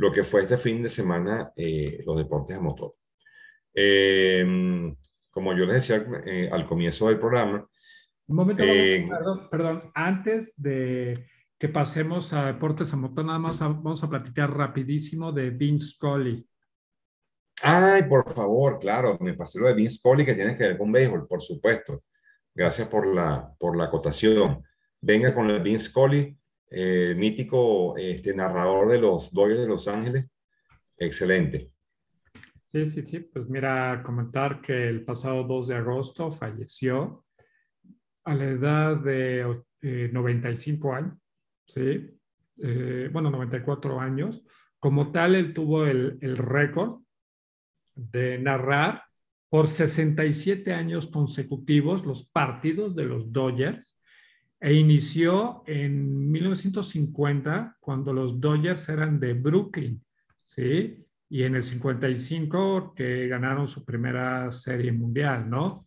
lo 0.00 0.10
que 0.10 0.24
fue 0.24 0.42
este 0.42 0.56
fin 0.56 0.82
de 0.82 0.88
semana 0.88 1.52
los 1.56 2.16
deportes 2.16 2.56
a 2.56 2.60
motor 2.60 2.94
como 5.30 5.56
yo 5.56 5.64
les 5.64 5.74
decía 5.88 6.04
eh, 6.26 6.48
al 6.52 6.66
comienzo 6.66 7.08
del 7.08 7.18
programa. 7.18 7.66
Un 8.26 8.36
momento, 8.36 8.62
eh, 8.62 9.06
perdón, 9.08 9.48
perdón, 9.50 9.90
antes 9.94 10.52
de 10.56 11.26
que 11.58 11.68
pasemos 11.68 12.32
a 12.32 12.46
deportes 12.46 12.92
a 12.92 12.96
motor, 12.96 13.24
nada 13.24 13.38
más 13.38 13.58
vamos 13.60 14.02
a 14.02 14.08
platicar 14.08 14.56
rapidísimo 14.56 15.32
de 15.32 15.50
Vince 15.50 15.94
Scully. 15.94 16.46
Ay, 17.62 18.04
por 18.04 18.30
favor, 18.32 18.78
claro, 18.78 19.18
me 19.20 19.34
pasé 19.34 19.58
lo 19.58 19.66
de 19.66 19.74
Vince 19.74 19.96
Scully 19.96 20.24
que 20.24 20.34
tiene 20.34 20.56
que 20.56 20.64
ver 20.64 20.78
con 20.78 20.92
béisbol, 20.92 21.26
por 21.26 21.42
supuesto. 21.42 22.04
Gracias 22.54 22.88
por 22.88 23.06
la, 23.06 23.52
por 23.58 23.76
la 23.76 23.84
acotación. 23.84 24.62
Venga 25.00 25.34
con 25.34 25.50
el 25.50 25.62
Vince 25.62 25.86
Scully, 25.86 26.36
eh, 26.70 27.14
mítico 27.16 27.96
este, 27.96 28.32
narrador 28.32 28.88
de 28.88 29.00
los 29.00 29.32
Dodgers 29.32 29.60
de 29.60 29.66
Los 29.66 29.88
Ángeles. 29.88 30.26
Excelente. 30.96 31.72
Sí, 32.64 32.86
sí, 32.86 33.04
sí. 33.04 33.20
Pues 33.20 33.48
mira, 33.48 34.00
comentar 34.04 34.60
que 34.60 34.88
el 34.88 35.04
pasado 35.04 35.42
2 35.42 35.68
de 35.68 35.74
agosto 35.74 36.30
falleció 36.30 37.24
a 38.24 38.34
la 38.34 38.44
edad 38.44 38.96
de 38.98 39.62
95 39.82 40.88
eh, 40.88 40.96
años, 40.96 41.18
¿sí? 41.66 42.16
Eh, 42.62 43.08
bueno, 43.12 43.30
94 43.30 43.98
años. 43.98 44.46
Como 44.78 45.10
tal, 45.10 45.34
él 45.34 45.52
tuvo 45.52 45.86
el, 45.86 46.18
el 46.20 46.36
récord 46.36 47.00
de 47.94 48.38
narrar 48.38 49.02
por 49.48 49.66
67 49.66 50.72
años 50.72 51.08
consecutivos 51.08 52.06
los 52.06 52.28
partidos 52.28 52.94
de 52.94 53.04
los 53.04 53.32
Dodgers 53.32 53.99
e 54.60 54.74
inició 54.74 55.62
en 55.66 56.30
1950 56.30 57.78
cuando 57.80 58.12
los 58.12 58.38
Dodgers 58.38 58.88
eran 58.90 59.18
de 59.18 59.32
Brooklyn, 59.32 60.04
¿sí? 60.44 61.06
y 61.30 61.44
en 61.44 61.54
el 61.54 61.62
55 61.62 62.92
que 62.94 63.28
ganaron 63.28 63.68
su 63.68 63.84
primera 63.84 64.50
serie 64.50 64.90
mundial, 64.90 65.48
¿no? 65.48 65.86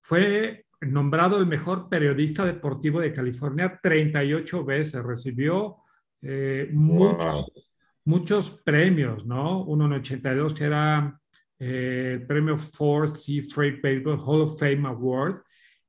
Fue 0.00 0.64
nombrado 0.80 1.38
el 1.38 1.46
mejor 1.46 1.88
periodista 1.90 2.44
deportivo 2.44 2.98
de 3.00 3.12
California 3.12 3.78
38 3.82 4.64
veces, 4.64 5.04
recibió 5.04 5.76
eh, 6.22 6.70
muchos, 6.72 8.50
premios, 8.64 9.26
¿no? 9.26 9.62
Uno 9.64 9.84
en 9.86 9.92
82 9.92 10.54
que 10.54 10.64
era 10.64 11.20
eh, 11.58 12.12
el 12.14 12.26
premio 12.26 12.56
Ford 12.56 13.10
C. 13.10 13.42
Freight 13.42 13.82
Baseball 13.82 14.18
Hall 14.18 14.40
of 14.40 14.58
Fame 14.58 14.88
Award 14.88 15.42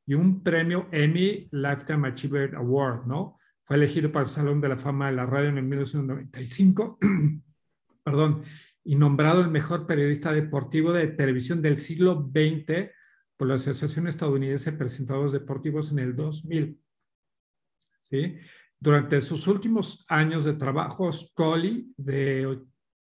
y 0.10 0.15
un 0.15 0.41
premio 0.41 0.88
Emmy 0.91 1.48
Lifetime 1.52 2.08
Achiever 2.08 2.56
Award, 2.56 3.06
¿no? 3.06 3.38
Fue 3.63 3.76
elegido 3.76 4.12
para 4.12 4.24
el 4.24 4.30
Salón 4.32 4.60
de 4.60 4.67
la 4.67 4.76
Fama 4.76 5.12
de 5.12 5.15
la 5.15 5.28
Radio 5.28 5.50
en 5.50 5.60
el 5.60 5.65
1995. 5.65 6.98
Perdón 8.04 8.41
y 8.84 8.95
nombrado 8.95 9.41
el 9.41 9.52
mejor 9.52 9.86
periodista 9.86 10.32
deportivo 10.34 10.91
de 10.91 11.10
televisión 11.10 11.62
del 11.62 11.78
siglo 11.78 12.28
XX 12.28 12.89
por 13.38 13.50
la 13.50 13.54
Asociación 13.54 14.08
Estadounidense 14.08 14.72
de 14.72 14.78
Presentadores 14.80 15.32
Deportivos 15.32 15.91
en 15.91 16.00
el 16.00 16.15
2000. 16.15 16.82
¿Sí? 18.00 18.36
Durante 18.80 19.22
sus 19.22 19.45
últimos 19.45 20.08
años 20.10 20.43
de 20.43 20.54
trabajo, 20.54 21.13
Scully, 21.13 21.93
de, 21.98 22.63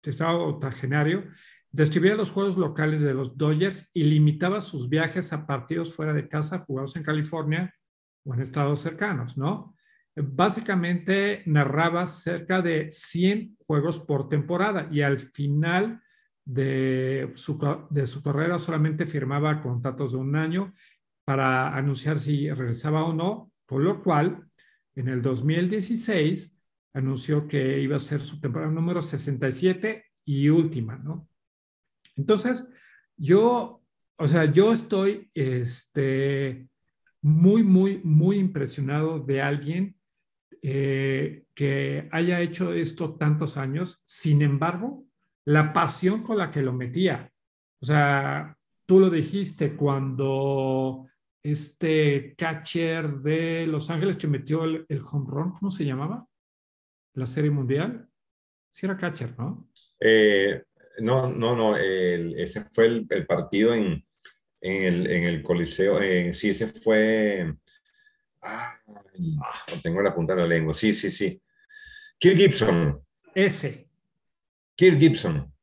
estado 0.04 0.42
octogenario, 0.42 1.24
describía 1.72 2.16
los 2.16 2.32
juegos 2.32 2.58
locales 2.58 3.02
de 3.02 3.14
los 3.14 3.38
Dodgers 3.38 3.90
y 3.94 4.04
limitaba 4.04 4.62
sus 4.62 4.90
viajes 4.90 5.34
a 5.34 5.46
partidos 5.46 5.94
fuera 5.94 6.14
de 6.14 6.28
casa 6.28 6.60
jugados 6.60 6.96
en 6.96 7.04
California 7.04 7.74
o 8.26 8.34
en 8.34 8.42
estados 8.42 8.82
cercanos, 8.82 9.38
¿no? 9.38 9.76
básicamente 10.22 11.44
narraba 11.46 12.06
cerca 12.08 12.62
de 12.62 12.92
100 12.92 13.58
juegos 13.66 14.00
por 14.00 14.30
temporada 14.30 14.88
y 14.92 15.02
al 15.02 15.20
final 15.20 16.02
de 16.46 17.32
su, 17.36 17.60
de 17.90 18.06
su 18.06 18.22
carrera 18.22 18.58
solamente 18.60 19.06
firmaba 19.06 19.62
contratos 19.62 20.12
de 20.12 20.18
un 20.18 20.36
año 20.36 20.74
para 21.26 21.76
anunciar 21.76 22.20
si 22.20 22.50
regresaba 22.50 23.06
o 23.06 23.14
no, 23.14 23.52
por 23.66 23.82
lo 23.82 24.02
cual 24.04 24.48
en 24.96 25.10
el 25.10 25.22
2016 25.22 26.56
anunció 26.94 27.48
que 27.48 27.80
iba 27.80 27.96
a 27.96 28.00
ser 28.00 28.20
su 28.20 28.40
temporada 28.40 28.72
número 28.72 29.02
67 29.02 30.06
y 30.26 30.50
última, 30.50 30.98
¿no? 30.98 31.28
Entonces, 32.20 32.70
yo, 33.16 33.82
o 34.18 34.28
sea, 34.28 34.46
yo 34.46 34.74
estoy 34.74 35.32
este, 35.34 36.68
muy, 37.22 37.64
muy, 37.64 38.02
muy 38.04 38.38
impresionado 38.38 39.20
de 39.20 39.42
alguien 39.42 39.96
eh, 40.62 41.46
que 41.56 42.10
haya 42.12 42.42
hecho 42.42 42.74
esto 42.74 43.16
tantos 43.16 43.56
años, 43.56 44.02
sin 44.04 44.42
embargo, 44.42 45.06
la 45.46 45.72
pasión 45.72 46.24
con 46.24 46.38
la 46.38 46.52
que 46.52 46.62
lo 46.62 46.74
metía. 46.74 47.32
O 47.82 47.86
sea, 47.86 48.58
tú 48.86 49.00
lo 49.00 49.10
dijiste 49.10 49.78
cuando 49.78 51.08
este 51.42 52.36
catcher 52.36 53.20
de 53.22 53.66
Los 53.66 53.90
Ángeles 53.90 54.18
que 54.18 54.28
metió 54.28 54.66
el, 54.66 55.02
home 55.10 55.26
run, 55.30 55.52
¿cómo 55.54 55.72
se 55.72 55.86
llamaba? 55.86 56.28
La 57.14 57.26
serie 57.26 57.50
mundial. 57.50 58.10
Sí 58.72 58.86
era 58.86 58.98
catcher, 58.98 59.38
¿no? 59.40 59.70
Eh, 60.02 60.64
no, 61.02 61.30
no, 61.30 61.56
no. 61.56 61.76
ese 61.78 62.66
fue 62.72 63.06
el, 63.10 63.26
partido 63.26 63.74
en, 63.74 64.06
en, 64.62 65.24
el, 65.24 65.44
Coliseo. 65.44 66.00
sí, 66.34 66.50
ese 66.50 66.68
fue. 66.68 67.54
Ah, 68.42 68.80
tengo 69.84 70.02
la 70.02 70.14
punta 70.14 70.36
de 70.36 70.42
la 70.42 70.48
lengua. 70.48 70.74
Sí, 70.74 70.94
sí, 70.94 71.12
sí. 71.12 71.42
Kirk 72.18 72.38
Gibson. 72.38 73.02
Ese. 73.34 73.90
Kirk 74.76 75.00
Gibson. 75.00 75.54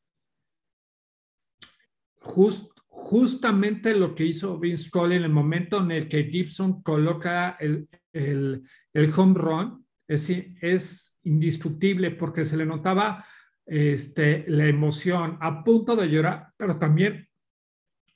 Just, 2.20 2.70
justamente 2.88 3.94
lo 3.94 4.14
que 4.14 4.24
hizo 4.24 4.58
Vince 4.58 4.90
Cole 4.90 5.16
en 5.16 5.24
el 5.24 5.30
momento 5.30 5.78
en 5.78 5.90
el 5.90 6.08
que 6.08 6.24
Gibson 6.24 6.82
coloca 6.82 7.56
el, 7.60 7.88
el, 8.12 8.62
el 8.92 9.12
home 9.14 9.34
run, 9.38 9.86
es, 10.08 10.30
es 10.60 11.16
indiscutible 11.22 12.12
porque 12.12 12.44
se 12.44 12.56
le 12.56 12.64
notaba 12.66 13.24
este, 13.66 14.44
la 14.48 14.66
emoción, 14.66 15.38
a 15.40 15.62
punto 15.64 15.96
de 15.96 16.08
llorar, 16.08 16.52
pero 16.56 16.78
también 16.78 17.28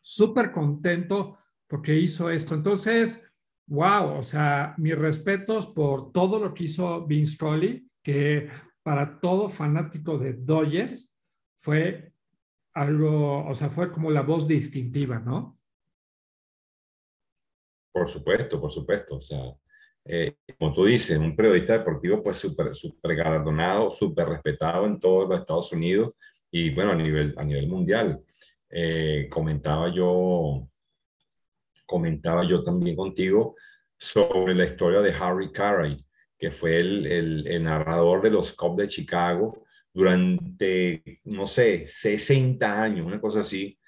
súper 0.00 0.52
contento 0.52 1.36
porque 1.66 1.96
hizo 1.96 2.30
esto. 2.30 2.54
Entonces, 2.54 3.22
wow, 3.66 4.18
o 4.18 4.22
sea, 4.22 4.74
mis 4.78 4.96
respetos 4.96 5.66
por 5.66 6.12
todo 6.12 6.38
lo 6.38 6.54
que 6.54 6.64
hizo 6.64 7.06
Vince 7.06 7.34
Scully, 7.34 7.90
que 8.02 8.48
para 8.82 9.20
todo 9.20 9.48
fanático 9.48 10.18
de 10.18 10.32
Dodgers 10.32 11.12
fue 11.56 12.12
algo, 12.72 13.46
o 13.46 13.54
sea, 13.54 13.68
fue 13.68 13.92
como 13.92 14.10
la 14.10 14.22
voz 14.22 14.46
distintiva, 14.46 15.18
¿no? 15.18 15.58
Por 17.92 18.08
supuesto, 18.08 18.60
por 18.60 18.70
supuesto. 18.70 19.16
O 19.16 19.20
sea, 19.20 19.42
eh, 20.04 20.36
como 20.58 20.72
tú 20.74 20.84
dices, 20.84 21.18
un 21.18 21.36
periodista 21.36 21.78
deportivo 21.78 22.22
pues 22.22 22.38
súper 22.38 22.74
super 22.74 23.14
galardonado, 23.14 23.90
súper 23.90 24.28
respetado 24.28 24.86
en 24.86 24.98
todos 24.98 25.28
los 25.28 25.40
Estados 25.40 25.72
Unidos 25.72 26.16
y 26.50 26.70
bueno, 26.70 26.92
a 26.92 26.96
nivel, 26.96 27.34
a 27.36 27.44
nivel 27.44 27.68
mundial. 27.68 28.20
Eh, 28.68 29.28
comentaba 29.30 29.92
yo, 29.92 30.68
comentaba 31.86 32.44
yo 32.48 32.62
también 32.62 32.96
contigo 32.96 33.56
sobre 33.96 34.54
la 34.54 34.64
historia 34.64 35.00
de 35.00 35.12
Harry 35.12 35.52
Carey, 35.52 36.04
que 36.38 36.50
fue 36.50 36.78
el, 36.78 37.06
el, 37.06 37.46
el 37.46 37.64
narrador 37.64 38.22
de 38.22 38.30
los 38.30 38.52
Cubs 38.52 38.78
de 38.78 38.88
Chicago 38.88 39.64
durante, 39.92 41.20
no 41.24 41.46
sé, 41.46 41.86
60 41.86 42.82
años, 42.82 43.06
una 43.06 43.20
cosa 43.20 43.40
así. 43.40 43.78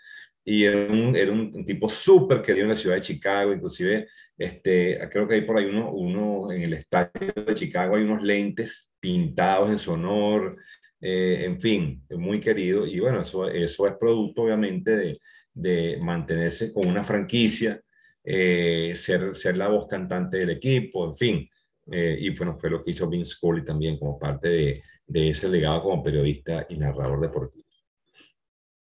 Y 0.44 0.64
era 0.64 0.92
un, 0.92 1.14
era 1.16 1.30
un 1.32 1.64
tipo 1.64 1.88
súper 1.88 2.42
querido 2.42 2.64
en 2.64 2.70
la 2.70 2.76
ciudad 2.76 2.96
de 2.96 3.02
Chicago, 3.02 3.52
inclusive 3.52 4.08
este, 4.36 4.98
creo 5.10 5.28
que 5.28 5.34
hay 5.34 5.42
por 5.42 5.58
ahí 5.58 5.66
uno, 5.66 5.92
uno 5.92 6.50
en 6.52 6.62
el 6.62 6.72
estadio 6.74 7.32
de 7.46 7.54
Chicago, 7.54 7.96
hay 7.96 8.02
unos 8.02 8.22
lentes 8.22 8.90
pintados 8.98 9.70
en 9.70 9.78
su 9.78 9.92
honor, 9.92 10.56
eh, 11.00 11.44
en 11.44 11.60
fin, 11.60 12.04
muy 12.10 12.40
querido. 12.40 12.86
Y 12.86 13.00
bueno, 13.00 13.20
eso, 13.20 13.48
eso 13.48 13.86
es 13.86 13.94
producto 14.00 14.42
obviamente 14.42 14.96
de, 14.96 15.20
de 15.54 15.98
mantenerse 16.00 16.72
con 16.72 16.86
una 16.86 17.04
franquicia, 17.04 17.80
eh, 18.24 18.94
ser, 18.96 19.34
ser 19.34 19.56
la 19.56 19.68
voz 19.68 19.86
cantante 19.88 20.38
del 20.38 20.50
equipo, 20.50 21.06
en 21.06 21.14
fin. 21.14 21.50
Eh, 21.90 22.16
y 22.20 22.30
bueno, 22.30 22.56
fue 22.58 22.70
lo 22.70 22.82
que 22.82 22.92
hizo 22.92 23.08
Vince 23.08 23.32
Scully 23.32 23.64
también 23.64 23.98
como 23.98 24.18
parte 24.18 24.48
de, 24.48 24.82
de 25.06 25.30
ese 25.30 25.48
legado 25.48 25.82
como 25.82 26.02
periodista 26.02 26.66
y 26.68 26.76
narrador 26.76 27.20
deportivo. 27.20 27.66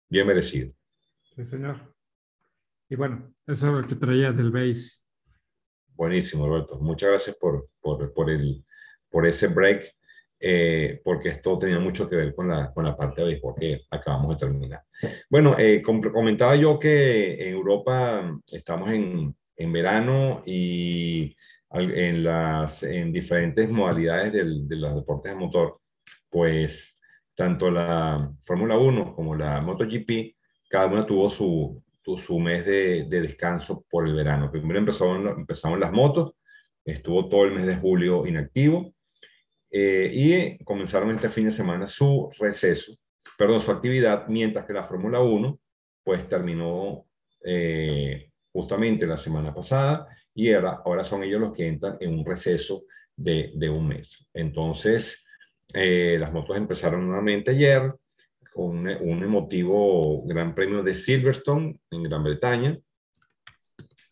Bien 0.09 0.27
merecido. 0.27 0.74
Sí, 1.35 1.43
señor. 1.43 1.93
Y 2.89 2.95
bueno, 2.95 3.33
eso 3.45 3.67
es 3.67 3.73
lo 3.83 3.87
que 3.87 3.95
traía 3.95 4.31
del 4.31 4.51
base. 4.51 5.01
Buenísimo, 5.89 6.47
Roberto. 6.47 6.79
Muchas 6.79 7.09
gracias 7.09 7.35
por, 7.35 7.69
por, 7.81 8.13
por, 8.13 8.29
el, 8.29 8.63
por 9.09 9.25
ese 9.25 9.47
break, 9.47 9.83
eh, 10.39 11.01
porque 11.03 11.29
esto 11.29 11.57
tenía 11.57 11.79
mucho 11.79 12.09
que 12.09 12.15
ver 12.15 12.33
con 12.33 12.47
la, 12.47 12.71
con 12.71 12.85
la 12.85 12.95
parte 12.95 13.21
de 13.21 13.27
béisbol 13.27 13.55
que 13.59 13.81
acabamos 13.89 14.29
de 14.37 14.47
terminar. 14.47 14.83
Bueno, 15.29 15.57
eh, 15.57 15.81
comentaba 15.81 16.55
yo 16.55 16.79
que 16.79 17.33
en 17.33 17.53
Europa 17.53 18.39
estamos 18.49 18.91
en, 18.91 19.35
en 19.57 19.73
verano 19.73 20.41
y 20.45 21.35
en, 21.71 22.23
las, 22.23 22.83
en 22.83 23.11
diferentes 23.11 23.69
modalidades 23.69 24.31
del, 24.31 24.69
de 24.69 24.75
los 24.77 24.95
deportes 24.95 25.33
de 25.33 25.37
motor, 25.37 25.81
pues 26.29 27.01
tanto 27.35 27.69
la 27.69 28.31
Fórmula 28.41 28.77
1 28.77 29.13
como 29.13 29.35
la 29.35 29.59
MotoGP, 29.59 30.34
cada 30.69 30.87
una 30.87 31.05
tuvo 31.05 31.29
su, 31.29 31.83
su 32.17 32.39
mes 32.39 32.65
de, 32.65 33.05
descanso 33.09 33.85
por 33.89 34.07
el 34.07 34.15
verano. 34.15 34.51
Primero 34.51 34.79
empezaron, 34.79 35.27
empezaron 35.27 35.79
las 35.79 35.91
motos, 35.91 36.33
estuvo 36.83 37.27
todo 37.29 37.45
el 37.45 37.53
mes 37.53 37.65
de 37.65 37.75
julio 37.75 38.25
inactivo 38.27 38.93
eh, 39.71 40.09
y 40.13 40.63
comenzaron 40.63 41.11
este 41.11 41.29
fin 41.29 41.45
de 41.45 41.51
semana 41.51 41.85
su 41.85 42.29
receso, 42.39 42.95
perdón, 43.37 43.61
su 43.61 43.71
actividad, 43.71 44.27
mientras 44.27 44.65
que 44.65 44.73
la 44.73 44.83
Fórmula 44.83 45.19
1 45.19 45.59
pues 46.03 46.29
terminó 46.29 47.07
eh, 47.43 48.29
justamente 48.53 49.07
la 49.07 49.17
semana 49.17 49.53
pasada 49.53 50.07
y 50.33 50.53
ahora, 50.53 50.81
ahora 50.85 51.03
son 51.03 51.23
ellos 51.23 51.41
los 51.41 51.53
que 51.53 51.67
entran 51.67 51.97
en 51.99 52.13
un 52.13 52.25
receso 52.25 52.83
de, 53.15 53.51
de 53.55 53.69
un 53.69 53.87
mes. 53.87 54.27
Entonces, 54.33 55.25
eh, 55.73 56.17
las 56.19 56.31
motos 56.31 56.55
empezaron 56.55 57.05
nuevamente 57.05 57.51
ayer, 57.51 57.91
un, 58.55 58.87
emotivo 58.87 60.23
Gran 60.25 60.55
Premio 60.55 60.81
de 60.81 60.93
Silverstone 60.93 61.79
en 61.91 62.03
Gran 62.03 62.23
Bretaña, 62.23 62.77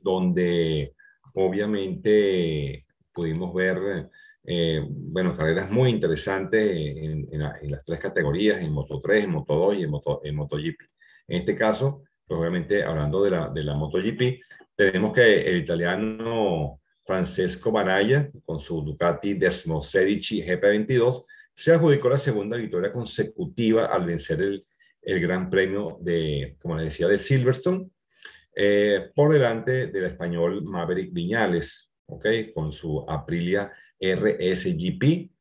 donde 0.01 0.93
obviamente 1.33 2.85
pudimos 3.13 3.53
ver, 3.53 4.09
eh, 4.43 4.85
bueno, 4.87 5.35
carreras 5.35 5.71
muy 5.71 5.89
interesantes 5.89 6.71
en, 6.75 7.27
las 7.39 7.85
tres 7.85 7.99
categorías, 7.99 8.59
en 8.59 8.73
Moto 8.73 8.99
3, 9.01 9.23
en 9.23 9.31
Moto 9.31 9.55
2 9.55 9.77
y 9.77 9.83
en, 9.83 9.89
Moto, 9.89 10.21
en 10.23 10.35
MotoGP. 10.35 10.81
En 11.27 11.39
este 11.39 11.55
caso, 11.55 12.03
pues 12.27 12.39
obviamente 12.39 12.83
hablando 12.83 13.23
de 13.23 13.31
la, 13.31 13.49
de 13.49 13.63
la 13.63 13.75
MotoGP, 13.75 14.41
tenemos 14.75 15.13
que 15.13 15.41
el 15.49 15.57
italiano 15.57 16.81
Francesco 17.05 17.71
Baraya, 17.71 18.29
con 18.45 18.59
su 18.59 18.81
Ducati 18.81 19.35
Desmo 19.35 19.79
16 19.79 20.45
GP22, 20.45 21.25
se 21.53 21.73
adjudicó 21.73 22.09
la 22.09 22.17
segunda 22.17 22.57
victoria 22.57 22.91
consecutiva 22.91 23.85
al 23.85 24.05
vencer 24.05 24.41
el, 24.41 24.65
el 25.01 25.19
Gran 25.19 25.49
Premio 25.49 25.97
de, 26.01 26.57
como 26.61 26.77
les 26.77 26.85
decía, 26.85 27.07
de 27.07 27.17
Silverstone, 27.17 27.89
eh, 28.55 29.09
por 29.15 29.33
delante 29.33 29.87
del 29.87 30.05
español 30.05 30.63
Maverick 30.63 31.11
Viñales, 31.11 31.91
¿ok? 32.05 32.25
Con 32.53 32.71
su 32.71 33.05
Aprilia 33.07 33.71
RSGP, 33.99 35.31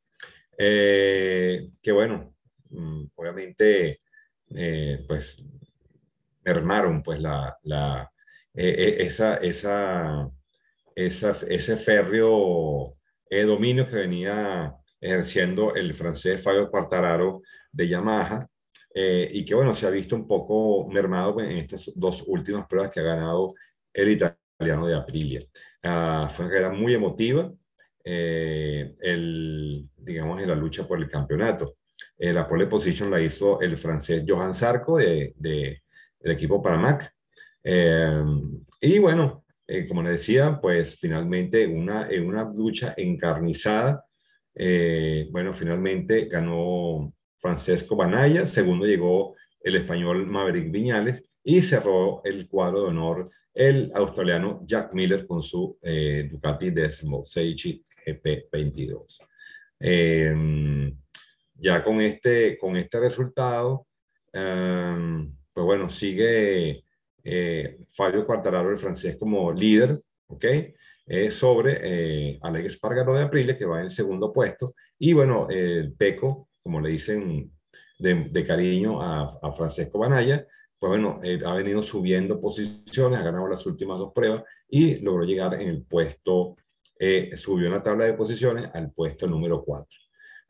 eh, 0.58 1.70
que 1.80 1.92
bueno, 1.92 2.34
mm, 2.70 3.04
obviamente, 3.14 4.00
eh, 4.54 5.04
pues, 5.06 5.42
mermaron 6.44 7.02
pues 7.02 7.20
la, 7.20 7.56
la 7.62 8.10
esa, 8.54 9.36
esa, 9.36 10.28
esa, 10.94 11.36
ese 11.48 11.76
férreo 11.76 12.96
dominio 13.30 13.86
que 13.86 13.96
venía 13.96 14.74
ejerciendo 15.02 15.74
el 15.74 15.92
francés 15.94 16.40
Fabio 16.40 16.70
Quartararo 16.70 17.42
de 17.72 17.88
Yamaha, 17.88 18.48
eh, 18.94 19.28
y 19.32 19.44
que 19.44 19.54
bueno, 19.54 19.74
se 19.74 19.86
ha 19.86 19.90
visto 19.90 20.14
un 20.14 20.28
poco 20.28 20.88
mermado 20.88 21.40
en 21.40 21.58
estas 21.58 21.90
dos 21.96 22.22
últimas 22.26 22.66
pruebas 22.66 22.90
que 22.90 23.00
ha 23.00 23.04
ganado 23.04 23.54
el 23.92 24.10
italiano 24.10 24.86
de 24.86 24.94
Aprilia. 24.94 25.44
Ah, 25.82 26.28
fue 26.30 26.44
una 26.44 26.54
carrera 26.54 26.72
muy 26.72 26.94
emotiva, 26.94 27.52
eh, 28.04 28.94
el, 29.00 29.88
digamos, 29.96 30.40
en 30.40 30.48
la 30.48 30.54
lucha 30.54 30.86
por 30.86 30.98
el 30.98 31.08
campeonato. 31.08 31.76
Eh, 32.16 32.32
la 32.32 32.46
pole 32.46 32.66
position 32.66 33.10
la 33.10 33.20
hizo 33.20 33.60
el 33.60 33.76
francés 33.76 34.24
Johan 34.26 34.54
Sarko 34.54 34.98
de, 34.98 35.34
de 35.36 35.82
del 36.20 36.32
equipo 36.32 36.62
Panamac. 36.62 37.12
y 38.80 38.98
bueno, 39.00 39.44
como 39.88 40.02
les 40.02 40.12
decía, 40.12 40.60
pues 40.60 40.96
finalmente 40.96 41.66
una, 41.66 42.08
una 42.24 42.44
lucha 42.44 42.94
encarnizada 42.96 44.04
eh, 44.54 45.28
bueno, 45.30 45.52
finalmente 45.52 46.26
ganó 46.26 47.12
Francesco 47.38 47.96
Banaya, 47.96 48.46
segundo 48.46 48.86
llegó 48.86 49.34
el 49.60 49.76
español 49.76 50.26
Maverick 50.26 50.70
Viñales 50.70 51.22
y 51.42 51.60
cerró 51.62 52.22
el 52.24 52.48
cuadro 52.48 52.82
de 52.82 52.88
honor 52.88 53.30
el 53.54 53.92
australiano 53.94 54.62
Jack 54.64 54.94
Miller 54.94 55.26
con 55.26 55.42
su 55.42 55.78
eh, 55.82 56.28
Ducati 56.30 56.70
Desmo 56.70 57.24
Seichi 57.24 57.82
GP22. 58.06 59.18
Eh, 59.80 60.92
ya 61.54 61.82
con 61.82 62.00
este, 62.00 62.56
con 62.58 62.76
este 62.76 62.98
resultado, 63.00 63.86
pues 64.32 65.66
bueno, 65.66 65.88
sigue 65.88 66.84
Fabio 67.94 68.26
Quartararo, 68.26 68.70
el 68.70 68.78
francés, 68.78 69.16
como 69.16 69.52
líder, 69.52 70.00
¿ok? 70.26 70.44
Sobre 71.30 72.38
Alex 72.42 72.74
Espargaro 72.74 73.14
de 73.14 73.22
Apriles, 73.22 73.56
que 73.56 73.66
va 73.66 73.78
en 73.78 73.86
el 73.86 73.90
segundo 73.90 74.32
puesto, 74.32 74.74
y 74.98 75.12
bueno, 75.12 75.46
el 75.50 75.92
Peco, 75.94 76.48
como 76.62 76.80
le 76.80 76.90
dicen 76.90 77.52
de, 77.98 78.44
cariño 78.46 79.02
a, 79.02 79.28
a, 79.42 79.52
Francesco 79.52 79.98
Banaya, 79.98 80.46
pues 80.78 80.90
bueno, 80.90 81.20
ha 81.46 81.54
venido 81.54 81.82
subiendo 81.82 82.40
posiciones, 82.40 83.20
ha 83.20 83.24
ganado 83.24 83.48
las 83.48 83.66
últimas 83.66 83.98
dos 83.98 84.12
pruebas 84.14 84.44
y 84.68 84.96
logró 85.00 85.24
llegar 85.24 85.54
en 85.54 85.68
el 85.68 85.82
puesto, 85.84 86.56
subió 87.34 87.66
en 87.66 87.72
la 87.72 87.82
tabla 87.82 88.04
de 88.06 88.14
posiciones 88.14 88.70
al 88.72 88.92
puesto 88.92 89.26
número 89.26 89.64
4 89.64 90.02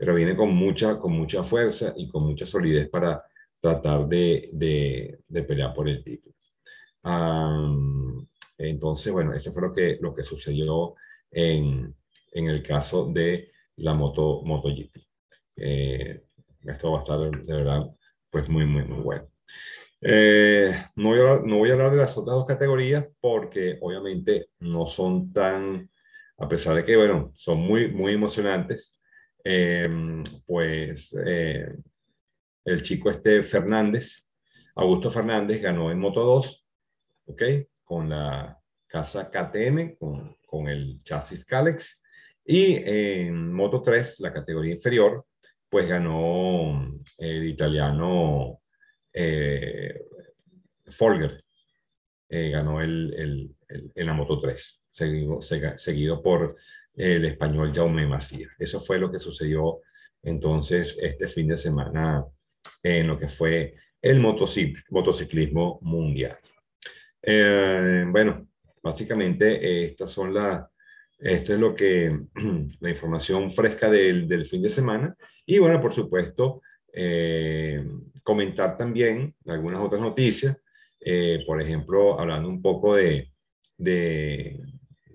pero 0.03 0.17
viene 0.17 0.35
con 0.35 0.53
mucha, 0.53 0.99
con 0.99 1.13
mucha 1.13 1.45
fuerza 1.45 1.95
y 1.97 2.09
con 2.09 2.25
mucha 2.25 2.45
solidez 2.45 2.89
para 2.89 3.25
tratar 3.61 4.09
de, 4.09 4.51
de, 4.53 5.43
pelear 5.45 5.73
por 5.73 5.89
el 5.89 6.03
título. 6.03 6.35
Entonces, 8.59 9.13
bueno, 9.13 9.35
esto 9.35 9.53
fue 9.53 9.63
lo 9.63 9.73
que, 9.73 9.99
lo 10.01 10.15
que 10.15 10.23
sucedió 10.23 10.95
en, 11.31 11.95
en 12.33 12.47
el 12.49 12.63
caso 12.63 13.11
de 13.13 13.53
la 13.77 13.95
moto, 13.95 14.43
MotoGP. 14.43 14.97
Eh, 15.57 16.25
esto 16.65 16.93
va 16.93 16.99
a 16.99 17.03
estar 17.03 17.45
de 17.45 17.53
verdad 17.55 17.83
pues 18.31 18.49
muy, 18.49 18.67
muy, 18.67 18.85
muy 18.85 19.03
bueno. 19.03 19.29
Eh, 20.01 20.75
no, 20.97 21.11
voy 21.11 21.21
a 21.21 21.41
no 21.45 21.59
voy 21.59 21.71
a 21.71 21.73
hablar 21.75 21.91
de 21.93 21.99
las 21.99 22.17
otras 22.17 22.37
dos 22.37 22.47
categorías 22.47 23.07
porque 23.21 23.79
obviamente 23.81 24.49
no 24.61 24.87
son 24.87 25.33
tan, 25.33 25.91
a 26.39 26.49
pesar 26.49 26.75
de 26.77 26.85
que, 26.85 26.97
bueno, 26.97 27.33
son 27.37 27.59
muy, 27.59 27.93
muy 27.93 28.15
emocionantes, 28.15 28.99
Em, 29.45 30.23
pues 30.47 31.17
eh, 31.27 31.67
el 32.65 32.83
chico 32.83 33.11
este 33.11 33.43
Fernández, 33.43 34.25
Augusto 34.77 35.11
Fernández, 35.11 35.61
ganó 35.61 35.91
en 35.91 35.99
Moto 35.99 36.23
2, 36.25 36.67
¿ok? 37.27 37.43
Con 37.93 38.09
la 38.09 38.59
casa 38.87 39.31
KTM, 39.31 39.97
con, 39.99 40.39
con 40.47 40.67
el 40.67 41.03
chasis 41.03 41.45
Calex. 41.45 42.03
Y 42.43 42.77
en 42.77 43.53
Moto 43.53 43.83
3, 43.83 44.21
la 44.21 44.33
categoría 44.33 44.73
inferior, 44.73 45.27
pues 45.69 45.87
ganó 45.87 46.91
el 47.19 47.45
italiano 47.45 48.63
eh, 49.13 50.07
Folger. 50.87 51.45
Eh, 52.31 52.49
ganó 52.49 52.81
el, 52.81 53.13
el, 53.69 53.91
en 53.95 54.07
la 54.07 54.15
Moto 54.15 54.41
3, 54.41 54.83
seguido, 54.91 55.43
seguido 55.43 56.23
por 56.23 56.57
el 56.95 57.27
español 57.27 57.73
Jaume 57.75 58.07
Macías. 58.07 58.53
Eso 58.59 58.81
fue 58.81 58.99
lo 58.99 59.13
que 59.13 59.19
sucedió 59.19 59.83
entonces 60.23 60.97
este 60.99 61.29
fin 61.29 61.49
de 61.49 61.59
semana 61.59 62.25
en 62.83 63.07
lo 63.07 63.19
que 63.19 63.29
fue 63.29 63.75
el 64.01 64.19
motociclismo 64.19 65.79
mundial. 65.83 66.39
Eh, 67.23 68.05
bueno, 68.09 68.49
básicamente 68.83 69.85
estas 69.85 70.11
son 70.11 70.35
las, 70.35 70.67
esto 71.19 71.53
es 71.55 71.59
lo 71.59 71.75
que, 71.75 72.19
la 72.81 72.91
información 72.91 73.51
fresca 73.51 73.89
del, 73.91 74.27
del 74.29 74.47
fin 74.47 74.63
de 74.63 74.69
semana. 74.69 75.17
Y 75.47 75.59
bueno, 75.59 75.81
por 75.81 75.93
supuesto, 75.93 76.63
eh, 76.93 77.85
comentar 78.23 78.77
también 78.77 79.35
algunas 79.47 79.81
otras 79.81 80.01
noticias, 80.01 80.57
eh, 81.01 81.43
por 81.47 81.61
ejemplo, 81.61 82.19
hablando 82.21 82.49
un 82.49 82.63
poco 82.63 82.95
de, 82.95 83.33
de, 83.77 84.61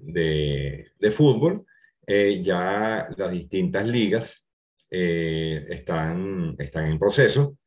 de, 0.02 1.12
fútbol, 1.12 1.66
eh, 2.06 2.42
ya 2.44 3.08
las 3.16 3.32
distintas 3.32 3.88
ligas 3.88 4.48
eh, 4.90 5.66
están, 5.70 6.56
están 6.60 6.88
en 6.88 7.00
proceso. 7.00 7.58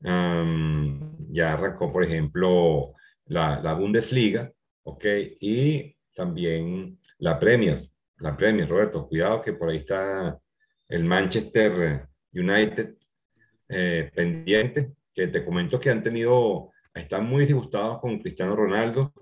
ya 0.00 1.52
arrancó, 1.52 1.92
por 1.92 2.04
ejemplo, 2.04 2.94
la, 3.26 3.60
la, 3.62 3.74
Bundesliga, 3.74 4.52
¿ok? 4.84 5.04
Y 5.40 5.96
también 6.14 6.98
la 7.18 7.38
Premier, 7.38 7.88
la 8.18 8.36
Premier, 8.36 8.68
Roberto, 8.68 9.08
cuidado 9.08 9.42
que 9.42 9.52
por 9.52 9.68
ahí 9.68 9.78
está 9.78 10.38
el 10.88 11.04
Manchester 11.04 12.08
United 12.32 12.94
eh, 13.68 14.10
pendiente, 14.14 14.92
que 15.12 15.28
te 15.28 15.44
comento 15.44 15.80
que 15.80 15.90
han 15.90 16.02
tenido, 16.02 16.70
están 16.94 17.26
muy 17.26 17.46
disgustados 17.46 18.00
con 18.00 18.18
Cristiano 18.18 18.54
Ronaldo, 18.54 19.12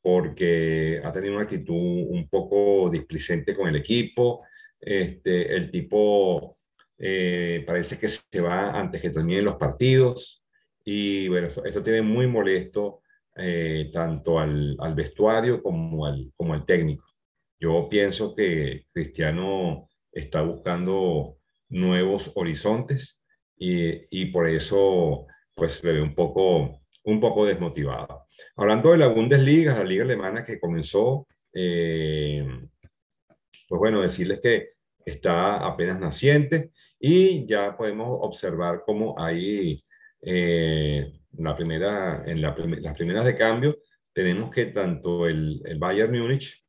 porque 0.00 1.00
ha 1.04 1.12
tenido 1.12 1.34
una 1.34 1.44
actitud 1.44 2.06
un 2.08 2.28
poco 2.28 2.88
displicente 2.90 3.54
con 3.54 3.68
el 3.68 3.76
equipo. 3.76 4.44
Este, 4.80 5.54
el 5.56 5.70
tipo 5.70 6.58
eh, 6.98 7.64
parece 7.66 7.98
que 7.98 8.08
se 8.08 8.40
va 8.40 8.70
antes 8.70 9.02
que 9.02 9.10
terminen 9.10 9.44
los 9.44 9.56
partidos 9.56 10.44
y 10.84 11.28
bueno, 11.28 11.48
eso, 11.48 11.82
tiene 11.82 12.02
muy 12.02 12.26
molesto 12.26 13.02
eh, 13.36 13.90
tanto 13.92 14.38
al, 14.38 14.76
al, 14.80 14.94
vestuario 14.94 15.62
como 15.62 16.06
al, 16.06 16.32
como 16.36 16.54
al 16.54 16.64
técnico. 16.64 17.04
Yo 17.60 17.88
pienso 17.88 18.34
que 18.34 18.86
Cristiano 18.92 19.88
está 20.12 20.42
buscando 20.42 21.38
nuevos 21.68 22.32
horizontes 22.34 23.20
y, 23.56 24.02
y 24.10 24.26
por 24.26 24.48
eso 24.48 25.26
pues 25.54 25.72
se 25.72 25.92
ve 25.92 26.02
un 26.02 26.14
poco 26.14 26.80
un 27.06 27.20
poco 27.20 27.46
desmotivada. 27.46 28.24
Hablando 28.56 28.90
de 28.90 28.98
la 28.98 29.06
Bundesliga, 29.06 29.78
la 29.78 29.84
liga 29.84 30.04
alemana 30.04 30.44
que 30.44 30.58
comenzó, 30.58 31.26
eh, 31.52 32.44
pues 33.68 33.78
bueno, 33.78 34.02
decirles 34.02 34.40
que 34.40 34.70
está 35.04 35.64
apenas 35.64 36.00
naciente 36.00 36.72
y 36.98 37.46
ya 37.46 37.76
podemos 37.76 38.08
observar 38.10 38.82
cómo 38.84 39.14
hay 39.18 39.84
eh, 40.20 41.12
la 41.38 41.56
primera, 41.56 42.22
en 42.26 42.40
las 42.40 42.54
primeras 42.94 43.24
de 43.24 43.36
cambio, 43.36 43.78
tenemos 44.12 44.50
que 44.50 44.66
tanto 44.66 45.26
el, 45.26 45.62
el 45.64 45.78
Bayern 45.78 46.16
Múnich, 46.16 46.64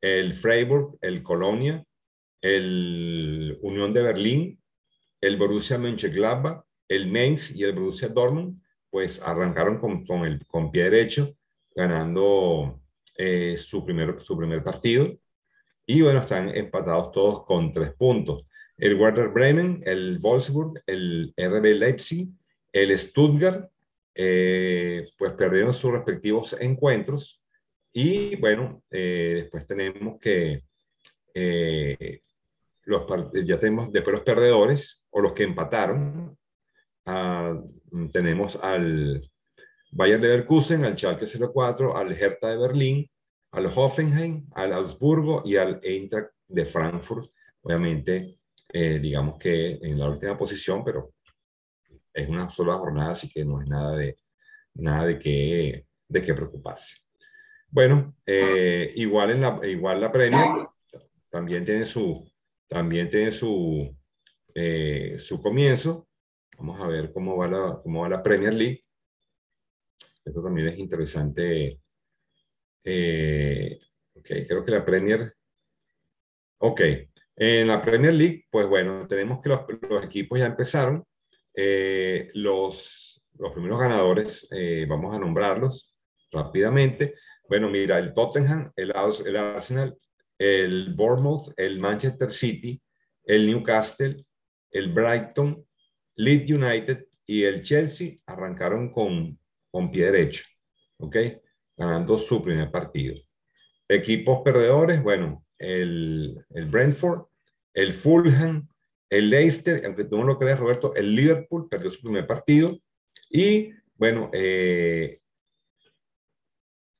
el 0.00 0.34
Freiburg, 0.34 0.98
el 1.00 1.22
Colonia, 1.22 1.84
el 2.40 3.58
Unión 3.62 3.92
de 3.92 4.02
Berlín, 4.02 4.62
el 5.20 5.36
Borussia 5.36 5.78
Mönchengladbach, 5.78 6.62
el 6.88 7.10
Mainz 7.10 7.54
y 7.54 7.64
el 7.64 7.72
Borussia 7.72 8.08
Dortmund 8.08 8.60
pues 8.90 9.20
arrancaron 9.22 9.78
con, 9.78 10.06
con, 10.06 10.24
el, 10.24 10.46
con 10.46 10.70
pie 10.70 10.84
derecho, 10.84 11.36
ganando 11.74 12.80
eh, 13.16 13.56
su, 13.58 13.84
primer, 13.84 14.20
su 14.20 14.36
primer 14.36 14.64
partido. 14.64 15.18
Y 15.86 16.02
bueno, 16.02 16.20
están 16.20 16.48
empatados 16.54 17.12
todos 17.12 17.44
con 17.44 17.72
tres 17.72 17.92
puntos. 17.94 18.44
El 18.76 18.94
Werder 18.94 19.28
Bremen, 19.28 19.82
el 19.84 20.18
Wolfsburg, 20.18 20.82
el 20.86 21.34
RB 21.36 21.74
Leipzig, 21.74 22.28
el 22.72 22.96
Stuttgart, 22.96 23.70
eh, 24.14 25.08
pues 25.16 25.32
perdieron 25.32 25.74
sus 25.74 25.92
respectivos 25.92 26.56
encuentros. 26.60 27.42
Y 27.92 28.36
bueno, 28.36 28.82
eh, 28.90 29.42
después 29.42 29.66
tenemos 29.66 30.18
que 30.18 30.64
los, 32.84 33.06
ya 33.44 33.58
tenemos 33.60 33.92
después 33.92 34.16
los 34.16 34.24
perdedores 34.24 35.04
o 35.10 35.20
los 35.20 35.32
que 35.32 35.44
empataron, 35.44 36.36
Mm, 37.90 38.08
tenemos 38.10 38.56
al 38.56 39.22
Bayern 39.92 40.22
Leverkusen, 40.22 40.84
al 40.84 40.96
Schalke 40.96 41.26
04, 41.26 41.96
al 41.96 42.12
Hertha 42.12 42.48
de 42.48 42.58
Berlín, 42.58 43.10
al 43.52 43.66
Hoffenheim, 43.66 44.46
al 44.52 44.72
Augsburgo 44.72 45.42
y 45.44 45.56
al 45.56 45.80
Eintracht 45.82 46.32
de 46.46 46.66
Frankfurt. 46.66 47.30
Obviamente, 47.62 48.38
eh, 48.72 48.98
digamos 48.98 49.38
que 49.38 49.78
en 49.82 49.98
la 49.98 50.10
última 50.10 50.36
posición, 50.36 50.84
pero 50.84 51.14
es 52.12 52.28
una 52.28 52.50
sola 52.50 52.74
jornada, 52.74 53.12
así 53.12 53.28
que 53.28 53.44
no 53.44 53.60
es 53.60 53.68
nada 53.68 53.96
de, 53.96 54.16
nada 54.74 55.06
de, 55.06 55.18
qué, 55.18 55.86
de 56.08 56.22
qué 56.22 56.34
preocuparse. 56.34 56.96
Bueno, 57.70 58.16
eh, 58.24 58.92
igual, 58.96 59.30
en 59.30 59.40
la, 59.42 59.60
igual 59.66 60.00
la 60.00 60.10
Premier 60.10 60.44
también 61.30 61.64
tiene 61.64 61.84
su, 61.84 62.30
también 62.66 63.08
tiene 63.10 63.30
su, 63.30 63.94
eh, 64.54 65.16
su 65.18 65.40
comienzo. 65.40 66.08
Vamos 66.58 66.80
a 66.80 66.88
ver 66.88 67.12
cómo 67.12 67.36
va 67.36 67.48
la, 67.48 67.80
cómo 67.82 68.00
va 68.02 68.08
la 68.08 68.22
Premier 68.22 68.54
League. 68.54 68.84
Esto 70.24 70.42
también 70.42 70.68
es 70.68 70.78
interesante. 70.78 71.80
Eh, 72.84 73.78
ok, 74.14 74.26
creo 74.46 74.64
que 74.64 74.70
la 74.70 74.84
Premier... 74.84 75.32
Ok, 76.60 76.80
en 77.36 77.68
la 77.68 77.80
Premier 77.80 78.12
League, 78.14 78.46
pues 78.50 78.66
bueno, 78.66 79.06
tenemos 79.06 79.40
que 79.40 79.48
los, 79.48 79.60
los 79.88 80.02
equipos 80.02 80.38
ya 80.40 80.46
empezaron. 80.46 81.04
Eh, 81.60 82.30
los, 82.34 83.20
los 83.36 83.52
primeros 83.52 83.80
ganadores, 83.80 84.46
eh, 84.52 84.86
vamos 84.88 85.12
a 85.12 85.18
nombrarlos 85.18 85.92
rápidamente. 86.30 87.16
Bueno, 87.48 87.68
mira, 87.68 87.98
el 87.98 88.14
Tottenham, 88.14 88.70
el, 88.76 88.92
Arsenal, 88.94 89.98
el 90.38 90.94
Bournemouth, 90.94 91.52
el 91.56 91.80
Manchester 91.80 92.30
City, 92.30 92.80
el 93.24 93.48
Newcastle, 93.48 94.24
el 94.70 94.92
Brighton, 94.92 95.66
Leeds 96.14 96.52
United 96.52 97.06
y 97.26 97.42
el 97.42 97.62
Chelsea 97.62 98.18
arrancaron 98.26 98.92
con, 98.92 99.36
con 99.68 99.90
pie 99.90 100.12
derecho, 100.12 100.44
¿ok? 100.98 101.16
Ganando 101.76 102.18
su 102.18 102.40
primer 102.40 102.70
partido. 102.70 103.16
Equipos 103.88 104.42
perdedores, 104.44 105.02
bueno, 105.02 105.44
el, 105.58 106.38
el 106.50 106.66
Brentford, 106.66 107.24
el 107.74 107.92
Fulham, 107.92 108.68
el 109.10 109.30
Leicester, 109.30 109.82
aunque 109.86 110.04
tú 110.04 110.18
no 110.18 110.24
lo 110.24 110.38
creas, 110.38 110.58
Roberto, 110.58 110.94
el 110.94 111.14
Liverpool 111.14 111.68
perdió 111.68 111.90
su 111.90 112.02
primer 112.02 112.26
partido. 112.26 112.78
Y 113.30 113.72
bueno, 113.94 114.30
eh, 114.32 115.18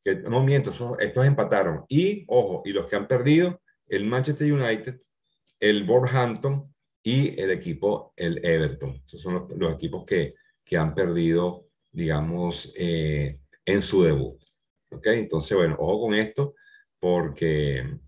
que 0.05 0.17
no 0.17 0.43
miento, 0.43 0.73
estos 0.99 1.27
empataron. 1.27 1.85
Y, 1.89 2.25
ojo, 2.29 2.63
y 2.65 2.73
los 2.73 2.87
que 2.87 2.97
han 2.97 3.07
perdido, 3.07 3.61
el 3.87 4.05
Manchester 4.07 4.53
United, 4.53 5.01
el 5.61 5.85
Wolverhampton 5.85 6.75
y 7.03 7.41
el 7.41 7.51
equipo, 7.51 8.13
el 8.17 8.45
Everton. 8.45 9.03
Esos 9.05 9.21
son 9.21 9.49
los, 9.57 9.73
equipos 9.73 10.05
que, 10.05 10.31
que, 10.65 10.77
han 10.77 10.95
perdido, 10.95 11.69
digamos, 11.91 12.73
eh, 12.77 13.39
en 13.65 13.83
su 13.83 14.03
debut. 14.03 14.41
¿Ok? 14.91 15.07
Entonces, 15.09 15.57
bueno, 15.57 15.77
ojo 15.79 16.07
con 16.07 16.15
esto, 16.15 16.55
porque, 16.99 17.99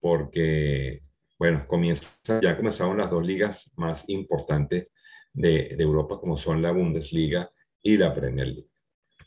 porque 0.00 1.02
bueno, 1.38 1.66
comienza, 1.66 2.40
ya 2.40 2.56
comenzaron 2.56 2.98
las 2.98 3.10
dos 3.10 3.24
ligas 3.24 3.70
más 3.76 4.08
importantes 4.08 4.88
de, 5.32 5.74
de 5.76 5.82
Europa, 5.82 6.18
como 6.18 6.36
son 6.36 6.62
la 6.62 6.72
Bundesliga 6.72 7.50
y 7.82 7.96
la 7.96 8.14
Premier 8.14 8.48
League. 8.48 8.70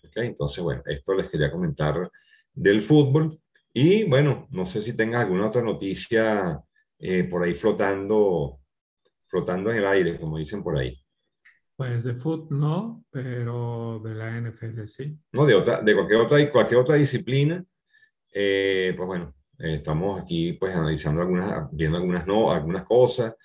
¿Okay? 0.08 0.28
Entonces, 0.28 0.64
bueno, 0.64 0.82
esto 0.86 1.14
les 1.14 1.30
quería 1.30 1.52
comentar 1.52 2.10
del 2.54 2.82
fútbol. 2.82 3.40
Y 3.74 4.04
bueno, 4.04 4.48
no 4.52 4.66
sé 4.66 4.82
si 4.82 4.94
tengas 4.94 5.24
alguna 5.24 5.48
otra 5.48 5.62
noticia 5.62 6.60
eh, 6.98 7.24
por 7.24 7.44
ahí 7.44 7.54
flotando, 7.54 8.60
flotando 9.28 9.72
en 9.72 9.78
el 9.78 9.88
aire, 9.88 10.20
como 10.20 10.38
dicen 10.38 10.64
por 10.64 10.78
ahí. 10.78 11.00
Pues 11.76 12.04
de 12.04 12.16
fútbol 12.16 12.60
no, 12.60 13.06
pero 13.10 14.02
de 14.04 14.16
la 14.16 14.42
NFL 14.42 14.86
sí. 14.86 15.18
No, 15.32 15.46
de, 15.46 15.56
otra, 15.56 15.82
de 15.82 15.94
cualquier, 15.94 16.20
otra, 16.20 16.52
cualquier 16.52 16.80
otra 16.82 16.96
disciplina. 16.96 17.64
Eh, 18.34 18.94
pues 18.98 19.08
bueno, 19.08 19.34
eh, 19.60 19.76
estamos 19.76 20.22
aquí 20.22 20.54
pues 20.54 20.76
analizando 20.76 21.22
algunas, 21.22 21.70
viendo 21.72 21.98
algunas, 21.98 22.26
no, 22.26 22.52
algunas 22.52 22.84
cosas, 22.84 23.36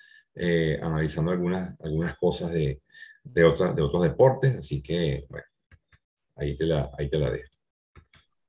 analizando 0.81 1.31
algunas, 1.31 1.79
algunas 1.79 2.17
cosas 2.17 2.51
de, 2.51 2.81
de, 3.23 3.41
de 3.41 3.81
otros 3.81 4.01
deportes, 4.01 4.57
así 4.57 4.81
que 4.81 5.25
bueno, 5.29 5.45
ahí 6.35 6.57
te 6.57 6.65
la, 6.65 6.89
ahí 6.97 7.09
te 7.09 7.17
la 7.17 7.31
dejo. 7.31 7.55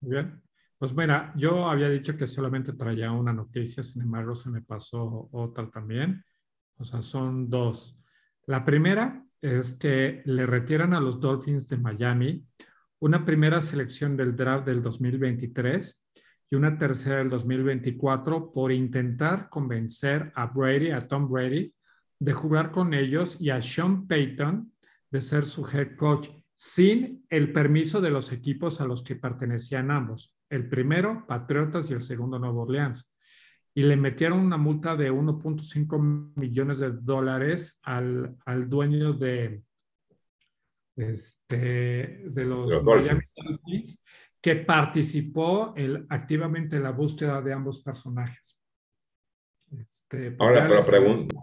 Bien. 0.00 0.42
Pues 0.78 0.94
mira, 0.94 1.32
yo 1.36 1.66
había 1.66 1.88
dicho 1.88 2.16
que 2.18 2.26
solamente 2.26 2.74
traía 2.74 3.10
una 3.10 3.32
noticia, 3.32 3.82
sin 3.82 4.02
embargo 4.02 4.34
se 4.34 4.50
me 4.50 4.60
pasó 4.60 5.28
otra 5.32 5.70
también. 5.70 6.22
O 6.76 6.84
sea, 6.84 7.02
son 7.02 7.48
dos. 7.48 7.98
La 8.46 8.62
primera 8.64 9.24
es 9.40 9.72
que 9.72 10.22
le 10.26 10.44
retiran 10.44 10.92
a 10.92 11.00
los 11.00 11.18
Dolphins 11.18 11.66
de 11.68 11.78
Miami 11.78 12.46
una 12.98 13.24
primera 13.24 13.62
selección 13.62 14.18
del 14.18 14.36
draft 14.36 14.66
del 14.66 14.82
2023 14.82 16.02
y 16.50 16.56
una 16.56 16.78
tercera 16.78 17.18
del 17.18 17.30
2024 17.30 18.52
por 18.52 18.72
intentar 18.72 19.48
convencer 19.48 20.32
a 20.34 20.46
Brady, 20.46 20.90
a 20.90 21.06
Tom 21.06 21.28
Brady, 21.28 21.74
de 22.18 22.32
jugar 22.32 22.70
con 22.70 22.94
ellos 22.94 23.36
y 23.40 23.50
a 23.50 23.60
Sean 23.60 24.06
Payton 24.06 24.72
de 25.10 25.20
ser 25.20 25.46
su 25.46 25.66
head 25.68 25.96
coach 25.96 26.28
sin 26.54 27.26
el 27.28 27.52
permiso 27.52 28.00
de 28.00 28.10
los 28.10 28.32
equipos 28.32 28.80
a 28.80 28.86
los 28.86 29.02
que 29.02 29.16
pertenecían 29.16 29.90
ambos. 29.90 30.34
El 30.48 30.68
primero, 30.68 31.24
Patriotas, 31.26 31.90
y 31.90 31.94
el 31.94 32.02
segundo, 32.02 32.38
Nuevo 32.38 32.62
Orleans. 32.62 33.12
Y 33.74 33.82
le 33.82 33.96
metieron 33.96 34.38
una 34.38 34.56
multa 34.56 34.96
de 34.96 35.12
1.5 35.12 36.32
millones 36.36 36.78
de 36.78 36.92
dólares 36.92 37.78
al, 37.82 38.36
al 38.46 38.70
dueño 38.70 39.12
de, 39.12 39.62
este, 40.96 42.22
de 42.24 42.44
los, 42.46 42.82
Miami 42.82 43.20
Dolphins, 43.36 43.98
que 44.46 44.54
participó 44.54 45.74
el, 45.74 46.06
activamente 46.08 46.76
en 46.76 46.84
la 46.84 46.92
búsqueda 46.92 47.42
de 47.42 47.52
ambos 47.52 47.82
personajes. 47.82 48.56
Este, 49.76 50.36
Ahora, 50.38 50.68
pero 50.68 50.86
pregunto, 50.86 51.42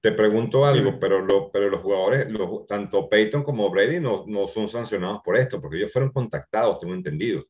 te 0.00 0.12
pregunto 0.12 0.64
algo, 0.64 0.98
pero, 0.98 1.20
lo, 1.20 1.52
pero 1.52 1.68
los 1.68 1.82
jugadores, 1.82 2.26
tanto 2.66 3.10
Peyton 3.10 3.42
como 3.42 3.68
Brady 3.68 4.00
no, 4.00 4.24
no 4.26 4.48
son 4.48 4.70
sancionados 4.70 5.20
por 5.22 5.36
esto, 5.36 5.60
porque 5.60 5.76
ellos 5.76 5.92
fueron 5.92 6.12
contactados, 6.12 6.78
tengo 6.78 6.94
entendido. 6.94 7.44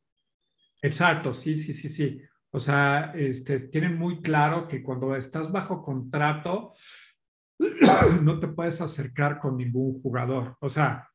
Exacto, 0.82 1.32
sí, 1.32 1.56
sí, 1.56 1.72
sí, 1.72 1.88
sí. 1.88 2.20
O 2.50 2.58
sea, 2.58 3.12
este, 3.14 3.68
tienen 3.68 3.96
muy 3.96 4.20
claro 4.20 4.66
que 4.66 4.82
cuando 4.82 5.14
estás 5.14 5.52
bajo 5.52 5.84
contrato, 5.84 6.72
no 8.22 8.40
te 8.40 8.48
puedes 8.48 8.80
acercar 8.80 9.38
con 9.38 9.56
ningún 9.56 9.92
jugador. 10.02 10.56
O 10.60 10.68
sea, 10.68 11.08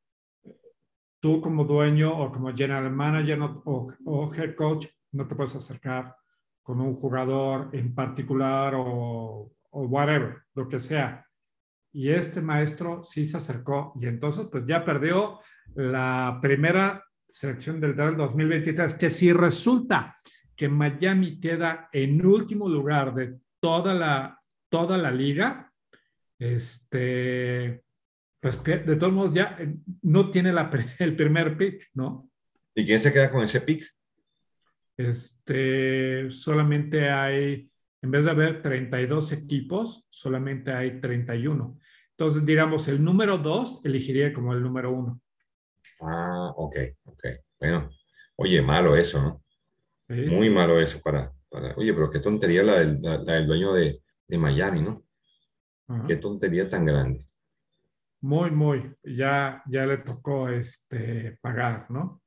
tú 1.26 1.42
como 1.42 1.64
dueño 1.64 2.16
o 2.16 2.32
como 2.32 2.54
general 2.56 2.92
manager 2.92 3.42
o, 3.42 3.92
o, 4.06 4.36
head 4.36 4.54
coach, 4.54 4.86
no 5.14 5.28
te 5.28 5.34
puedes 5.34 5.56
acercar 5.56 6.16
con 6.62 6.80
un 6.80 6.94
jugador 6.94 7.70
en 7.74 7.96
particular 7.96 8.76
o, 8.76 9.52
o 9.72 9.82
whatever, 9.88 10.44
lo 10.54 10.70
que 10.70 10.80
sea. 10.80 11.26
Y 11.94 12.12
este 12.12 12.42
maestro 12.42 13.02
sí 13.04 13.26
se 13.26 13.38
acercó 13.38 13.94
y 14.00 14.06
entonces 14.06 14.46
pues 14.52 14.68
ya 14.68 14.86
perdió 14.86 15.40
la 15.74 16.38
primera 16.40 17.04
selección 17.28 17.82
del 17.82 17.96
draft 17.96 18.18
2023, 18.18 18.94
que 18.94 19.10
si 19.10 19.34
resulta 19.34 20.16
que 20.56 20.70
Miami 20.70 21.40
queda 21.40 21.90
en 21.92 22.24
último 22.24 22.70
lugar 22.70 23.16
de 23.16 23.40
toda 23.60 23.96
la, 23.96 24.40
toda 24.70 24.96
la 24.96 25.10
liga, 25.10 25.74
este, 26.38 27.85
pues 28.46 28.64
de 28.64 28.96
todos 28.96 29.12
modos 29.12 29.34
ya 29.34 29.58
eh, 29.60 29.76
no 30.04 30.30
tiene 30.30 30.54
la, 30.54 30.70
el 31.00 31.16
primer 31.16 31.58
pick, 31.58 31.90
¿no? 31.96 32.30
¿Y 32.76 32.86
quién 32.86 33.00
se 33.00 33.12
queda 33.12 33.32
con 33.32 33.44
ese 33.44 33.60
pick? 33.62 33.84
Este, 34.96 36.30
solamente 36.30 37.10
hay, 37.10 37.68
en 38.04 38.12
vez 38.12 38.26
de 38.26 38.32
haber 38.32 38.62
32 38.62 39.32
equipos, 39.32 40.06
solamente 40.12 40.72
hay 40.72 41.02
31. 41.02 41.80
Entonces, 42.12 42.46
digamos, 42.46 42.88
el 42.88 43.04
número 43.04 43.40
dos 43.40 43.82
elegiría 43.84 44.32
como 44.32 44.54
el 44.54 44.62
número 44.62 44.92
uno. 44.92 45.20
Ah, 46.02 46.54
ok, 46.56 46.76
ok. 47.06 47.26
Bueno, 47.60 47.90
oye, 48.36 48.62
malo 48.62 48.96
eso, 48.96 49.24
¿no? 49.24 49.44
Muy 50.08 50.52
malo 50.52 50.80
eso 50.80 51.02
para, 51.02 51.34
para, 51.50 51.74
Oye, 51.78 51.96
pero 51.96 52.12
qué 52.12 52.20
tontería 52.20 52.62
la 52.62 52.80
del, 52.80 53.48
dueño 53.48 53.74
de, 53.74 54.00
Miami, 54.38 54.84
¿no? 54.84 55.04
Qué 56.06 56.18
tontería 56.18 56.70
tan 56.70 56.86
grande. 56.86 57.26
Muy, 58.26 58.50
muy. 58.50 58.92
Ya, 59.04 59.62
ya 59.68 59.86
le 59.86 60.00
tocó 60.00 60.50
este, 60.50 61.38
pagar, 61.42 61.86
¿no? 61.92 62.24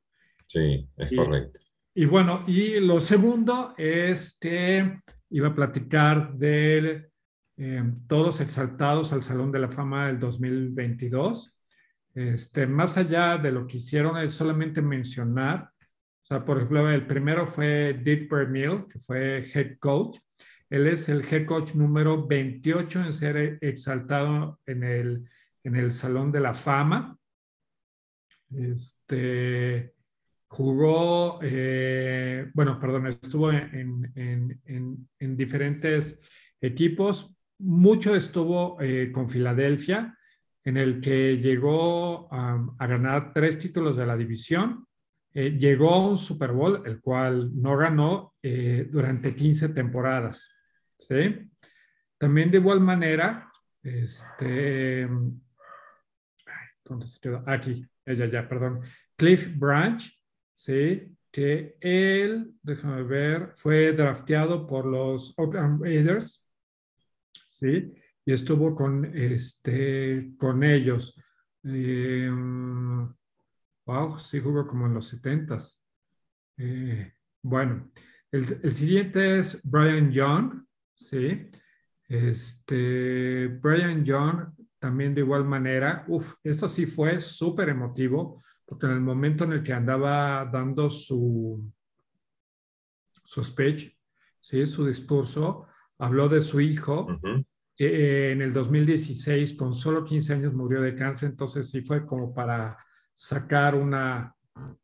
Sí, 0.46 0.88
es 0.96 1.11
correcto. 1.12 1.61
Y 1.92 2.05
bueno, 2.05 2.44
y 2.46 2.78
lo 2.78 3.01
segundo 3.01 3.74
es 3.76 4.38
que 4.40 5.01
iba 5.30 5.49
a 5.49 5.55
platicar 5.57 6.34
del 6.34 7.09
eh, 7.57 7.82
todos 8.07 8.40
exaltados 8.40 9.12
al 9.12 9.24
Salón 9.24 9.51
de 9.51 9.59
la 9.59 9.70
Fama 9.72 10.07
del 10.07 10.20
2022. 10.20 11.59
Este, 12.14 12.68
más 12.68 12.96
allá 12.96 13.36
de 13.36 13.51
lo 13.51 13.66
que 13.66 13.78
hicieron, 13.78 14.18
es 14.18 14.32
solamente 14.34 14.80
mencionar, 14.80 15.72
o 15.82 16.26
sea, 16.28 16.44
por 16.44 16.59
ejemplo, 16.59 16.88
el 16.88 17.09
primero 17.09 17.44
fue 17.44 18.01
Dick 18.05 18.30
Vermeil, 18.30 18.84
que 18.88 19.01
fue 19.01 19.44
head 19.53 19.78
coach. 19.80 20.16
Él 20.70 20.86
es 20.86 21.09
el 21.09 21.24
head 21.28 21.44
coach 21.44 21.74
número 21.74 22.24
28 22.24 23.01
en 23.01 23.12
ser 23.12 23.59
exaltado 23.61 24.61
en 24.64 24.84
el, 24.84 25.28
en 25.68 25.76
el 25.76 25.90
Salón 25.90 26.32
de 26.32 26.40
la 26.40 26.54
Fama. 26.54 27.16
Este, 28.50 29.92
jugó, 30.48 31.38
eh, 31.42 32.50
bueno, 32.54 32.80
perdón, 32.80 33.08
estuvo 33.08 33.52
en, 33.52 34.10
en, 34.14 34.60
en, 34.64 35.08
en 35.18 35.36
diferentes 35.36 36.18
equipos, 36.58 37.36
mucho 37.58 38.16
estuvo 38.16 38.80
eh, 38.80 39.12
con 39.12 39.28
Filadelfia, 39.28 40.16
en 40.64 40.78
el 40.78 41.00
que 41.02 41.36
llegó 41.36 42.32
a 42.32 42.86
ganar 42.86 43.32
tres 43.34 43.58
títulos 43.58 43.96
de 43.96 44.06
la 44.06 44.16
división. 44.16 44.86
Eh, 45.34 45.56
llegó 45.58 45.92
a 45.92 46.08
un 46.08 46.16
Super 46.16 46.52
Bowl, 46.52 46.82
el 46.86 47.00
cual 47.00 47.50
no 47.54 47.76
ganó 47.76 48.34
durante 48.90 49.34
15 49.34 49.70
temporadas. 49.70 50.54
¿sí? 50.98 51.50
También 52.18 52.50
de 52.50 52.58
igual 52.58 52.80
manera, 52.80 53.50
este, 53.82 55.08
Aquí, 57.47 57.86
ella 58.05 58.26
ya, 58.26 58.49
perdón. 58.49 58.80
Cliff 59.16 59.49
Branch, 59.57 60.03
¿sí? 60.55 61.14
que 61.30 61.76
él, 61.80 62.55
déjame 62.62 63.03
ver, 63.03 63.53
fue 63.55 63.93
drafteado 63.93 64.66
por 64.66 64.86
los 64.86 65.34
Oakland 65.39 65.82
Raiders 65.82 66.43
¿sí? 67.51 67.93
Y 68.24 68.32
estuvo 68.32 68.74
con, 68.74 69.05
este, 69.05 70.32
con 70.39 70.62
ellos. 70.62 71.20
Eh, 71.64 72.30
wow, 73.84 74.18
sí 74.18 74.41
jugó 74.41 74.66
como 74.66 74.86
en 74.86 74.95
los 74.95 75.09
70 75.09 75.59
eh, 76.59 77.12
bueno, 77.43 77.91
el, 78.30 78.72
siguiente 78.72 79.39
es 79.39 79.61
Brian 79.62 80.11
Young, 80.11 80.64
¿sí? 80.95 81.51
Este, 82.09 83.47
Brian 83.47 84.05
Young 84.05 84.55
también 84.79 85.14
de 85.14 85.22
igual 85.22 85.45
manera, 85.45 86.05
uff, 86.09 86.35
esto 86.43 86.68
sí 86.68 86.87
fue 86.87 87.20
súper 87.20 87.68
emotivo, 87.68 88.43
porque 88.64 88.87
en 88.87 88.93
el 88.93 89.01
momento 89.01 89.45
en 89.45 89.53
el 89.53 89.62
que 89.62 89.72
andaba 89.72 90.45
dando 90.45 90.91
su, 90.91 91.72
su 93.24 93.43
speech, 93.43 93.97
¿sí? 94.41 94.66
su 94.66 94.87
discurso, 94.87 95.66
habló 95.99 96.29
de 96.29 96.41
su 96.41 96.61
hijo, 96.61 97.07
que 97.76 98.33
en 98.33 98.43
el 98.43 98.53
2016, 98.53 99.55
con 99.55 99.72
solo 99.72 100.05
15 100.05 100.35
años, 100.35 100.55
murió 100.55 100.81
de 100.81 100.95
cáncer, 100.95 101.31
entonces 101.31 101.70
sí 101.70 101.83
fue 101.83 102.07
como 102.07 102.35
para 102.35 102.76
sacar 103.12 103.74
una, 103.74 104.35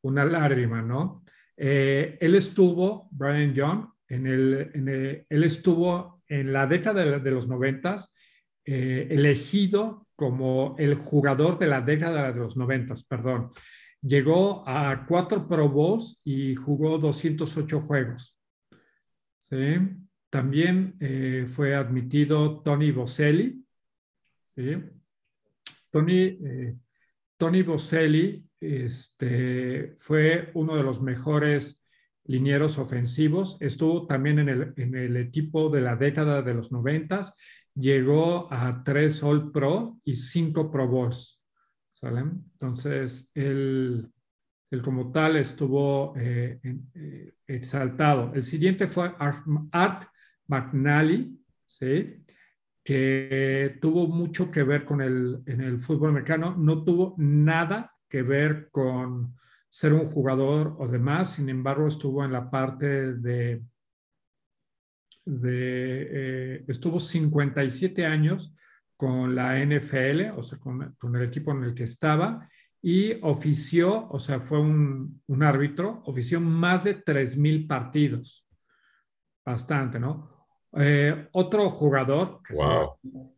una 0.02 0.24
lágrima, 0.24 0.82
¿no? 0.82 1.22
Eh, 1.56 2.18
él 2.20 2.34
estuvo, 2.34 3.08
Brian 3.10 3.52
Young, 3.54 3.86
en 4.08 4.26
el, 4.26 5.24
él 5.28 5.44
estuvo 5.44 6.22
en 6.28 6.52
la 6.52 6.66
década 6.66 7.18
de, 7.18 7.30
los 7.30 7.48
noventas 7.48 8.14
eh, 8.64 9.08
elegido 9.10 10.06
como 10.16 10.76
el 10.78 10.94
jugador 10.94 11.58
de 11.58 11.66
la 11.66 11.80
década 11.80 12.32
de 12.32 12.38
los 12.38 12.56
noventas, 12.56 13.04
perdón. 13.04 13.50
Llegó 14.00 14.68
a 14.68 15.06
cuatro 15.06 15.48
Pro 15.48 15.68
Bowls 15.68 16.20
y 16.24 16.54
jugó 16.54 16.98
208 16.98 17.80
juegos. 17.80 18.38
También 20.30 20.96
eh, 20.98 21.46
fue 21.48 21.74
admitido 21.74 22.60
Tony 22.60 22.90
Boselli. 22.90 23.64
Tony, 25.90 26.16
eh, 26.16 26.76
Tony 27.36 27.62
Boselli 27.62 28.44
este, 28.60 29.94
fue 29.96 30.50
uno 30.54 30.76
de 30.76 30.82
los 30.82 31.00
mejores 31.00 31.84
linieros 32.24 32.78
ofensivos. 32.78 33.58
Estuvo 33.60 34.06
también 34.06 34.40
en 34.40 34.48
el, 34.48 34.74
en 34.76 34.94
el 34.96 35.16
equipo 35.16 35.68
de 35.70 35.82
la 35.82 35.96
década 35.96 36.42
de 36.42 36.54
los 36.54 36.72
noventas. 36.72 37.34
Llegó 37.74 38.52
a 38.52 38.82
tres 38.84 39.22
All 39.22 39.50
Pro 39.50 39.98
y 40.04 40.14
cinco 40.14 40.70
Pro 40.70 40.86
Bowls. 40.88 41.44
Entonces, 42.02 43.30
él, 43.34 44.10
como 44.82 45.10
tal 45.10 45.36
estuvo 45.36 46.14
eh, 46.16 46.60
eh, 46.94 47.34
exaltado. 47.46 48.32
El 48.34 48.44
siguiente 48.44 48.86
fue 48.88 49.14
Art, 49.18 50.04
McNally, 50.46 51.40
¿sí? 51.66 52.22
que 52.82 53.78
tuvo 53.80 54.06
mucho 54.06 54.50
que 54.50 54.62
ver 54.62 54.84
con 54.84 55.00
el, 55.00 55.42
en 55.46 55.62
el 55.62 55.80
fútbol 55.80 56.10
americano. 56.10 56.54
No 56.56 56.84
tuvo 56.84 57.14
nada 57.16 57.94
que 58.08 58.22
ver 58.22 58.68
con 58.70 59.34
ser 59.68 59.94
un 59.94 60.04
jugador 60.04 60.76
o 60.78 60.86
demás, 60.86 61.32
sin 61.32 61.48
embargo 61.48 61.88
estuvo 61.88 62.24
en 62.24 62.32
la 62.32 62.50
parte 62.50 63.14
de, 63.14 63.62
de 65.24 66.56
eh, 66.56 66.64
estuvo 66.68 67.00
57 67.00 68.04
años 68.04 68.54
con 68.96 69.34
la 69.34 69.58
NFL, 69.58 70.36
o 70.36 70.42
sea, 70.42 70.58
con, 70.58 70.94
con, 70.98 71.16
el 71.16 71.22
equipo 71.22 71.52
en 71.52 71.64
el 71.64 71.74
que 71.74 71.84
estaba, 71.84 72.48
y 72.80 73.14
ofició, 73.22 74.08
o 74.08 74.18
sea, 74.18 74.40
fue 74.40 74.60
un, 74.60 75.22
un 75.26 75.42
árbitro, 75.42 76.02
ofició 76.04 76.40
más 76.40 76.84
de 76.84 77.02
3.000 77.02 77.66
partidos. 77.66 78.46
Bastante, 79.44 79.98
¿no? 79.98 80.48
Eh, 80.76 81.28
otro 81.32 81.70
jugador, 81.70 82.40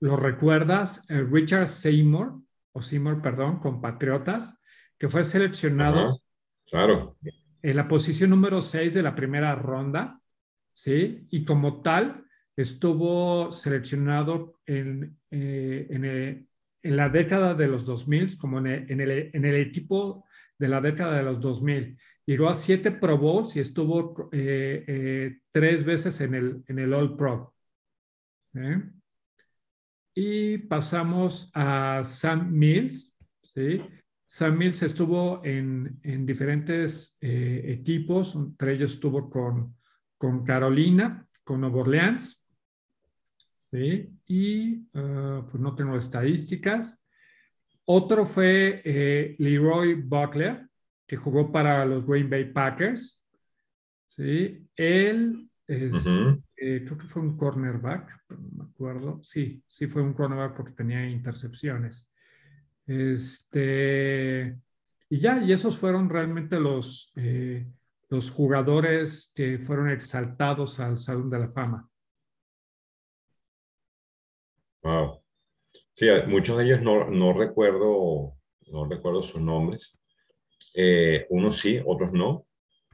lo 0.00 0.16
recuerdas, 0.16 1.04
eh, 1.08 1.22
Richard 1.22 1.68
Seymour, 1.68 2.40
o 2.72 2.82
Seymour, 2.82 3.20
perdón, 3.22 3.58
con 3.58 3.80
Patriotas, 3.80 4.58
que 4.98 5.08
fue 5.08 5.24
seleccionado 5.24 6.08
Claro. 6.66 7.16
En 7.62 7.76
la 7.76 7.88
posición 7.88 8.30
número 8.30 8.60
6 8.60 8.94
de 8.94 9.02
la 9.02 9.14
primera 9.14 9.54
ronda, 9.54 10.20
¿sí? 10.76 11.26
Y 11.30 11.44
como 11.46 11.80
tal, 11.80 12.26
estuvo 12.54 13.50
seleccionado 13.50 14.60
en, 14.66 15.18
eh, 15.30 15.88
eh, 15.90 16.44
en, 16.82 16.96
la 16.96 17.08
década 17.08 17.54
de 17.54 17.66
los 17.66 17.86
2000, 17.86 18.36
como 18.36 18.58
en 18.58 18.66
el, 18.66 18.90
en, 18.90 19.00
el, 19.00 19.30
en 19.32 19.44
el, 19.46 19.54
equipo 19.56 20.26
de 20.58 20.68
la 20.68 20.82
década 20.82 21.16
de 21.16 21.22
los 21.22 21.40
2000. 21.40 21.96
Llegó 22.26 22.48
a 22.48 22.54
siete 22.54 22.90
Pro 22.90 23.16
Bowls 23.16 23.56
y 23.56 23.60
estuvo 23.60 24.28
eh, 24.32 25.38
tres 25.50 25.84
veces 25.84 26.20
en 26.20 26.34
el, 26.34 26.62
en 26.66 26.78
el 26.78 26.92
All 26.92 27.16
Pro. 27.16 27.54
Y 30.14 30.58
pasamos 30.58 31.50
a 31.54 32.02
Sam 32.04 32.50
Mills, 32.52 33.16
¿sí? 33.54 33.82
Sam 34.26 34.58
Mills 34.58 34.82
estuvo 34.82 35.42
en, 35.44 36.00
diferentes 36.26 37.16
eh, 37.20 37.62
equipos, 37.66 38.34
entre 38.34 38.74
ellos 38.74 38.94
estuvo 38.94 39.30
con, 39.30 39.76
con 40.18 40.44
Carolina, 40.44 41.26
con 41.44 41.60
Nueva 41.60 41.80
Orleans, 41.80 42.44
¿sí? 43.56 44.10
y 44.26 44.88
ah, 44.94 45.46
pues 45.50 45.60
no 45.62 45.74
tengo 45.74 45.96
estadísticas. 45.96 46.98
Otro 47.84 48.26
fue 48.26 48.82
eh, 48.84 49.36
Leroy 49.38 49.94
Buckler, 49.94 50.68
que 51.06 51.16
jugó 51.16 51.52
para 51.52 51.84
los 51.84 52.04
Green 52.04 52.28
Bay 52.28 52.52
Packers. 52.52 53.22
¿sí? 54.08 54.66
Él 54.74 55.48
es, 55.66 56.06
eh, 56.56 56.82
creo 56.84 56.98
que 56.98 57.08
fue 57.08 57.22
un 57.22 57.36
cornerback, 57.36 58.24
no 58.30 58.64
me 58.64 58.70
acuerdo. 58.70 59.20
Sí, 59.22 59.62
sí 59.66 59.86
fue 59.86 60.02
un 60.02 60.14
cornerback 60.14 60.56
porque 60.56 60.72
tenía 60.72 61.08
intercepciones. 61.08 62.08
Este, 62.86 64.56
y 65.08 65.18
ya, 65.18 65.42
y 65.42 65.52
esos 65.52 65.76
fueron 65.76 66.08
realmente 66.08 66.58
los, 66.58 67.12
eh, 67.16 67.66
los 68.08 68.30
jugadores 68.30 69.32
que 69.34 69.58
fueron 69.58 69.90
exaltados 69.90 70.78
al 70.80 70.98
Salón 70.98 71.30
de 71.30 71.38
la 71.38 71.48
Fama. 71.48 71.88
Wow. 74.82 75.22
Sí, 75.92 76.06
muchos 76.28 76.58
de 76.58 76.64
ellos 76.64 76.82
no, 76.82 77.10
no 77.10 77.32
recuerdo, 77.32 78.36
no 78.68 78.84
recuerdo 78.88 79.22
sus 79.22 79.40
nombres. 79.40 79.98
Eh, 80.74 81.26
unos 81.30 81.58
sí, 81.58 81.80
otros 81.84 82.12
no. 82.12 82.46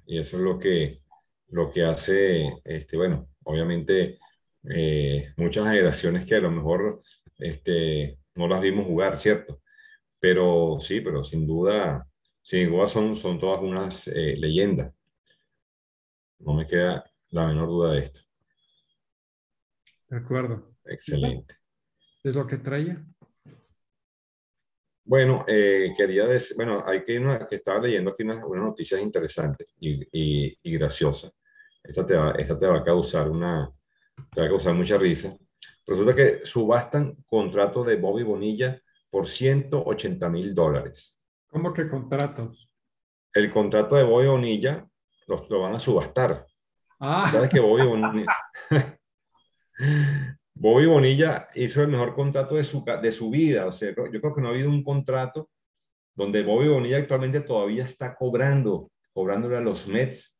Y 0.06 0.18
eso 0.18 0.36
es 0.36 0.42
lo 0.42 0.58
que, 0.58 1.02
lo 1.48 1.70
que 1.70 1.82
hace, 1.82 2.60
este, 2.64 2.96
bueno, 2.96 3.28
obviamente 3.44 4.18
eh, 4.70 5.32
muchas 5.36 5.66
generaciones 5.66 6.26
que 6.26 6.36
a 6.36 6.40
lo 6.40 6.50
mejor 6.50 7.02
este, 7.38 8.18
no 8.34 8.48
las 8.48 8.60
vimos 8.60 8.86
jugar, 8.86 9.18
¿cierto? 9.18 9.60
Pero 10.18 10.78
sí, 10.80 11.00
pero 11.00 11.24
sin 11.24 11.46
duda, 11.46 12.06
sin 12.42 12.70
duda 12.70 12.86
son, 12.86 13.16
son 13.16 13.38
todas 13.38 13.60
unas 13.60 14.08
eh, 14.08 14.36
leyendas. 14.38 14.94
No 16.42 16.54
me 16.54 16.66
queda 16.66 17.04
la 17.30 17.46
menor 17.46 17.68
duda 17.68 17.92
de 17.92 18.00
esto. 18.00 18.20
De 20.08 20.16
acuerdo. 20.16 20.74
Excelente. 20.84 21.56
¿Es 22.22 22.34
lo 22.34 22.46
que 22.46 22.58
traía? 22.58 23.04
Bueno, 25.04 25.44
eh, 25.48 25.92
quería 25.96 26.26
decir, 26.26 26.56
bueno, 26.56 26.84
hay 26.86 27.02
que, 27.04 27.18
una, 27.18 27.46
que 27.46 27.56
estaba 27.56 27.80
leyendo 27.80 28.10
aquí 28.10 28.22
unas, 28.22 28.44
unas 28.44 28.64
noticias 28.64 29.00
interesantes 29.00 29.66
y, 29.80 30.02
y, 30.12 30.58
y 30.62 30.72
graciosas. 30.78 31.32
Esta 31.82 32.06
te, 32.06 32.14
va, 32.14 32.32
esta 32.32 32.58
te 32.58 32.66
va 32.66 32.78
a 32.78 32.84
causar 32.84 33.28
una, 33.28 33.72
te 34.30 34.40
va 34.40 34.46
a 34.46 34.50
causar 34.50 34.74
mucha 34.74 34.96
risa. 34.98 35.36
Resulta 35.86 36.14
que 36.14 36.46
subastan 36.46 37.16
contrato 37.26 37.82
de 37.82 37.96
Bobby 37.96 38.22
Bonilla 38.22 38.80
por 39.10 39.26
180 39.26 40.28
mil 40.30 40.54
dólares. 40.54 41.18
¿Cómo 41.48 41.72
que 41.72 41.88
contratos? 41.88 42.70
El 43.32 43.50
contrato 43.50 43.96
de 43.96 44.04
Bobby 44.04 44.28
Bonilla 44.28 44.88
lo, 45.26 45.46
lo 45.48 45.60
van 45.60 45.74
a 45.74 45.78
subastar. 45.78 46.46
Ah. 47.00 47.28
¿Sabes 47.30 47.48
que 47.48 47.60
Bobby 47.60 47.86
Bonilla? 47.86 48.26
Bobby 50.54 50.86
Bonilla 50.86 51.48
hizo 51.54 51.82
el 51.82 51.88
mejor 51.88 52.14
contrato 52.14 52.54
de 52.54 52.64
su, 52.64 52.84
de 52.84 53.12
su 53.12 53.30
vida. 53.30 53.66
O 53.66 53.72
sea, 53.72 53.88
yo 53.90 54.20
creo 54.20 54.34
que 54.34 54.40
no 54.40 54.48
ha 54.48 54.50
habido 54.50 54.68
un 54.68 54.84
contrato 54.84 55.50
donde 56.14 56.42
Bobby 56.42 56.68
Bonilla 56.68 56.98
actualmente 56.98 57.40
todavía 57.40 57.84
está 57.84 58.14
cobrando, 58.14 58.90
cobrándole 59.12 59.56
a 59.56 59.60
los 59.60 59.88
Mets 59.88 60.36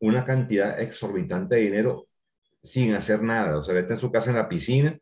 una 0.00 0.24
cantidad 0.24 0.78
exorbitante 0.80 1.54
de 1.54 1.62
dinero 1.62 2.08
sin 2.62 2.94
hacer 2.94 3.22
nada. 3.22 3.58
O 3.58 3.62
sea, 3.62 3.78
está 3.78 3.94
en 3.94 4.00
su 4.00 4.10
casa 4.10 4.30
en 4.30 4.36
la 4.36 4.48
piscina 4.48 4.98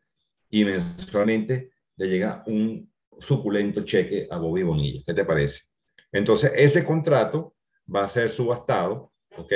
y 0.49 0.63
mensualmente 0.63 1.71
le 1.97 2.07
llega 2.07 2.43
un 2.45 2.91
suculento 3.19 3.83
cheque 3.83 4.27
a 4.29 4.37
Bobby 4.37 4.63
Bonilla. 4.63 5.01
¿Qué 5.05 5.13
te 5.13 5.25
parece? 5.25 5.63
Entonces, 6.11 6.51
ese 6.55 6.85
contrato 6.85 7.54
va 7.93 8.03
a 8.03 8.07
ser 8.07 8.29
subastado, 8.29 9.11
¿ok? 9.37 9.53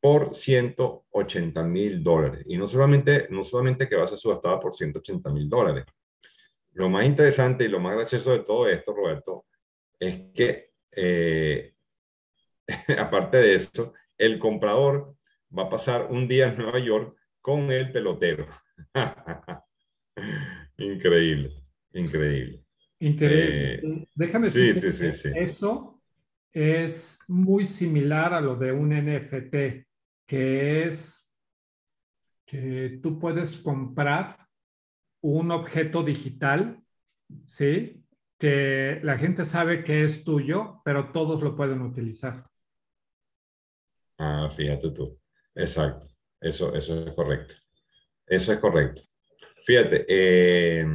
Por 0.00 0.34
180 0.34 1.62
mil 1.64 2.02
dólares. 2.02 2.44
Y 2.46 2.56
no 2.56 2.68
solamente, 2.68 3.26
no 3.30 3.44
solamente 3.44 3.88
que 3.88 3.96
va 3.96 4.04
a 4.04 4.08
ser 4.08 4.18
subastado 4.18 4.60
por 4.60 4.72
180 4.72 5.30
mil 5.30 5.48
dólares. 5.48 5.84
Lo 6.72 6.88
más 6.88 7.04
interesante 7.04 7.64
y 7.64 7.68
lo 7.68 7.80
más 7.80 7.96
gracioso 7.96 8.32
de 8.32 8.40
todo 8.40 8.68
esto, 8.68 8.94
Roberto, 8.94 9.46
es 9.98 10.32
que, 10.32 10.70
eh, 10.92 11.74
aparte 12.98 13.38
de 13.38 13.54
eso, 13.54 13.92
el 14.16 14.38
comprador 14.38 15.16
va 15.56 15.64
a 15.64 15.70
pasar 15.70 16.08
un 16.10 16.28
día 16.28 16.48
en 16.48 16.58
Nueva 16.58 16.78
York 16.78 17.16
con 17.40 17.70
el 17.72 17.90
pelotero. 17.90 18.46
increíble, 20.78 21.52
increíble. 21.92 22.64
Increíble. 23.00 23.74
Eh, 23.74 24.06
Déjame 24.14 24.50
decir 24.50 25.34
eso 25.36 25.97
es 26.52 27.20
muy 27.28 27.64
similar 27.64 28.34
a 28.34 28.40
lo 28.40 28.56
de 28.56 28.72
un 28.72 28.90
NFT, 28.90 29.86
que 30.26 30.84
es 30.84 31.30
que 32.46 32.98
tú 33.02 33.18
puedes 33.18 33.58
comprar 33.58 34.46
un 35.20 35.50
objeto 35.50 36.02
digital, 36.02 36.82
¿sí? 37.46 38.04
Que 38.38 39.00
la 39.02 39.18
gente 39.18 39.44
sabe 39.44 39.84
que 39.84 40.04
es 40.04 40.24
tuyo, 40.24 40.80
pero 40.84 41.12
todos 41.12 41.42
lo 41.42 41.56
pueden 41.56 41.82
utilizar. 41.82 42.48
Ah, 44.16 44.48
fíjate 44.48 44.90
tú. 44.90 45.18
Exacto. 45.54 46.06
Eso, 46.40 46.74
eso 46.74 47.06
es 47.06 47.14
correcto. 47.14 47.54
Eso 48.26 48.52
es 48.52 48.58
correcto. 48.58 49.02
Fíjate, 49.64 50.06
eh, 50.08 50.86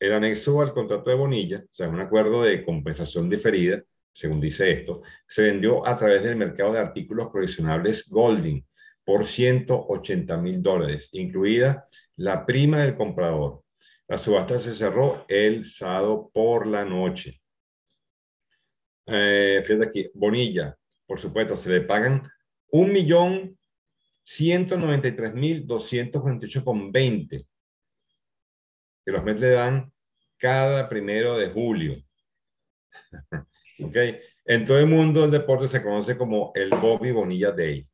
el 0.00 0.12
anexo 0.12 0.60
al 0.60 0.72
contrato 0.72 1.10
de 1.10 1.16
Bonilla, 1.16 1.58
o 1.58 1.74
sea, 1.74 1.88
un 1.88 2.00
acuerdo 2.00 2.42
de 2.42 2.64
compensación 2.64 3.28
diferida 3.28 3.82
según 4.12 4.40
dice 4.40 4.70
esto, 4.70 5.02
se 5.26 5.42
vendió 5.42 5.86
a 5.86 5.96
través 5.96 6.22
del 6.22 6.36
mercado 6.36 6.72
de 6.72 6.80
artículos 6.80 7.30
coleccionables 7.30 8.08
Golding 8.08 8.64
por 9.04 9.26
180 9.26 10.36
mil 10.36 10.62
dólares, 10.62 11.08
incluida 11.12 11.88
la 12.16 12.46
prima 12.46 12.82
del 12.82 12.94
comprador. 12.94 13.62
La 14.06 14.18
subasta 14.18 14.58
se 14.58 14.74
cerró 14.74 15.24
el 15.28 15.64
sábado 15.64 16.30
por 16.32 16.66
la 16.66 16.84
noche. 16.84 17.40
Eh, 19.06 19.62
fíjate 19.64 19.86
aquí, 19.86 20.10
Bonilla, 20.14 20.76
por 21.06 21.18
supuesto, 21.18 21.56
se 21.56 21.70
le 21.70 21.80
pagan 21.80 22.22
un 22.68 22.92
millón 22.92 23.58
ciento 24.20 24.76
noventa 24.76 25.08
y 25.08 25.16
tres 25.16 25.34
mil 25.34 25.66
doscientos 25.66 26.22
con 26.62 26.92
veinte 26.92 27.46
que 29.04 29.12
los 29.12 29.24
Mets 29.24 29.40
le 29.40 29.50
dan 29.50 29.92
cada 30.38 30.88
primero 30.88 31.36
de 31.36 31.48
julio. 31.50 32.02
okay. 33.84 34.20
En 34.44 34.64
todo 34.64 34.78
el 34.78 34.86
mundo 34.86 35.22
del 35.22 35.30
deporte 35.30 35.68
se 35.68 35.82
conoce 35.82 36.16
como 36.16 36.52
el 36.54 36.70
Bobby 36.70 37.12
Bonilla 37.12 37.52
Day. 37.52 37.86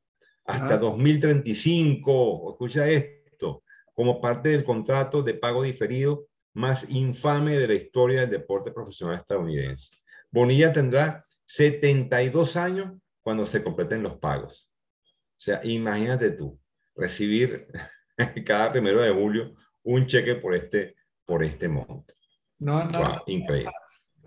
Hasta 0.44 0.78
2035, 0.78 2.52
escucha 2.52 2.88
esto, 2.88 3.64
como 3.92 4.20
parte 4.20 4.48
del 4.48 4.64
contrato 4.64 5.22
de 5.22 5.34
pago 5.34 5.62
diferido 5.62 6.26
más 6.54 6.88
infame 6.90 7.58
de 7.58 7.68
la 7.68 7.74
historia 7.74 8.20
del 8.20 8.30
deporte 8.30 8.72
profesional 8.72 9.16
estadounidense. 9.16 9.90
Bonilla 10.30 10.72
tendrá 10.72 11.26
72 11.44 12.56
años 12.56 12.92
cuando 13.22 13.46
se 13.46 13.62
completen 13.62 14.02
los 14.02 14.16
pagos. 14.16 14.72
O 15.04 15.40
sea, 15.40 15.60
imagínate 15.64 16.30
tú, 16.30 16.58
recibir 16.96 17.68
cada 18.46 18.72
primero 18.72 19.02
de 19.02 19.12
julio 19.12 19.54
un 19.82 20.06
cheque 20.06 20.34
por 20.34 20.54
este, 20.54 20.96
por 21.24 21.44
este 21.44 21.68
monto. 21.68 22.14
No, 22.58 22.84
no. 22.84 23.22
increíble. 23.26 23.70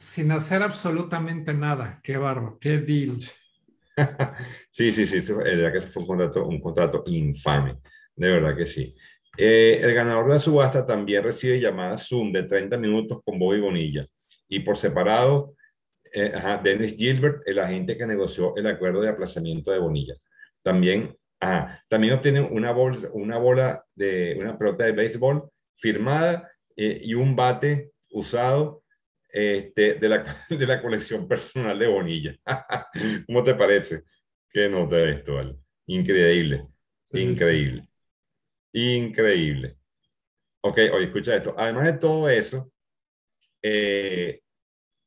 Sin 0.01 0.31
hacer 0.31 0.63
absolutamente 0.63 1.53
nada. 1.53 1.99
Qué 2.03 2.17
barro, 2.17 2.57
qué 2.59 2.79
deal. 2.79 3.19
sí, 3.19 3.31
sí, 4.91 5.05
sí, 5.05 5.21
de 5.21 5.43
verdad 5.43 5.73
que 5.73 5.81
fue 5.81 6.01
un 6.01 6.07
contrato, 6.07 6.47
un 6.47 6.59
contrato 6.59 7.03
infame. 7.05 7.77
De 8.15 8.27
verdad 8.27 8.57
que 8.57 8.65
sí. 8.65 8.95
Eh, 9.37 9.79
el 9.79 9.93
ganador 9.93 10.25
de 10.25 10.33
la 10.33 10.39
subasta 10.39 10.87
también 10.87 11.23
recibe 11.23 11.59
llamadas 11.59 12.07
Zoom 12.07 12.31
de 12.31 12.43
30 12.43 12.77
minutos 12.77 13.19
con 13.23 13.37
Bobby 13.37 13.59
Bonilla. 13.59 14.07
Y 14.47 14.61
por 14.61 14.75
separado, 14.75 15.53
eh, 16.11 16.33
Dennis 16.63 16.95
Gilbert, 16.97 17.43
el 17.45 17.59
agente 17.59 17.95
que 17.95 18.07
negoció 18.07 18.55
el 18.55 18.65
acuerdo 18.65 19.01
de 19.01 19.09
aplazamiento 19.09 19.71
de 19.71 19.77
Bonilla. 19.77 20.15
También, 20.63 21.15
también 21.87 22.13
obtiene 22.13 22.41
una, 22.41 22.71
bola 22.71 23.85
de 23.93 24.35
una 24.39 24.57
pelota 24.57 24.83
de 24.83 24.93
béisbol 24.93 25.47
firmada 25.75 26.51
eh, 26.75 26.99
y 27.03 27.13
un 27.13 27.35
bate 27.35 27.91
usado 28.09 28.80
este, 29.31 29.95
de, 29.95 30.09
la, 30.09 30.45
de 30.49 30.65
la 30.65 30.81
colección 30.81 31.27
personal 31.27 31.77
de 31.77 31.87
Bonilla. 31.87 32.35
¿Cómo 33.27 33.43
te 33.43 33.55
parece? 33.55 34.03
¿Qué 34.49 34.67
nota 34.69 34.99
esto, 34.99 35.39
Increíble, 35.87 36.67
increíble, 37.13 37.87
increíble. 38.73 39.77
Ok, 40.61 40.77
oye, 40.93 41.05
escucha 41.05 41.35
esto. 41.35 41.55
Además 41.57 41.85
de 41.85 41.93
todo 41.93 42.29
eso, 42.29 42.71
eh, 43.61 44.41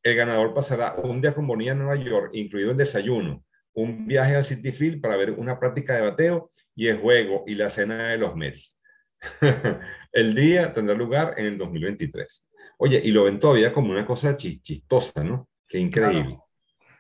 el 0.03 0.17
ganador 0.17 0.53
pasará 0.53 0.95
un 0.97 1.21
día 1.21 1.33
con 1.33 1.47
Bonilla 1.47 1.73
en 1.73 1.79
Nueva 1.79 1.97
York, 1.97 2.31
incluido 2.35 2.73
el 2.73 2.77
desayuno, 2.77 3.45
un 3.75 4.07
viaje 4.07 4.37
al 4.37 4.45
City 4.45 4.73
Field 4.73 5.01
para 5.01 5.17
ver 5.17 5.31
una 5.31 5.59
práctica 5.59 5.95
de 5.95 6.03
bateo 6.03 6.51
y 6.75 6.89
el 6.89 6.99
juego 6.99 7.45
y 7.47 7.55
la 7.55 7.71
cena 7.71 8.11
de 8.11 8.19
los 8.19 8.37
Mets. 8.37 8.81
el 10.13 10.35
día 10.35 10.73
tendrá 10.73 10.95
lugar 10.95 11.35
en 11.37 11.47
el 11.47 11.59
2023. 11.59 12.45
Oye, 12.79 13.01
y 13.05 13.11
lo 13.11 13.25
ven 13.25 13.39
todavía 13.39 13.73
como 13.73 13.91
una 13.91 14.07
cosa 14.07 14.37
chistosa, 14.37 15.23
¿no? 15.23 15.49
Qué 15.67 15.79
increíble. 15.79 16.39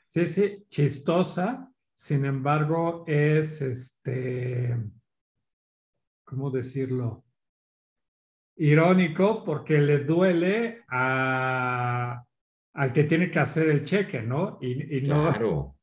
Sí, 0.07 0.29
sí, 0.29 0.65
chistosa. 0.69 1.71
Sin 1.97 2.25
embargo, 2.25 3.05
es 3.07 3.61
este, 3.63 4.77
¿cómo 6.25 6.51
decirlo? 6.51 7.25
Irónico 8.57 9.45
porque 9.45 9.79
le 9.79 9.99
duele 10.01 10.85
a, 10.89 12.25
al 12.75 12.93
que 12.93 13.05
tiene 13.05 13.31
que 13.31 13.39
hacer 13.39 13.69
el 13.69 13.85
cheque, 13.85 14.23
¿no? 14.23 14.59
Y, 14.61 15.03
claro. 15.03 15.77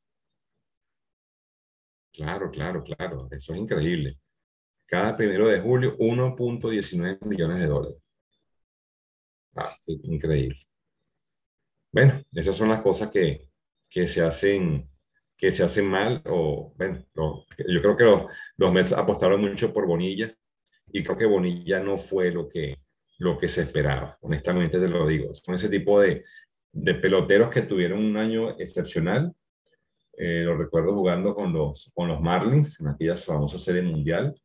Claro, 2.14 2.52
claro, 2.52 2.84
claro. 2.84 3.28
Eso 3.32 3.54
es 3.54 3.60
increíble. 3.60 4.18
Cada 4.86 5.16
primero 5.16 5.48
de 5.48 5.62
julio, 5.62 5.98
1.19 5.98 7.26
millones 7.26 7.60
de 7.60 7.68
dólares. 7.68 7.98
Ah, 9.56 9.76
increíble. 9.86 10.60
Bueno, 11.92 12.22
esas 12.34 12.56
son 12.56 12.70
las 12.70 12.82
cosas 12.82 13.10
que, 13.10 13.50
que 13.90 14.08
se 14.08 14.22
hacen 14.22 14.88
que 15.38 15.50
se 15.50 15.64
hacen 15.64 15.88
mal 15.90 16.22
o 16.26 16.72
bueno, 16.78 17.04
yo 17.18 17.82
creo 17.82 17.98
que 17.98 18.04
los, 18.04 18.24
los 18.58 18.72
Mets 18.72 18.94
apostaron 18.94 19.42
mucho 19.42 19.74
por 19.74 19.88
Bonilla 19.88 20.32
y 20.94 21.02
creo 21.02 21.18
que 21.18 21.26
Bonilla 21.26 21.80
no 21.80 21.98
fue 21.98 22.30
lo 22.30 22.48
que, 22.48 22.78
lo 23.18 23.40
que 23.40 23.48
se 23.48 23.62
esperaba, 23.62 24.18
honestamente 24.22 24.80
te 24.80 24.88
lo 24.88 25.08
digo. 25.08 25.34
Son 25.34 25.56
ese 25.56 25.68
tipo 25.68 26.00
de, 26.00 26.24
de 26.72 26.96
peloteros 26.96 27.50
que 27.50 27.64
tuvieron 27.64 28.06
un 28.06 28.18
año 28.18 28.52
excepcional. 28.60 29.34
Eh, 30.18 30.44
lo 30.44 30.56
recuerdo 30.58 30.94
jugando 30.94 31.34
con 31.34 31.52
los, 31.52 31.92
con 31.96 32.08
los 32.08 32.22
Marlins 32.22 32.80
en 32.80 32.90
aquella 32.90 33.18
famosa 33.18 33.58
serie 33.58 33.82
mundial. 33.82 34.40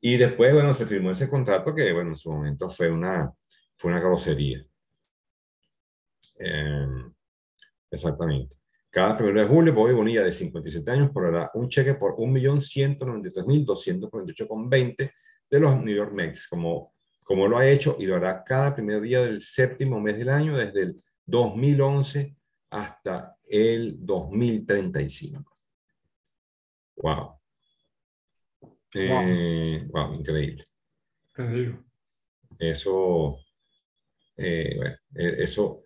Y 0.00 0.18
después, 0.18 0.52
bueno, 0.52 0.74
se 0.74 0.86
firmó 0.86 1.12
ese 1.12 1.30
contrato 1.30 1.74
que, 1.74 1.92
bueno, 1.92 2.10
en 2.10 2.16
su 2.16 2.30
momento 2.30 2.68
fue 2.68 2.90
una, 2.90 3.32
fue 3.76 3.90
una 3.90 4.00
carrocería. 4.00 4.64
Em, 6.38 7.12
exactamente. 7.90 8.56
Cada 8.90 9.16
primero 9.16 9.40
de 9.40 9.46
julio, 9.46 9.72
Bobby 9.74 9.92
Bonilla, 9.92 10.24
de 10.24 10.32
57 10.32 10.90
años, 10.90 11.12
cobrará 11.12 11.50
un 11.54 11.68
cheque 11.68 11.94
por 11.94 12.16
1.193.248,20 12.16 15.12
de 15.50 15.60
los 15.60 15.80
New 15.82 15.94
York 15.94 16.12
Mets, 16.12 16.48
como, 16.48 16.94
como 17.24 17.46
lo 17.46 17.58
ha 17.58 17.68
hecho 17.68 17.96
y 17.98 18.06
lo 18.06 18.16
hará 18.16 18.42
cada 18.42 18.74
primer 18.74 19.02
día 19.02 19.20
del 19.20 19.42
séptimo 19.42 20.00
mes 20.00 20.16
del 20.18 20.30
año 20.30 20.56
desde 20.56 20.82
el 20.82 21.00
2011 21.26 22.34
hasta 22.70 23.36
el 23.48 23.96
2035. 24.00 25.52
Wow. 26.96 27.38
Eh, 28.94 29.86
wow. 29.90 30.14
increíble. 30.14 30.64
Eso, 32.58 33.38
eh, 34.36 34.78
eh, 35.14 35.36
eso, 35.38 35.82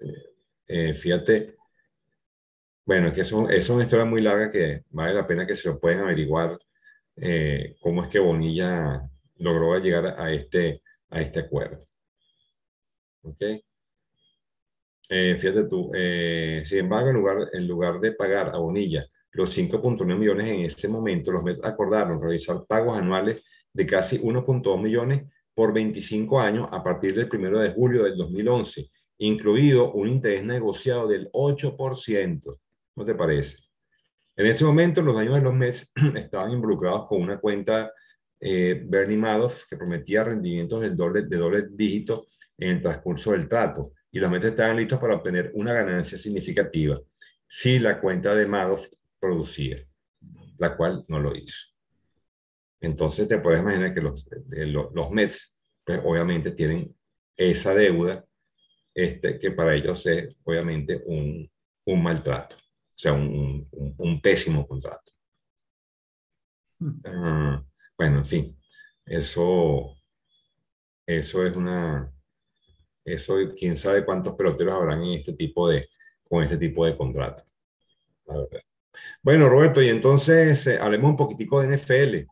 fíjate, 0.67 1.57
bueno, 2.85 3.13
que 3.13 3.21
eso, 3.23 3.49
es 3.49 3.69
una 3.69 3.85
historia 3.85 4.05
muy 4.05 4.21
larga 4.21 4.51
que 4.51 4.85
vale 4.91 5.15
la 5.15 5.27
pena 5.27 5.47
que 5.47 5.57
se 5.57 5.69
lo 5.69 5.79
pueden 5.79 6.01
averiguar 6.01 6.59
cómo 7.81 8.03
es 8.03 8.09
que 8.09 8.19
Bonilla 8.19 9.03
logró 9.37 9.77
llegar 9.79 10.07
a 10.19 10.33
este, 10.33 10.83
a 11.11 11.21
este 11.21 11.41
acuerdo. 11.41 11.87
¿Ok? 13.23 13.43
Eh, 15.13 15.37
fíjate 15.37 15.65
tú, 15.65 15.91
eh, 15.93 16.63
sin 16.65 16.79
embargo, 16.79 17.11
en 17.11 17.17
lugar, 17.17 17.49
en 17.53 17.67
lugar 17.67 17.99
de 17.99 18.13
pagar 18.13 18.55
a 18.55 18.59
Bonilla 18.59 19.05
los 19.33 19.57
5.9 19.57 20.17
millones 20.17 20.49
en 20.49 20.61
ese 20.61 20.87
momento, 20.89 21.33
los 21.33 21.43
Mets 21.43 21.65
acordaron 21.65 22.23
realizar 22.23 22.65
pagos 22.67 22.97
anuales 22.97 23.43
de 23.73 23.87
casi 23.87 24.19
1.2 24.19 24.81
millones 24.81 25.25
por 25.55 25.73
25 25.73 26.41
años 26.41 26.69
a 26.71 26.83
partir 26.83 27.15
del 27.15 27.29
1 27.33 27.59
de 27.59 27.73
julio 27.73 28.05
del 28.05 28.17
2011, 28.17 28.91
incluido 29.19 29.93
un 29.93 30.09
interés 30.09 30.45
negociado 30.45 31.07
del 31.07 31.31
8%. 31.33 32.61
¿No 32.97 33.05
te 33.05 33.15
parece? 33.15 33.59
En 34.37 34.47
ese 34.47 34.65
momento, 34.65 35.03
los 35.03 35.17
daños 35.17 35.35
de 35.35 35.43
los 35.43 35.55
Mets 35.55 35.93
estaban 36.15 36.53
involucrados 36.53 37.07
con 37.07 37.21
una 37.21 37.39
cuenta 37.39 37.93
eh, 38.41 38.83
Bernie 38.87 39.19
Madoff 39.19 39.65
que 39.69 39.77
prometía 39.77 40.25
rendimientos 40.25 40.81
del 40.81 40.97
doble, 40.97 41.23
de 41.23 41.37
doble 41.37 41.67
dígito 41.71 42.27
en 42.57 42.71
el 42.71 42.83
transcurso 42.83 43.33
del 43.33 43.49
trato 43.49 43.93
y 44.11 44.19
los 44.19 44.31
Mets 44.31 44.47
estaban 44.47 44.77
listos 44.77 44.99
para 44.99 45.17
obtener 45.17 45.53
una 45.55 45.75
ganancia 45.75 46.17
significativa 46.17 46.99
si 47.47 47.79
la 47.79 48.01
cuenta 48.01 48.35
de 48.35 48.47
Madoff 48.47 48.87
producía, 49.19 49.77
la 50.57 50.77
cual 50.77 51.05
no 51.09 51.21
lo 51.21 51.35
hizo. 51.35 51.70
Entonces 52.81 53.29
te 53.29 53.39
puedes 53.39 53.61
imaginar 53.61 53.93
que 53.93 54.01
los, 54.01 54.27
eh, 54.33 54.67
los, 54.67 55.11
Mets, 55.11 55.57
pues, 55.85 56.01
obviamente 56.05 56.53
tienen 56.53 56.95
esa 57.37 57.75
deuda, 57.75 58.25
este, 58.95 59.39
que 59.39 59.51
para 59.51 59.75
ellos 59.75 60.05
es 60.07 60.35
obviamente 60.45 61.03
un, 61.07 61.51
un 61.85 62.03
maltrato, 62.03 62.57
o 62.57 62.95
sea, 62.95 63.13
un, 63.13 63.69
un, 63.99 64.21
pésimo 64.21 64.67
contrato. 64.67 65.13
Uh, 66.81 67.63
bueno, 67.97 68.19
en 68.19 68.25
fin, 68.25 68.59
eso, 69.05 69.97
eso 71.07 71.47
es 71.47 71.55
una, 71.55 72.11
eso, 73.05 73.37
quién 73.57 73.77
sabe 73.77 74.05
cuántos 74.05 74.35
peloteros 74.35 74.75
habrán 74.75 75.03
en 75.05 75.19
este 75.19 75.35
tipo 75.35 75.69
de, 75.69 75.89
con 76.29 76.43
este 76.43 76.57
tipo 76.57 76.87
de 76.87 76.97
contrato. 76.97 77.45
Bueno, 79.23 79.49
Roberto, 79.49 79.83
y 79.83 79.89
entonces 79.89 80.67
eh, 80.67 80.79
hablemos 80.81 81.11
un 81.11 81.17
poquitico 81.17 81.61
de 81.61 81.77
NFL. 81.77 82.31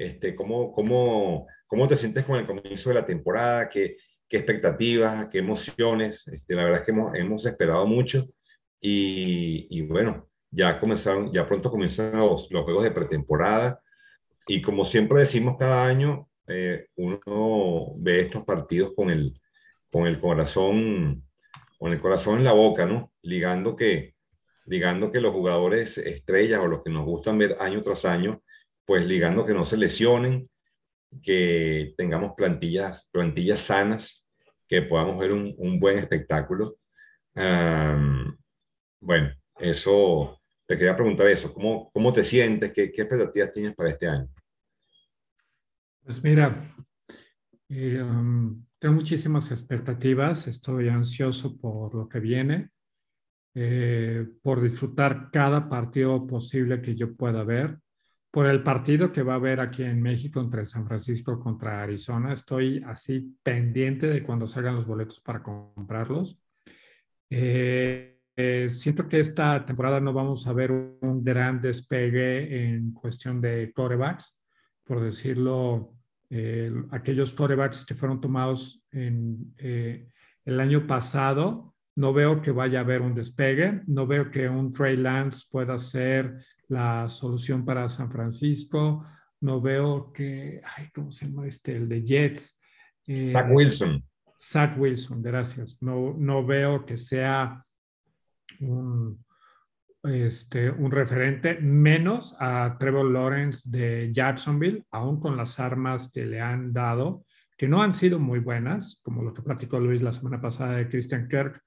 Este, 0.00 0.34
¿cómo, 0.34 0.72
cómo, 0.72 1.46
cómo 1.66 1.86
te 1.86 1.94
sientes 1.94 2.24
con 2.24 2.38
el 2.38 2.46
comienzo 2.46 2.88
de 2.88 2.94
la 2.94 3.04
temporada? 3.04 3.68
¿Qué, 3.68 3.98
expectativas? 4.30 5.26
¿Qué 5.26 5.40
emociones? 5.40 6.26
Este, 6.28 6.54
la 6.54 6.64
verdad 6.64 6.80
es 6.80 6.86
que 6.86 7.20
hemos, 7.20 7.44
esperado 7.44 7.86
mucho 7.86 8.26
y, 8.80 9.82
bueno, 9.82 10.30
ya 10.50 10.80
comenzaron, 10.80 11.30
ya 11.30 11.46
pronto 11.46 11.70
comienzan 11.70 12.16
los, 12.16 12.50
los 12.50 12.64
juegos 12.64 12.84
de 12.84 12.92
pretemporada 12.92 13.82
y 14.46 14.62
como 14.62 14.86
siempre 14.86 15.18
decimos 15.18 15.56
cada 15.58 15.84
año, 15.84 16.30
eh, 16.48 16.86
uno 16.96 17.92
ve 17.98 18.20
estos 18.20 18.42
partidos 18.44 18.94
con 18.96 19.10
el, 19.10 19.38
con 19.92 20.06
el 20.06 20.18
corazón, 20.18 21.28
con 21.78 21.92
el 21.92 22.00
corazón 22.00 22.38
en 22.38 22.44
la 22.44 22.52
boca, 22.52 22.86
¿no? 22.86 23.12
Ligando 23.20 23.76
que, 23.76 24.14
ligando 24.64 25.12
que 25.12 25.20
los 25.20 25.34
jugadores 25.34 25.98
estrellas 25.98 26.60
o 26.60 26.68
los 26.68 26.82
que 26.82 26.90
nos 26.90 27.04
gustan 27.04 27.36
ver 27.36 27.56
año 27.60 27.82
tras 27.82 28.06
año, 28.06 28.42
pues 28.90 29.06
ligando 29.06 29.46
que 29.46 29.54
no 29.54 29.64
se 29.64 29.76
lesionen, 29.76 30.50
que 31.22 31.94
tengamos 31.96 32.32
plantillas, 32.36 33.08
plantillas 33.12 33.60
sanas, 33.60 34.26
que 34.66 34.82
podamos 34.82 35.16
ver 35.16 35.30
un, 35.30 35.54
un 35.58 35.78
buen 35.78 36.00
espectáculo. 36.00 36.76
bueno, 39.00 39.30
eso, 39.60 40.42
te 40.66 40.76
quería 40.76 40.96
preguntar 40.96 41.28
eso, 41.28 41.54
¿cómo, 41.54 41.88
cómo 41.92 42.12
te 42.12 42.24
sientes? 42.24 42.72
¿Qué, 42.72 42.90
¿Qué 42.90 43.02
expectativas 43.02 43.52
tienes 43.52 43.76
para 43.76 43.90
este 43.90 44.08
año? 44.08 44.28
Pues 46.02 46.24
mira, 46.24 46.74
eh, 47.68 48.04
tengo 48.80 48.94
muchísimas 48.96 49.52
expectativas, 49.52 50.48
estoy 50.48 50.88
ansioso 50.88 51.56
por 51.56 51.94
lo 51.94 52.08
que 52.08 52.18
viene, 52.18 52.70
eh, 53.54 54.26
por 54.42 54.60
disfrutar 54.60 55.30
cada 55.30 55.68
partido 55.68 56.26
posible 56.26 56.82
que 56.82 56.96
yo 56.96 57.14
pueda 57.14 57.44
ver, 57.44 57.78
por 58.30 58.46
el 58.46 58.62
partido 58.62 59.12
que 59.12 59.22
va 59.22 59.34
a 59.34 59.36
haber 59.36 59.60
aquí 59.60 59.82
en 59.82 60.00
México 60.00 60.40
entre 60.40 60.66
San 60.66 60.86
Francisco 60.86 61.40
contra 61.40 61.82
Arizona. 61.82 62.32
Estoy 62.32 62.82
así 62.86 63.36
pendiente 63.42 64.06
de 64.06 64.22
cuando 64.22 64.46
salgan 64.46 64.76
los 64.76 64.86
boletos 64.86 65.20
para 65.20 65.42
comprarlos. 65.42 66.38
Eh, 67.28 68.16
siento 68.68 69.08
que 69.08 69.20
esta 69.20 69.64
temporada 69.66 70.00
no 70.00 70.12
vamos 70.12 70.46
a 70.46 70.52
ver 70.52 70.70
un 70.72 71.22
gran 71.22 71.60
despegue 71.60 72.68
en 72.68 72.92
cuestión 72.92 73.40
de 73.40 73.72
corebacks 73.74 74.36
por 74.90 75.04
decirlo, 75.04 75.94
aquellos 76.90 77.32
corebacks 77.32 77.84
que 77.84 77.94
fueron 77.94 78.20
tomados 78.20 78.84
en, 78.90 79.54
eh, 79.56 80.08
el 80.44 80.58
año 80.58 80.84
pasado, 80.84 81.76
no 81.94 82.12
veo 82.12 82.42
que 82.42 82.50
vaya 82.50 82.80
a 82.80 82.82
haber 82.82 83.00
un 83.00 83.14
despegue, 83.14 83.82
no 83.86 84.08
veo 84.08 84.32
que 84.32 84.48
un 84.48 84.72
Trey 84.72 84.96
Lance 84.96 85.46
pueda 85.48 85.78
ser 85.78 86.38
la 86.70 87.08
solución 87.08 87.64
para 87.64 87.88
San 87.88 88.10
Francisco, 88.10 89.04
no 89.40 89.60
veo 89.60 90.12
que, 90.12 90.60
ay, 90.76 90.88
¿cómo 90.94 91.10
se 91.10 91.26
llama 91.26 91.46
este? 91.46 91.76
El 91.76 91.88
de 91.88 92.02
Jets. 92.02 92.58
Eh, 93.06 93.26
Zach 93.26 93.50
Wilson. 93.50 94.04
Zach 94.38 94.78
Wilson, 94.78 95.22
gracias. 95.22 95.82
No, 95.82 96.14
no 96.16 96.46
veo 96.46 96.86
que 96.86 96.96
sea 96.96 97.64
un, 98.60 99.24
este, 100.02 100.70
un 100.70 100.90
referente, 100.90 101.58
menos 101.60 102.36
a 102.38 102.76
Trevor 102.78 103.10
Lawrence 103.10 103.68
de 103.68 104.10
Jacksonville, 104.12 104.84
aún 104.90 105.20
con 105.20 105.36
las 105.36 105.58
armas 105.58 106.10
que 106.10 106.24
le 106.24 106.40
han 106.40 106.72
dado, 106.72 107.24
que 107.56 107.68
no 107.68 107.82
han 107.82 107.92
sido 107.92 108.18
muy 108.18 108.38
buenas, 108.38 109.00
como 109.02 109.22
lo 109.22 109.34
que 109.34 109.42
platicó 109.42 109.78
Luis 109.78 110.00
la 110.00 110.12
semana 110.12 110.40
pasada 110.40 110.76
de 110.76 110.88
Christian 110.88 111.28
Kirk, 111.28 111.62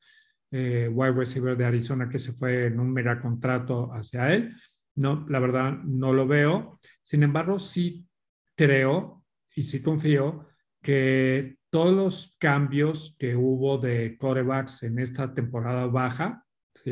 eh, 0.51 0.87
wide 0.91 1.13
receiver 1.13 1.57
de 1.57 1.65
Arizona, 1.65 2.07
que 2.07 2.19
se 2.19 2.33
fue 2.33 2.67
en 2.67 2.79
un 2.79 2.93
mega 2.93 3.19
contrato 3.19 3.91
hacia 3.93 4.33
él. 4.33 4.55
No, 4.95 5.25
la 5.27 5.39
verdad 5.39 5.73
no 5.83 6.13
lo 6.13 6.27
veo. 6.27 6.79
Sin 7.01 7.23
embargo, 7.23 7.59
sí 7.59 8.07
creo 8.55 9.23
y 9.55 9.63
sí 9.63 9.81
confío 9.81 10.47
que 10.81 11.57
todos 11.69 11.95
los 11.95 12.35
cambios 12.39 13.15
que 13.17 13.35
hubo 13.35 13.77
de 13.77 14.17
corebacks 14.17 14.83
en 14.83 14.99
esta 14.99 15.33
temporada 15.33 15.87
baja, 15.87 16.45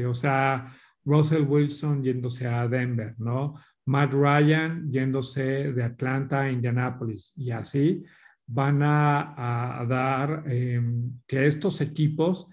o 0.07 0.13
sea, 0.15 0.73
Russell 1.03 1.43
Wilson 1.43 2.03
yéndose 2.03 2.47
a 2.47 2.67
Denver, 2.67 3.15
¿no? 3.17 3.55
Matt 3.85 4.13
Ryan 4.13 4.91
yéndose 4.91 5.73
de 5.73 5.83
Atlanta 5.83 6.41
a 6.41 6.51
Indianapolis 6.51 7.33
y 7.35 7.51
así 7.51 8.03
van 8.47 8.81
a, 8.83 9.85
dar 9.87 10.43
em, 10.47 11.19
que 11.27 11.47
estos 11.47 11.81
equipos 11.81 12.47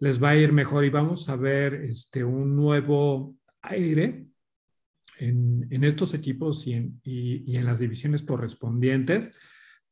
les 0.00 0.22
va 0.22 0.30
a 0.30 0.36
ir 0.36 0.52
mejor 0.52 0.84
y 0.84 0.90
vamos 0.90 1.28
a 1.28 1.36
ver 1.36 1.74
este, 1.74 2.24
un 2.24 2.54
nuevo 2.56 3.36
aire 3.62 4.26
en, 5.18 5.84
estos 5.84 6.14
equipos 6.14 6.66
y 6.66 6.74
en, 6.74 7.00
y 7.04 7.56
en, 7.56 7.64
las 7.64 7.78
divisiones 7.78 8.22
correspondientes 8.22 9.30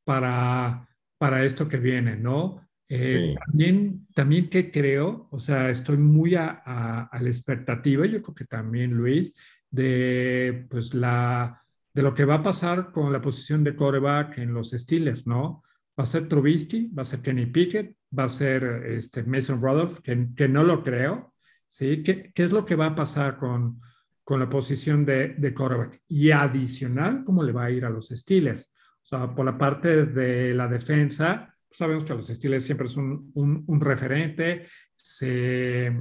para, 0.05 0.89
para 1.19 1.45
esto 1.45 1.69
que 1.69 1.77
viene, 1.77 2.17
¿no? 2.17 2.69
Eh, 2.89 3.35
también, 3.47 4.07
también 4.15 4.51
que 4.51 4.71
creo, 4.71 5.29
o 5.31 5.39
sea, 5.39 5.71
estoy 5.71 5.97
muy 5.97 6.35
a, 6.35 6.49
a, 6.49 7.23
la 7.23 7.29
expectativa, 7.29 8.05
yo 8.05 8.21
creo 8.21 8.35
que 8.35 8.45
también 8.45 8.93
Luis, 8.93 9.35
de 9.71 10.67
pues 10.69 10.93
la 10.93 11.63
de 11.95 12.03
lo 12.03 12.15
que 12.15 12.25
va 12.25 12.37
a 12.37 12.43
pasar 12.43 12.91
con 12.93 13.13
la 13.13 13.21
posición 13.21 13.65
de 13.65 13.77
coreback 13.77 14.39
en 14.39 14.53
los 14.53 14.71
Steelers, 14.71 15.27
¿no? 15.27 15.63
Va 15.99 16.05
a 16.05 16.07
ser 16.07 16.29
Trubisky, 16.29 16.89
va 16.89 17.03
a 17.03 17.07
ser 17.07 17.21
Kenny 17.21 17.47
Pickett, 17.47 17.97
va 18.19 18.25
a 18.25 18.29
ser 18.29 18.65
este 18.87 19.23
Mason 19.23 19.61
Rudolph, 19.61 20.01
que, 20.01 20.29
que 20.37 20.49
no 20.49 20.63
lo 20.63 20.83
creo, 20.83 21.35
¿sí? 21.69 22.03
¿Qué, 22.03 22.31
¿Qué, 22.35 22.45
es 22.45 22.53
lo 22.53 22.65
que 22.65 22.77
va 22.77 22.87
a 22.87 22.95
pasar 22.95 23.39
con, 23.39 23.81
con 24.25 24.41
la 24.41 24.49
posición 24.49 25.05
de, 25.05 25.35
de 25.39 25.55
coreback? 25.55 26.01
Y 26.09 26.31
adicional, 26.31 27.25
¿cómo 27.25 27.43
le 27.43 27.53
va 27.53 27.65
a 27.65 27.71
ir 27.71 27.85
a 27.85 27.91
los 27.91 28.09
Steelers? 28.09 28.73
O 29.03 29.07
sea, 29.07 29.35
por 29.35 29.45
la 29.45 29.59
parte 29.59 30.07
de 30.07 30.55
la 30.55 30.69
defensa, 30.69 31.53
sabemos 31.73 32.05
que 32.05 32.15
los 32.15 32.29
Steelers 32.29 32.65
siempre 32.65 32.89
son 32.89 33.31
un, 33.35 33.81
referente, 33.81 34.67
se, 34.97 35.93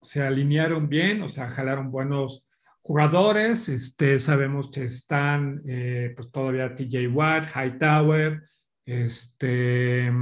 se 0.00 0.22
alinearon 0.22 0.88
bien, 0.88 1.22
o 1.22 1.28
sea, 1.28 1.50
jalaron 1.50 1.90
buenos 1.90 2.46
jugadores, 2.80 3.68
este, 3.68 4.18
sabemos 4.18 4.70
que 4.70 4.84
están 4.84 5.62
eh, 5.66 6.12
pues 6.16 6.30
todavía 6.30 6.74
TJ 6.74 7.08
Watt, 7.08 7.46
Hightower, 7.54 8.42
este, 8.86 10.12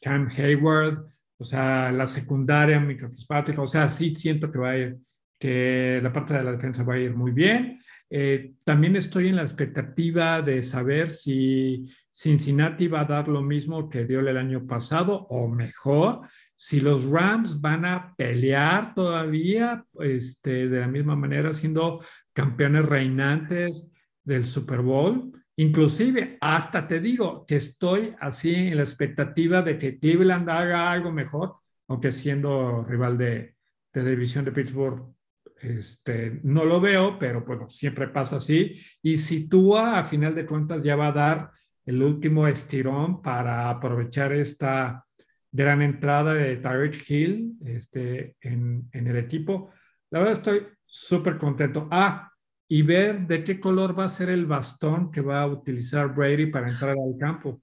Cam 0.00 0.28
Hayward, 0.36 1.06
o 1.38 1.44
sea, 1.44 1.90
la 1.92 2.06
secundaria, 2.06 2.80
microfispática, 2.80 3.60
o 3.62 3.66
sea, 3.66 3.88
sí 3.88 4.14
siento 4.14 4.50
que 4.50 4.58
va 4.58 4.70
a 4.70 4.78
ir, 4.78 4.98
que 5.40 6.00
la 6.02 6.12
parte 6.12 6.34
de 6.34 6.44
la 6.44 6.52
defensa 6.52 6.84
va 6.84 6.94
a 6.94 6.98
ir 6.98 7.14
muy 7.16 7.32
bien. 7.32 7.80
Eh, 8.10 8.52
también 8.62 8.94
estoy 8.94 9.28
en 9.28 9.36
la 9.36 9.42
expectativa 9.42 10.42
de 10.42 10.62
saber 10.62 11.08
si 11.08 11.86
Cincinnati 12.12 12.88
va 12.88 13.00
a 13.00 13.04
dar 13.06 13.26
lo 13.26 13.40
mismo 13.40 13.88
que 13.88 14.04
dio 14.04 14.20
el 14.20 14.36
año 14.36 14.66
pasado 14.66 15.26
o 15.30 15.48
mejor. 15.48 16.20
Si 16.54 16.80
los 16.80 17.08
Rams 17.08 17.58
van 17.58 17.86
a 17.86 18.14
pelear 18.16 18.94
todavía 18.94 19.82
este, 20.00 20.68
de 20.68 20.80
la 20.80 20.88
misma 20.88 21.16
manera 21.16 21.54
siendo 21.54 22.04
campeones 22.34 22.84
reinantes 22.84 23.88
del 24.22 24.44
Super 24.44 24.82
Bowl. 24.82 25.32
Inclusive, 25.56 26.36
hasta 26.42 26.86
te 26.86 27.00
digo 27.00 27.46
que 27.46 27.56
estoy 27.56 28.14
así 28.20 28.54
en 28.54 28.76
la 28.76 28.82
expectativa 28.82 29.62
de 29.62 29.78
que 29.78 29.98
Cleveland 29.98 30.50
haga 30.50 30.92
algo 30.92 31.12
mejor, 31.12 31.56
aunque 31.88 32.12
siendo 32.12 32.84
rival 32.84 33.16
de, 33.16 33.56
de 33.94 34.04
división 34.04 34.44
de 34.44 34.52
Pittsburgh 34.52 35.14
este, 35.60 36.40
no 36.42 36.64
lo 36.64 36.80
veo, 36.80 37.18
pero 37.18 37.44
bueno, 37.44 37.68
siempre 37.68 38.08
pasa 38.08 38.36
así. 38.36 38.76
Y 39.02 39.16
si 39.16 39.48
tú 39.48 39.76
a 39.76 40.04
final 40.04 40.34
de 40.34 40.46
cuentas 40.46 40.82
ya 40.82 40.96
va 40.96 41.08
a 41.08 41.12
dar 41.12 41.50
el 41.84 42.02
último 42.02 42.46
estirón 42.46 43.22
para 43.22 43.68
aprovechar 43.70 44.32
esta 44.32 45.04
gran 45.52 45.82
entrada 45.82 46.34
de 46.34 46.56
Tyreek 46.56 47.10
Hill 47.10 47.54
este, 47.64 48.36
en, 48.40 48.88
en 48.92 49.06
el 49.06 49.16
equipo. 49.16 49.70
La 50.10 50.20
verdad 50.20 50.34
estoy 50.34 50.66
súper 50.84 51.36
contento. 51.38 51.88
Ah, 51.90 52.30
y 52.68 52.82
ver 52.82 53.26
de 53.26 53.42
qué 53.42 53.58
color 53.58 53.98
va 53.98 54.04
a 54.04 54.08
ser 54.08 54.30
el 54.30 54.46
bastón 54.46 55.10
que 55.10 55.20
va 55.20 55.42
a 55.42 55.46
utilizar 55.46 56.14
Brady 56.14 56.46
para 56.46 56.68
entrar 56.68 56.90
al 56.90 57.16
campo. 57.18 57.60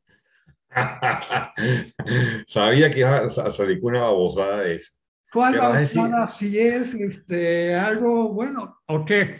Sabía 2.47 2.91
que 2.91 2.99
iba 2.99 3.19
a 3.19 3.29
salir 3.29 3.79
una 3.81 4.01
babosada 4.01 4.61
de 4.61 4.75
eso. 4.75 4.96
¿Cuál 5.31 5.57
babosada? 5.57 6.27
Si 6.27 6.57
es 6.57 6.93
este, 6.93 7.75
algo 7.75 8.29
bueno, 8.29 8.79
¿o 8.87 9.05
qué? 9.05 9.37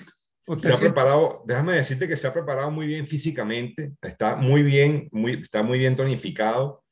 se 0.55 0.71
ha 0.71 0.77
preparado, 0.77 1.43
déjame 1.45 1.75
decirte 1.75 2.07
que 2.07 2.15
se 2.15 2.25
ha 2.25 2.33
preparado 2.33 2.71
muy 2.71 2.87
bien 2.87 3.05
físicamente, 3.05 3.93
está 4.01 4.35
muy 4.37 4.63
bien, 4.63 5.09
muy, 5.11 5.33
está 5.33 5.61
muy 5.61 5.77
bien 5.77 5.95
tonificado 5.95 6.83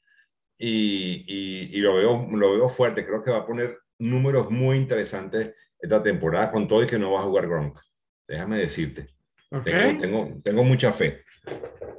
y, 0.58 1.24
y, 1.72 1.80
lo, 1.80 1.96
veo, 1.96 2.28
lo 2.32 2.52
veo 2.54 2.70
fuerte. 2.70 3.06
Creo 3.06 3.24
que 3.24 3.32
va 3.32 3.40
a 3.40 3.48
poner 3.48 3.78
números 4.00 4.50
muy 4.52 4.78
interesantes 4.78 5.54
esta 5.80 6.04
temporada 6.04 6.52
con 6.52 6.68
todo 6.68 6.84
y 6.84 6.88
que 6.88 7.00
no 7.00 7.14
va 7.14 7.20
a 7.20 7.24
jugar 7.24 7.48
Gronk. 7.48 7.80
Déjame 8.28 8.60
decirte. 8.60 9.08
Tengo, 9.64 10.02
tengo, 10.02 10.42
tengo, 10.44 10.64
mucha 10.64 10.92
fe. 10.92 11.24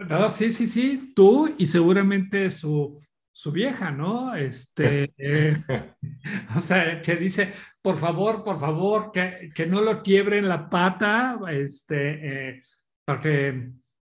No, 0.09 0.29
sí, 0.29 0.53
sí, 0.53 0.69
sí. 0.69 1.13
Tú 1.15 1.55
y 1.57 1.65
seguramente 1.65 2.51
su, 2.51 3.01
su 3.37 3.53
vieja, 3.53 3.91
¿no? 3.91 4.35
Este, 4.35 5.13
o 6.57 6.59
sea, 6.59 7.03
que 7.03 7.17
dice, 7.17 7.53
por 7.83 7.99
favor, 7.99 8.43
por 8.43 8.59
favor, 8.59 9.13
que, 9.13 9.51
que 9.55 9.67
no 9.67 9.83
lo 9.83 10.03
quiebren 10.03 10.49
la 10.49 10.71
pata, 10.71 11.39
este, 11.51 12.55
eh, 12.55 12.63
para, 13.05 13.21
que, 13.21 13.49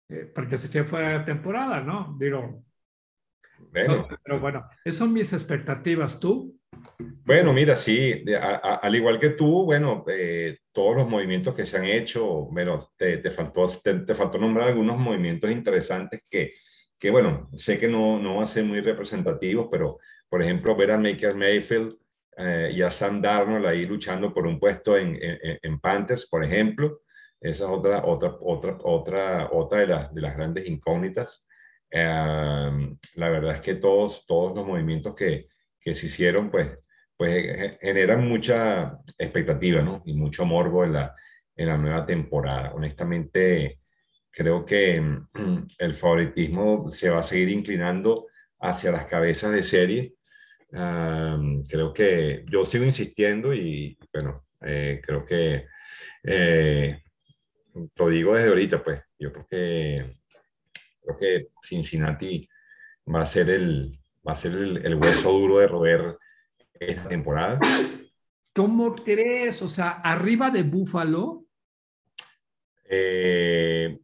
eh, 0.09 0.25
para 0.35 0.49
que 0.49 0.57
se 0.57 0.69
quede 0.69 0.83
fuera 0.83 1.19
de 1.19 1.23
temporada, 1.23 1.79
¿no? 1.79 2.17
Digo, 2.19 2.65
pero 3.71 4.41
bueno, 4.41 4.67
esas 4.83 4.99
son 4.99 5.13
mis 5.13 5.31
expectativas, 5.31 6.19
¿tú? 6.19 6.59
Bueno, 7.23 7.53
mira, 7.53 7.77
sí, 7.77 8.25
al 8.37 8.95
igual 8.95 9.17
que 9.17 9.29
tú, 9.29 9.63
bueno, 9.63 10.03
eh, 10.09 10.57
todos 10.73 10.97
los 10.97 11.07
movimientos 11.07 11.55
que 11.55 11.65
se 11.65 11.77
han 11.77 11.85
hecho, 11.85 12.25
bueno, 12.51 12.79
te, 12.97 13.19
te 13.19 13.31
faltó, 13.31 13.65
te, 13.81 14.13
faltó 14.13 14.37
nombrar 14.37 14.67
algunos 14.67 14.97
movimientos 14.97 15.49
interesantes 15.49 16.21
que, 16.29 16.51
que 17.01 17.09
bueno, 17.09 17.49
sé 17.55 17.79
que 17.79 17.87
no, 17.87 18.19
no 18.19 18.35
van 18.35 18.43
a 18.43 18.47
ser 18.47 18.63
muy 18.63 18.79
representativos, 18.79 19.67
pero, 19.71 19.97
por 20.29 20.43
ejemplo, 20.43 20.75
ver 20.75 20.91
a 20.91 20.99
Maker 20.99 21.35
Mayfield 21.35 21.97
eh, 22.37 22.69
y 22.75 22.83
a 22.83 22.91
Sam 22.91 23.19
Darnold 23.19 23.65
ahí 23.65 23.87
luchando 23.87 24.31
por 24.31 24.45
un 24.45 24.59
puesto 24.59 24.95
en, 24.95 25.17
en, 25.19 25.79
Panthers, 25.79 26.27
por 26.27 26.45
ejemplo, 26.45 27.01
esa 27.39 27.63
es 27.65 27.69
otra, 27.71 28.05
otra, 28.05 28.35
otra, 28.39 28.77
otra, 28.83 29.49
otra 29.51 29.79
de, 29.79 29.87
las 29.87 30.13
de 30.13 30.21
las 30.21 30.37
grandes 30.37 30.67
incógnitas. 30.67 31.43
Eh, 31.89 32.97
la 33.15 33.29
verdad 33.29 33.55
es 33.55 33.61
que 33.61 33.75
todos, 33.75 34.27
todos 34.27 34.55
los 34.55 34.67
movimientos 34.67 35.15
que, 35.15 35.47
que 35.79 35.95
se 35.95 36.05
hicieron, 36.05 36.51
pues, 36.51 36.69
pues 37.17 37.79
generan 37.81 38.27
mucha 38.29 38.99
expectativa, 39.17 39.81
¿no? 39.81 40.03
Y 40.05 40.13
mucho 40.13 40.45
morbo 40.45 40.83
en 40.83 40.93
la, 40.93 41.15
en 41.55 41.67
la 41.67 41.77
nueva 41.77 42.05
temporada. 42.05 42.73
Honestamente, 42.75 43.80
creo 44.31 44.65
que 44.65 44.99
mm, 45.01 45.67
el 45.77 45.93
favoritismo 45.93 46.89
se 46.89 47.09
va 47.09 47.19
a 47.19 47.23
seguir 47.23 47.49
inclinando 47.49 48.27
hacia 48.59 48.91
las 48.91 49.05
cabezas 49.05 49.51
de 49.51 49.63
serie. 49.63 50.15
creo 50.71 51.93
que 51.93 52.45
yo 52.49 52.63
sigo 52.63 52.85
insistiendo 52.85 53.53
y, 53.53 53.97
bueno, 54.13 54.45
eh, 54.61 55.01
creo 55.03 55.25
que 55.25 55.65
eh, 56.23 57.03
lo 57.95 58.09
digo 58.09 58.35
desde 58.35 58.49
ahorita, 58.49 58.83
pues, 58.83 59.01
yo 59.17 59.31
creo 59.31 59.47
que, 59.49 60.17
creo 61.01 61.17
que 61.17 61.47
Cincinnati 61.63 62.47
va 63.13 63.21
a 63.21 63.25
ser 63.25 63.49
el, 63.49 63.99
va 64.27 64.33
a 64.33 64.35
ser 64.35 64.53
el, 64.53 64.95
hueso 64.95 65.31
duro 65.31 65.57
de 65.59 65.67
roer 65.67 66.17
esta 66.73 67.09
temporada. 67.09 67.59
¿Cómo 68.53 68.93
crees? 68.95 69.61
O 69.61 69.67
sea, 69.67 69.91
arriba 69.91 70.49
de 70.49 70.63
Búfalo. 70.63 71.45
Eh, 72.89 73.97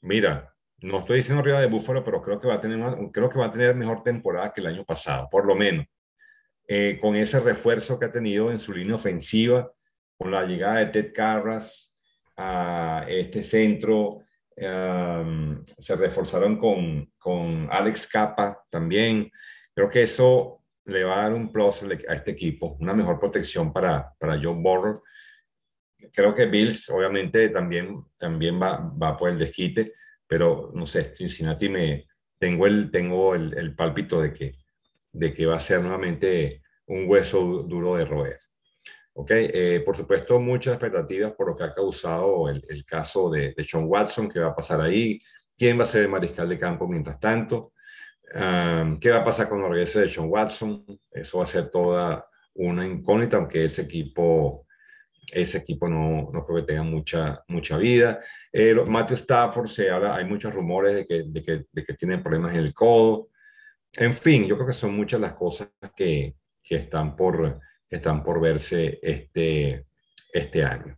mira, 0.00 0.54
no 0.82 1.00
estoy 1.00 1.18
diciendo 1.18 1.42
arriba 1.42 1.60
de 1.60 1.66
Búfalo, 1.66 2.04
pero 2.04 2.22
creo 2.22 2.40
que 2.40 2.48
va 2.48 2.54
a 2.54 2.60
tener, 2.60 2.80
creo 3.12 3.28
que 3.28 3.38
va 3.38 3.46
a 3.46 3.50
tener 3.50 3.74
mejor 3.74 4.02
temporada 4.02 4.52
que 4.52 4.60
el 4.60 4.68
año 4.68 4.84
pasado, 4.84 5.28
por 5.30 5.46
lo 5.46 5.54
menos. 5.54 5.86
Eh, 6.66 6.98
con 7.00 7.16
ese 7.16 7.40
refuerzo 7.40 7.98
que 7.98 8.06
ha 8.06 8.12
tenido 8.12 8.50
en 8.50 8.60
su 8.60 8.72
línea 8.72 8.94
ofensiva, 8.94 9.70
con 10.16 10.30
la 10.30 10.44
llegada 10.44 10.78
de 10.78 10.86
Ted 10.86 11.12
Carras 11.12 11.94
a 12.36 13.04
este 13.08 13.42
centro, 13.42 14.20
se 15.78 15.96
reforzaron 15.96 16.58
con, 16.58 17.10
con 17.18 17.68
Alex 17.70 18.06
Capa 18.06 18.62
también. 18.68 19.30
Creo 19.74 19.88
que 19.88 20.02
eso 20.02 20.62
le 20.84 21.04
va 21.04 21.20
a 21.20 21.22
dar 21.22 21.32
un 21.34 21.50
plus 21.50 21.82
a 21.82 22.14
este 22.14 22.32
equipo, 22.32 22.76
una 22.80 22.92
mejor 22.92 23.18
protección 23.18 23.72
para, 23.72 24.12
para 24.18 24.38
John 24.42 24.62
Burrow. 24.62 25.02
Creo 26.12 26.34
que 26.34 26.46
Bills 26.46 26.88
obviamente 26.90 27.48
también, 27.50 28.04
también 28.16 28.60
va, 28.60 28.78
va 28.78 29.16
por 29.16 29.30
el 29.30 29.38
desquite, 29.38 29.94
pero 30.26 30.70
no 30.74 30.86
sé, 30.86 31.14
Cincinnati 31.14 31.68
me 31.68 32.06
tengo 32.38 32.66
el, 32.66 32.90
tengo 32.90 33.34
el, 33.34 33.56
el 33.56 33.74
pálpito 33.74 34.20
de 34.20 34.32
que, 34.32 34.56
de 35.12 35.32
que 35.32 35.46
va 35.46 35.56
a 35.56 35.60
ser 35.60 35.80
nuevamente 35.82 36.62
un 36.86 37.08
hueso 37.08 37.62
duro 37.62 37.96
de 37.96 38.04
roer. 38.04 38.38
Ok, 39.12 39.30
eh, 39.32 39.82
por 39.84 39.96
supuesto, 39.96 40.40
muchas 40.40 40.74
expectativas 40.74 41.32
por 41.32 41.48
lo 41.48 41.56
que 41.56 41.64
ha 41.64 41.74
causado 41.74 42.48
el, 42.48 42.64
el 42.68 42.84
caso 42.84 43.28
de, 43.28 43.52
de, 43.56 43.64
Sean 43.64 43.84
Watson, 43.86 44.28
que 44.28 44.40
va 44.40 44.48
a 44.48 44.56
pasar 44.56 44.80
ahí, 44.80 45.20
quién 45.56 45.78
va 45.78 45.82
a 45.82 45.86
ser 45.86 46.02
el 46.02 46.08
mariscal 46.08 46.48
de 46.48 46.58
campo 46.58 46.88
mientras 46.88 47.20
tanto. 47.20 47.72
¿Qué 48.32 49.10
va 49.10 49.18
a 49.18 49.24
pasar 49.24 49.48
con 49.48 49.60
la 49.60 49.68
regrese 49.68 50.02
de 50.02 50.08
Sean 50.08 50.28
Watson? 50.30 50.86
Eso 51.10 51.38
va 51.38 51.44
a 51.44 51.46
ser 51.46 51.68
toda 51.68 52.24
una 52.54 52.86
incógnita, 52.86 53.36
aunque 53.36 53.64
ese 53.64 53.82
equipo, 53.82 54.66
ese 55.32 55.58
equipo 55.58 55.88
no, 55.88 56.30
no 56.32 56.44
creo 56.44 56.58
que 56.58 56.66
tenga 56.66 56.82
mucha, 56.82 57.42
mucha 57.48 57.76
vida. 57.76 58.20
Eh, 58.52 58.74
Matthew 58.74 59.16
Stafford, 59.16 59.68
se 59.68 59.90
habla, 59.90 60.16
hay 60.16 60.24
muchos 60.24 60.52
rumores 60.54 60.94
de 60.94 61.06
que, 61.06 61.24
de, 61.26 61.84
que, 61.84 61.94
tiene 61.94 62.18
problemas 62.18 62.52
en 62.52 62.60
el 62.60 62.74
codo. 62.74 63.28
En 63.92 64.14
fin, 64.14 64.46
yo 64.46 64.56
creo 64.56 64.66
que 64.66 64.72
son 64.72 64.94
muchas 64.94 65.20
las 65.20 65.34
cosas 65.34 65.70
que, 65.96 66.36
que 66.62 66.76
están, 66.76 67.16
por, 67.16 67.60
están 67.88 68.22
por 68.22 68.40
verse 68.40 68.98
este, 69.02 69.86
este 70.32 70.64
año 70.64 70.96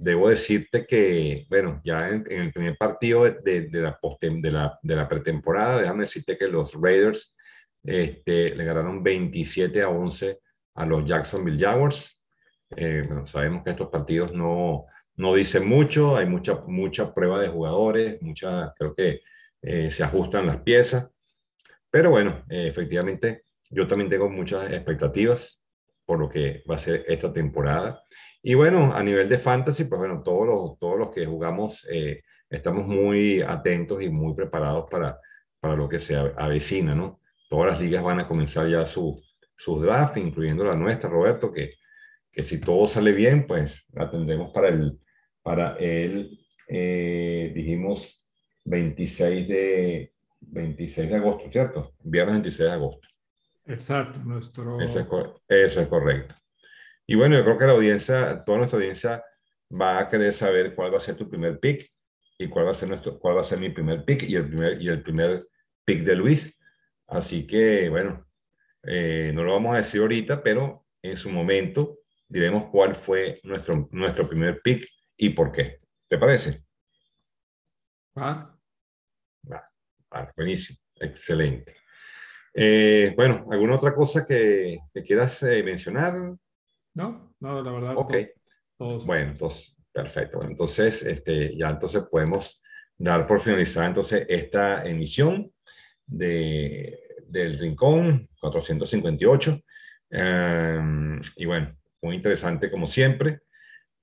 debo 0.00 0.30
decirte 0.30 0.86
que, 0.86 1.46
bueno, 1.50 1.80
ya 1.84 2.08
en, 2.08 2.24
el 2.30 2.52
primer 2.52 2.76
partido 2.78 3.24
de, 3.24 3.68
de 3.68 4.96
la 4.96 5.08
pretemporada, 5.08 5.80
déjame 5.80 6.04
decirte 6.04 6.38
que 6.38 6.48
los 6.48 6.72
Raiders 6.72 7.36
este, 7.84 8.54
le 8.54 8.64
ganaron 8.64 9.02
27 9.02 9.82
a 9.82 9.88
11 9.88 10.38
a 10.74 10.86
los 10.86 11.04
Jacksonville 11.04 11.58
Jaguars. 11.58 12.19
Eh, 12.76 13.04
bueno, 13.06 13.26
sabemos 13.26 13.62
que 13.62 13.70
estos 13.70 13.88
partidos 13.88 14.32
no, 14.32 14.86
no 15.16 15.34
dicen 15.34 15.68
mucho, 15.68 16.16
hay 16.16 16.26
mucha, 16.26 16.62
mucha 16.66 17.12
prueba 17.12 17.40
de 17.40 17.48
jugadores, 17.48 18.20
mucha, 18.22 18.72
creo 18.78 18.94
que 18.94 19.20
eh, 19.62 19.90
se 19.90 20.02
ajustan 20.02 20.46
las 20.46 20.62
piezas, 20.62 21.12
pero 21.90 22.10
bueno, 22.10 22.44
eh, 22.48 22.68
efectivamente 22.68 23.44
yo 23.68 23.86
también 23.86 24.08
tengo 24.08 24.30
muchas 24.30 24.70
expectativas 24.70 25.60
por 26.04 26.18
lo 26.18 26.28
que 26.28 26.64
va 26.68 26.74
a 26.74 26.78
ser 26.78 27.04
esta 27.06 27.32
temporada. 27.32 28.02
Y 28.42 28.54
bueno, 28.54 28.94
a 28.94 29.02
nivel 29.02 29.28
de 29.28 29.38
fantasy, 29.38 29.84
pues 29.84 29.98
bueno, 29.98 30.22
todos 30.22 30.46
los, 30.46 30.78
todos 30.78 30.98
los 30.98 31.10
que 31.10 31.26
jugamos 31.26 31.86
eh, 31.90 32.22
estamos 32.48 32.86
muy 32.86 33.42
atentos 33.42 34.02
y 34.02 34.08
muy 34.08 34.34
preparados 34.34 34.86
para, 34.90 35.20
para 35.60 35.76
lo 35.76 35.88
que 35.88 35.98
se 35.98 36.16
avecina, 36.16 36.94
¿no? 36.94 37.20
Todas 37.48 37.72
las 37.72 37.80
ligas 37.80 38.02
van 38.02 38.20
a 38.20 38.26
comenzar 38.26 38.68
ya 38.68 38.86
su, 38.86 39.22
su 39.54 39.80
draft, 39.80 40.16
incluyendo 40.16 40.64
la 40.64 40.74
nuestra, 40.74 41.10
Roberto, 41.10 41.52
que, 41.52 41.74
que 42.32 42.44
si 42.44 42.60
todo 42.60 42.86
sale 42.86 43.12
bien, 43.12 43.46
pues 43.46 43.86
la 43.92 44.10
tendremos 44.10 44.52
para 44.52 44.68
el, 44.68 44.98
para 45.42 45.76
el 45.76 46.38
eh, 46.72 47.50
dijimos, 47.54 48.28
26 48.64 49.48
de, 49.48 50.12
26 50.40 51.10
de 51.10 51.16
agosto, 51.16 51.50
¿cierto? 51.50 51.94
Viernes 52.04 52.34
26 52.34 52.68
de 52.68 52.74
agosto. 52.74 53.08
Exacto, 53.66 54.20
nuestro... 54.20 54.80
Eso 54.80 55.00
es, 55.00 55.06
eso 55.48 55.80
es 55.80 55.88
correcto. 55.88 56.34
Y 57.06 57.16
bueno, 57.16 57.36
yo 57.36 57.44
creo 57.44 57.58
que 57.58 57.66
la 57.66 57.72
audiencia, 57.72 58.44
toda 58.44 58.58
nuestra 58.58 58.78
audiencia 58.78 59.24
va 59.70 59.98
a 59.98 60.08
querer 60.08 60.32
saber 60.32 60.76
cuál 60.76 60.94
va 60.94 60.98
a 60.98 61.00
ser 61.00 61.16
tu 61.16 61.28
primer 61.28 61.58
pick 61.58 61.90
y 62.38 62.46
cuál 62.48 62.66
va 62.66 62.70
a 62.70 62.74
ser, 62.74 62.88
nuestro, 62.88 63.18
cuál 63.18 63.36
va 63.36 63.40
a 63.40 63.44
ser 63.44 63.58
mi 63.58 63.70
primer 63.70 64.04
pick 64.04 64.22
y 64.22 64.36
el 64.36 64.46
primer, 64.46 64.80
y 64.80 64.88
el 64.88 65.02
primer 65.02 65.48
pick 65.84 66.04
de 66.04 66.14
Luis. 66.14 66.56
Así 67.08 67.48
que, 67.48 67.88
bueno, 67.88 68.28
eh, 68.84 69.32
no 69.34 69.42
lo 69.42 69.54
vamos 69.54 69.74
a 69.74 69.78
decir 69.78 70.00
ahorita, 70.00 70.40
pero 70.42 70.86
en 71.02 71.16
su 71.16 71.30
momento 71.30 71.99
diremos 72.30 72.70
cuál 72.70 72.94
fue 72.94 73.40
nuestro, 73.42 73.88
nuestro 73.90 74.26
primer 74.28 74.62
pick 74.62 74.88
y 75.16 75.30
por 75.30 75.52
qué. 75.52 75.80
¿Te 76.08 76.16
parece? 76.16 76.64
Ah. 78.14 78.56
buenísimo, 80.36 80.78
excelente. 80.96 81.76
Eh, 82.54 83.12
bueno, 83.16 83.46
¿alguna 83.50 83.76
otra 83.76 83.94
cosa 83.94 84.24
que, 84.24 84.78
que 84.92 85.02
quieras 85.02 85.42
eh, 85.42 85.62
mencionar? 85.62 86.14
No, 86.94 87.34
no, 87.40 87.62
la 87.62 87.72
verdad. 87.72 87.94
Ok. 87.96 88.14
Bueno, 89.04 89.32
entonces, 89.32 89.76
perfecto. 89.92 90.42
entonces, 90.42 91.02
este, 91.02 91.56
ya 91.56 91.68
entonces 91.68 92.02
podemos 92.10 92.62
dar 92.96 93.26
por 93.26 93.40
finalizada 93.40 93.86
entonces 93.86 94.26
esta 94.28 94.84
emisión 94.84 95.52
de, 96.06 96.98
del 97.26 97.58
Rincón 97.58 98.28
458. 98.40 99.60
Em, 100.10 101.20
y 101.36 101.44
bueno, 101.44 101.76
muy 102.02 102.16
interesante 102.16 102.70
como 102.70 102.86
siempre. 102.86 103.40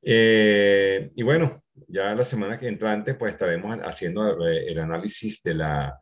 Eh, 0.01 1.11
y 1.15 1.23
bueno, 1.23 1.63
ya 1.87 2.15
la 2.15 2.23
semana 2.23 2.59
que 2.59 2.67
entrante 2.67 3.15
pues 3.15 3.33
estaremos 3.33 3.77
haciendo 3.83 4.47
eh, 4.47 4.67
el 4.67 4.79
análisis 4.79 5.41
de 5.43 5.53
la, 5.55 5.99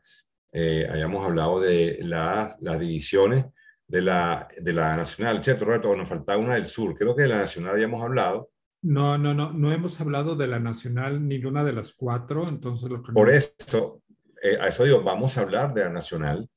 eh, 0.51 0.87
hayamos 0.89 1.25
hablado 1.25 1.59
de 1.59 1.99
la, 2.01 2.55
las 2.61 2.79
divisiones 2.79 3.45
de 3.87 4.01
la, 4.01 4.47
de 4.57 4.73
la 4.73 4.95
Nacional, 4.95 5.43
¿cierto, 5.43 5.65
Roberto? 5.65 5.95
Nos 5.95 6.09
faltaba 6.09 6.39
una 6.39 6.55
del 6.55 6.65
sur. 6.65 6.97
Creo 6.97 7.15
que 7.15 7.23
de 7.23 7.27
la 7.29 7.39
Nacional 7.39 7.77
ya 7.77 7.85
hemos 7.85 8.03
hablado. 8.03 8.51
No, 8.81 9.17
no, 9.17 9.33
no, 9.33 9.51
no 9.51 9.71
hemos 9.71 9.99
hablado 9.99 10.35
de 10.35 10.47
la 10.47 10.59
Nacional 10.59 11.27
ninguna 11.27 11.63
de 11.63 11.73
las 11.73 11.93
cuatro, 11.93 12.45
entonces 12.47 12.89
lo 12.89 13.01
Por 13.01 13.29
eso, 13.29 14.01
eh, 14.41 14.57
a 14.59 14.67
eso 14.67 14.83
digo, 14.83 15.01
vamos 15.01 15.37
a 15.37 15.41
hablar 15.41 15.73
de 15.73 15.83
la 15.83 15.89
Nacional 15.89 16.47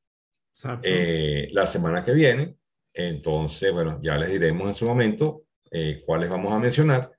eh, 0.83 1.49
la 1.53 1.67
semana 1.67 2.05
que 2.05 2.13
viene. 2.13 2.57
Entonces, 2.99 3.73
bueno, 3.73 4.01
ya 4.03 4.19
les 4.19 4.29
diremos 4.29 4.67
en 4.67 4.75
su 4.75 4.85
momento 4.85 5.45
eh, 5.71 6.03
cuáles 6.05 6.29
vamos 6.29 6.53
a 6.53 6.59
mencionar 6.59 7.13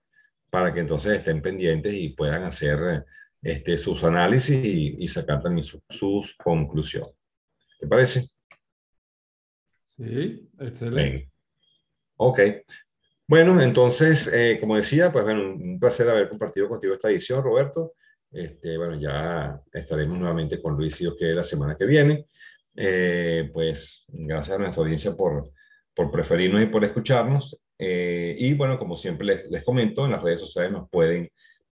para 0.49 0.73
que 0.73 0.81
entonces 0.81 1.13
estén 1.13 1.41
pendientes 1.41 1.93
y 1.93 2.09
puedan 2.09 2.43
hacer 2.43 3.05
este, 3.41 3.77
sus 3.77 4.03
análisis 4.03 4.59
y, 4.61 5.07
sacar 5.07 5.41
también 5.41 5.63
sus 5.63 6.35
conclusiones. 6.35 7.15
¿Te 7.79 7.87
parece? 7.87 8.27
Sí, 9.85 10.49
excelente. 10.59 11.31
Ok. 12.17 12.41
Bueno, 13.25 13.61
entonces, 13.61 14.29
eh, 14.33 14.57
como 14.59 14.75
decía, 14.75 15.13
pues 15.13 15.23
bueno, 15.23 15.53
un 15.53 15.79
placer 15.79 16.09
haber 16.09 16.27
compartido 16.27 16.67
contigo 16.67 16.95
esta 16.95 17.09
edición, 17.09 17.41
Roberto. 17.41 17.93
Este, 18.29 18.77
bueno, 18.77 18.99
ya 18.99 19.61
estaremos 19.71 20.19
nuevamente 20.19 20.61
con 20.61 20.75
Luis 20.75 20.99
y 20.99 21.15
que 21.15 21.27
la 21.27 21.43
semana 21.45 21.77
que 21.77 21.85
viene. 21.85 22.25
Eh, 22.75 23.49
pues 23.53 24.03
gracias 24.09 24.57
a 24.57 24.59
nuestra 24.59 24.83
audiencia 24.83 25.15
por 25.15 25.49
por 25.99 26.11
preferirnos 26.11 26.63
y 26.63 26.67
por 26.67 26.81
escucharnos. 26.85 27.59
Eh, 27.77 28.33
y 28.39 28.53
bueno, 28.53 28.79
como 28.79 28.95
siempre 28.95 29.27
les, 29.27 29.51
les, 29.51 29.65
comento, 29.65 30.05
en 30.05 30.11
las 30.11 30.23
redes 30.23 30.39
sociales 30.39 30.71
nos 30.71 30.89
pueden 30.89 31.29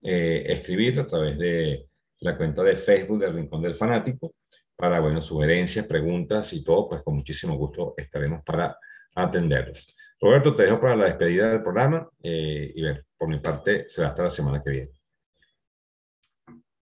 eh, 0.02 0.44
escribir 0.46 1.00
a 1.00 1.08
través 1.08 1.40
de 1.40 1.88
la 2.20 2.36
cuenta 2.36 2.62
de 2.62 2.76
Facebook 2.76 3.20
del 3.20 3.34
Rincón 3.34 3.62
del 3.62 3.76
Fanático 3.76 4.36
para, 4.76 5.00
bueno, 5.00 5.22
sugerencias, 5.22 5.88
preguntas 5.88 6.52
y 6.52 6.66
todo, 6.66 6.90
pues 6.90 7.02
con 7.02 7.16
muchísimo 7.16 7.56
gusto 7.56 7.94
estaremos 7.96 8.44
para 8.44 8.78
atenderlos. 9.16 9.96
Roberto, 10.20 10.54
te 10.54 10.64
dejo 10.64 10.82
para 10.82 10.98
la 10.98 11.06
despedida 11.06 11.52
del 11.52 11.64
programa 11.64 12.06
eh, 12.22 12.74
y 12.76 12.82
ver, 12.82 13.06
por 13.18 13.30
mi 13.30 13.40
parte, 13.40 13.86
será 13.88 14.10
hasta 14.10 14.24
la 14.24 14.30
semana 14.30 14.62
que 14.62 14.70
viene. 14.70 14.92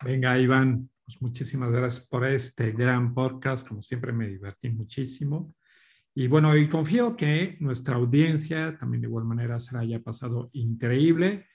Venga, 0.03 0.39
Iván, 0.39 0.89
pues 1.05 1.21
muchísimas 1.21 1.71
gracias 1.71 2.07
por 2.07 2.25
este 2.25 2.73
gran 2.73 3.13
podcast. 3.13 3.69
Como 3.69 3.83
siempre, 3.83 4.11
me 4.11 4.27
divertí 4.27 4.71
muchísimo. 4.71 5.53
Y 6.19 6.29
bueno, 6.29 6.57
y 6.57 6.67
confío 6.67 7.15
que 7.15 7.59
nuestra 7.61 7.97
audiencia 7.97 8.75
también 8.79 9.03
de 9.03 9.07
igual 9.07 9.27
manera 9.27 9.61
se 9.61 9.75
la 9.75 9.81
haya 9.81 10.03
pasado 10.03 10.49
increíble. 10.55 11.47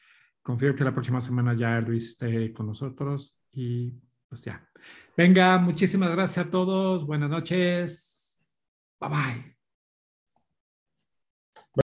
Confío 0.43 0.75
que 0.75 0.83
la 0.83 0.93
próxima 0.93 1.19
semana 1.19 1.55
ya 1.55 1.81
Luis 1.81 2.09
esté 2.09 2.53
con 2.53 2.67
nosotros 2.67 3.41
y 3.51 3.91
pues 4.29 4.43
ya. 4.43 4.69
Venga, 5.17 5.57
muchísimas 5.57 6.11
gracias 6.11 6.45
a 6.45 6.49
todos. 6.51 7.07
Buenas 7.07 7.31
noches. 7.31 8.39
Bye 8.99 9.09
bye. 9.09 9.50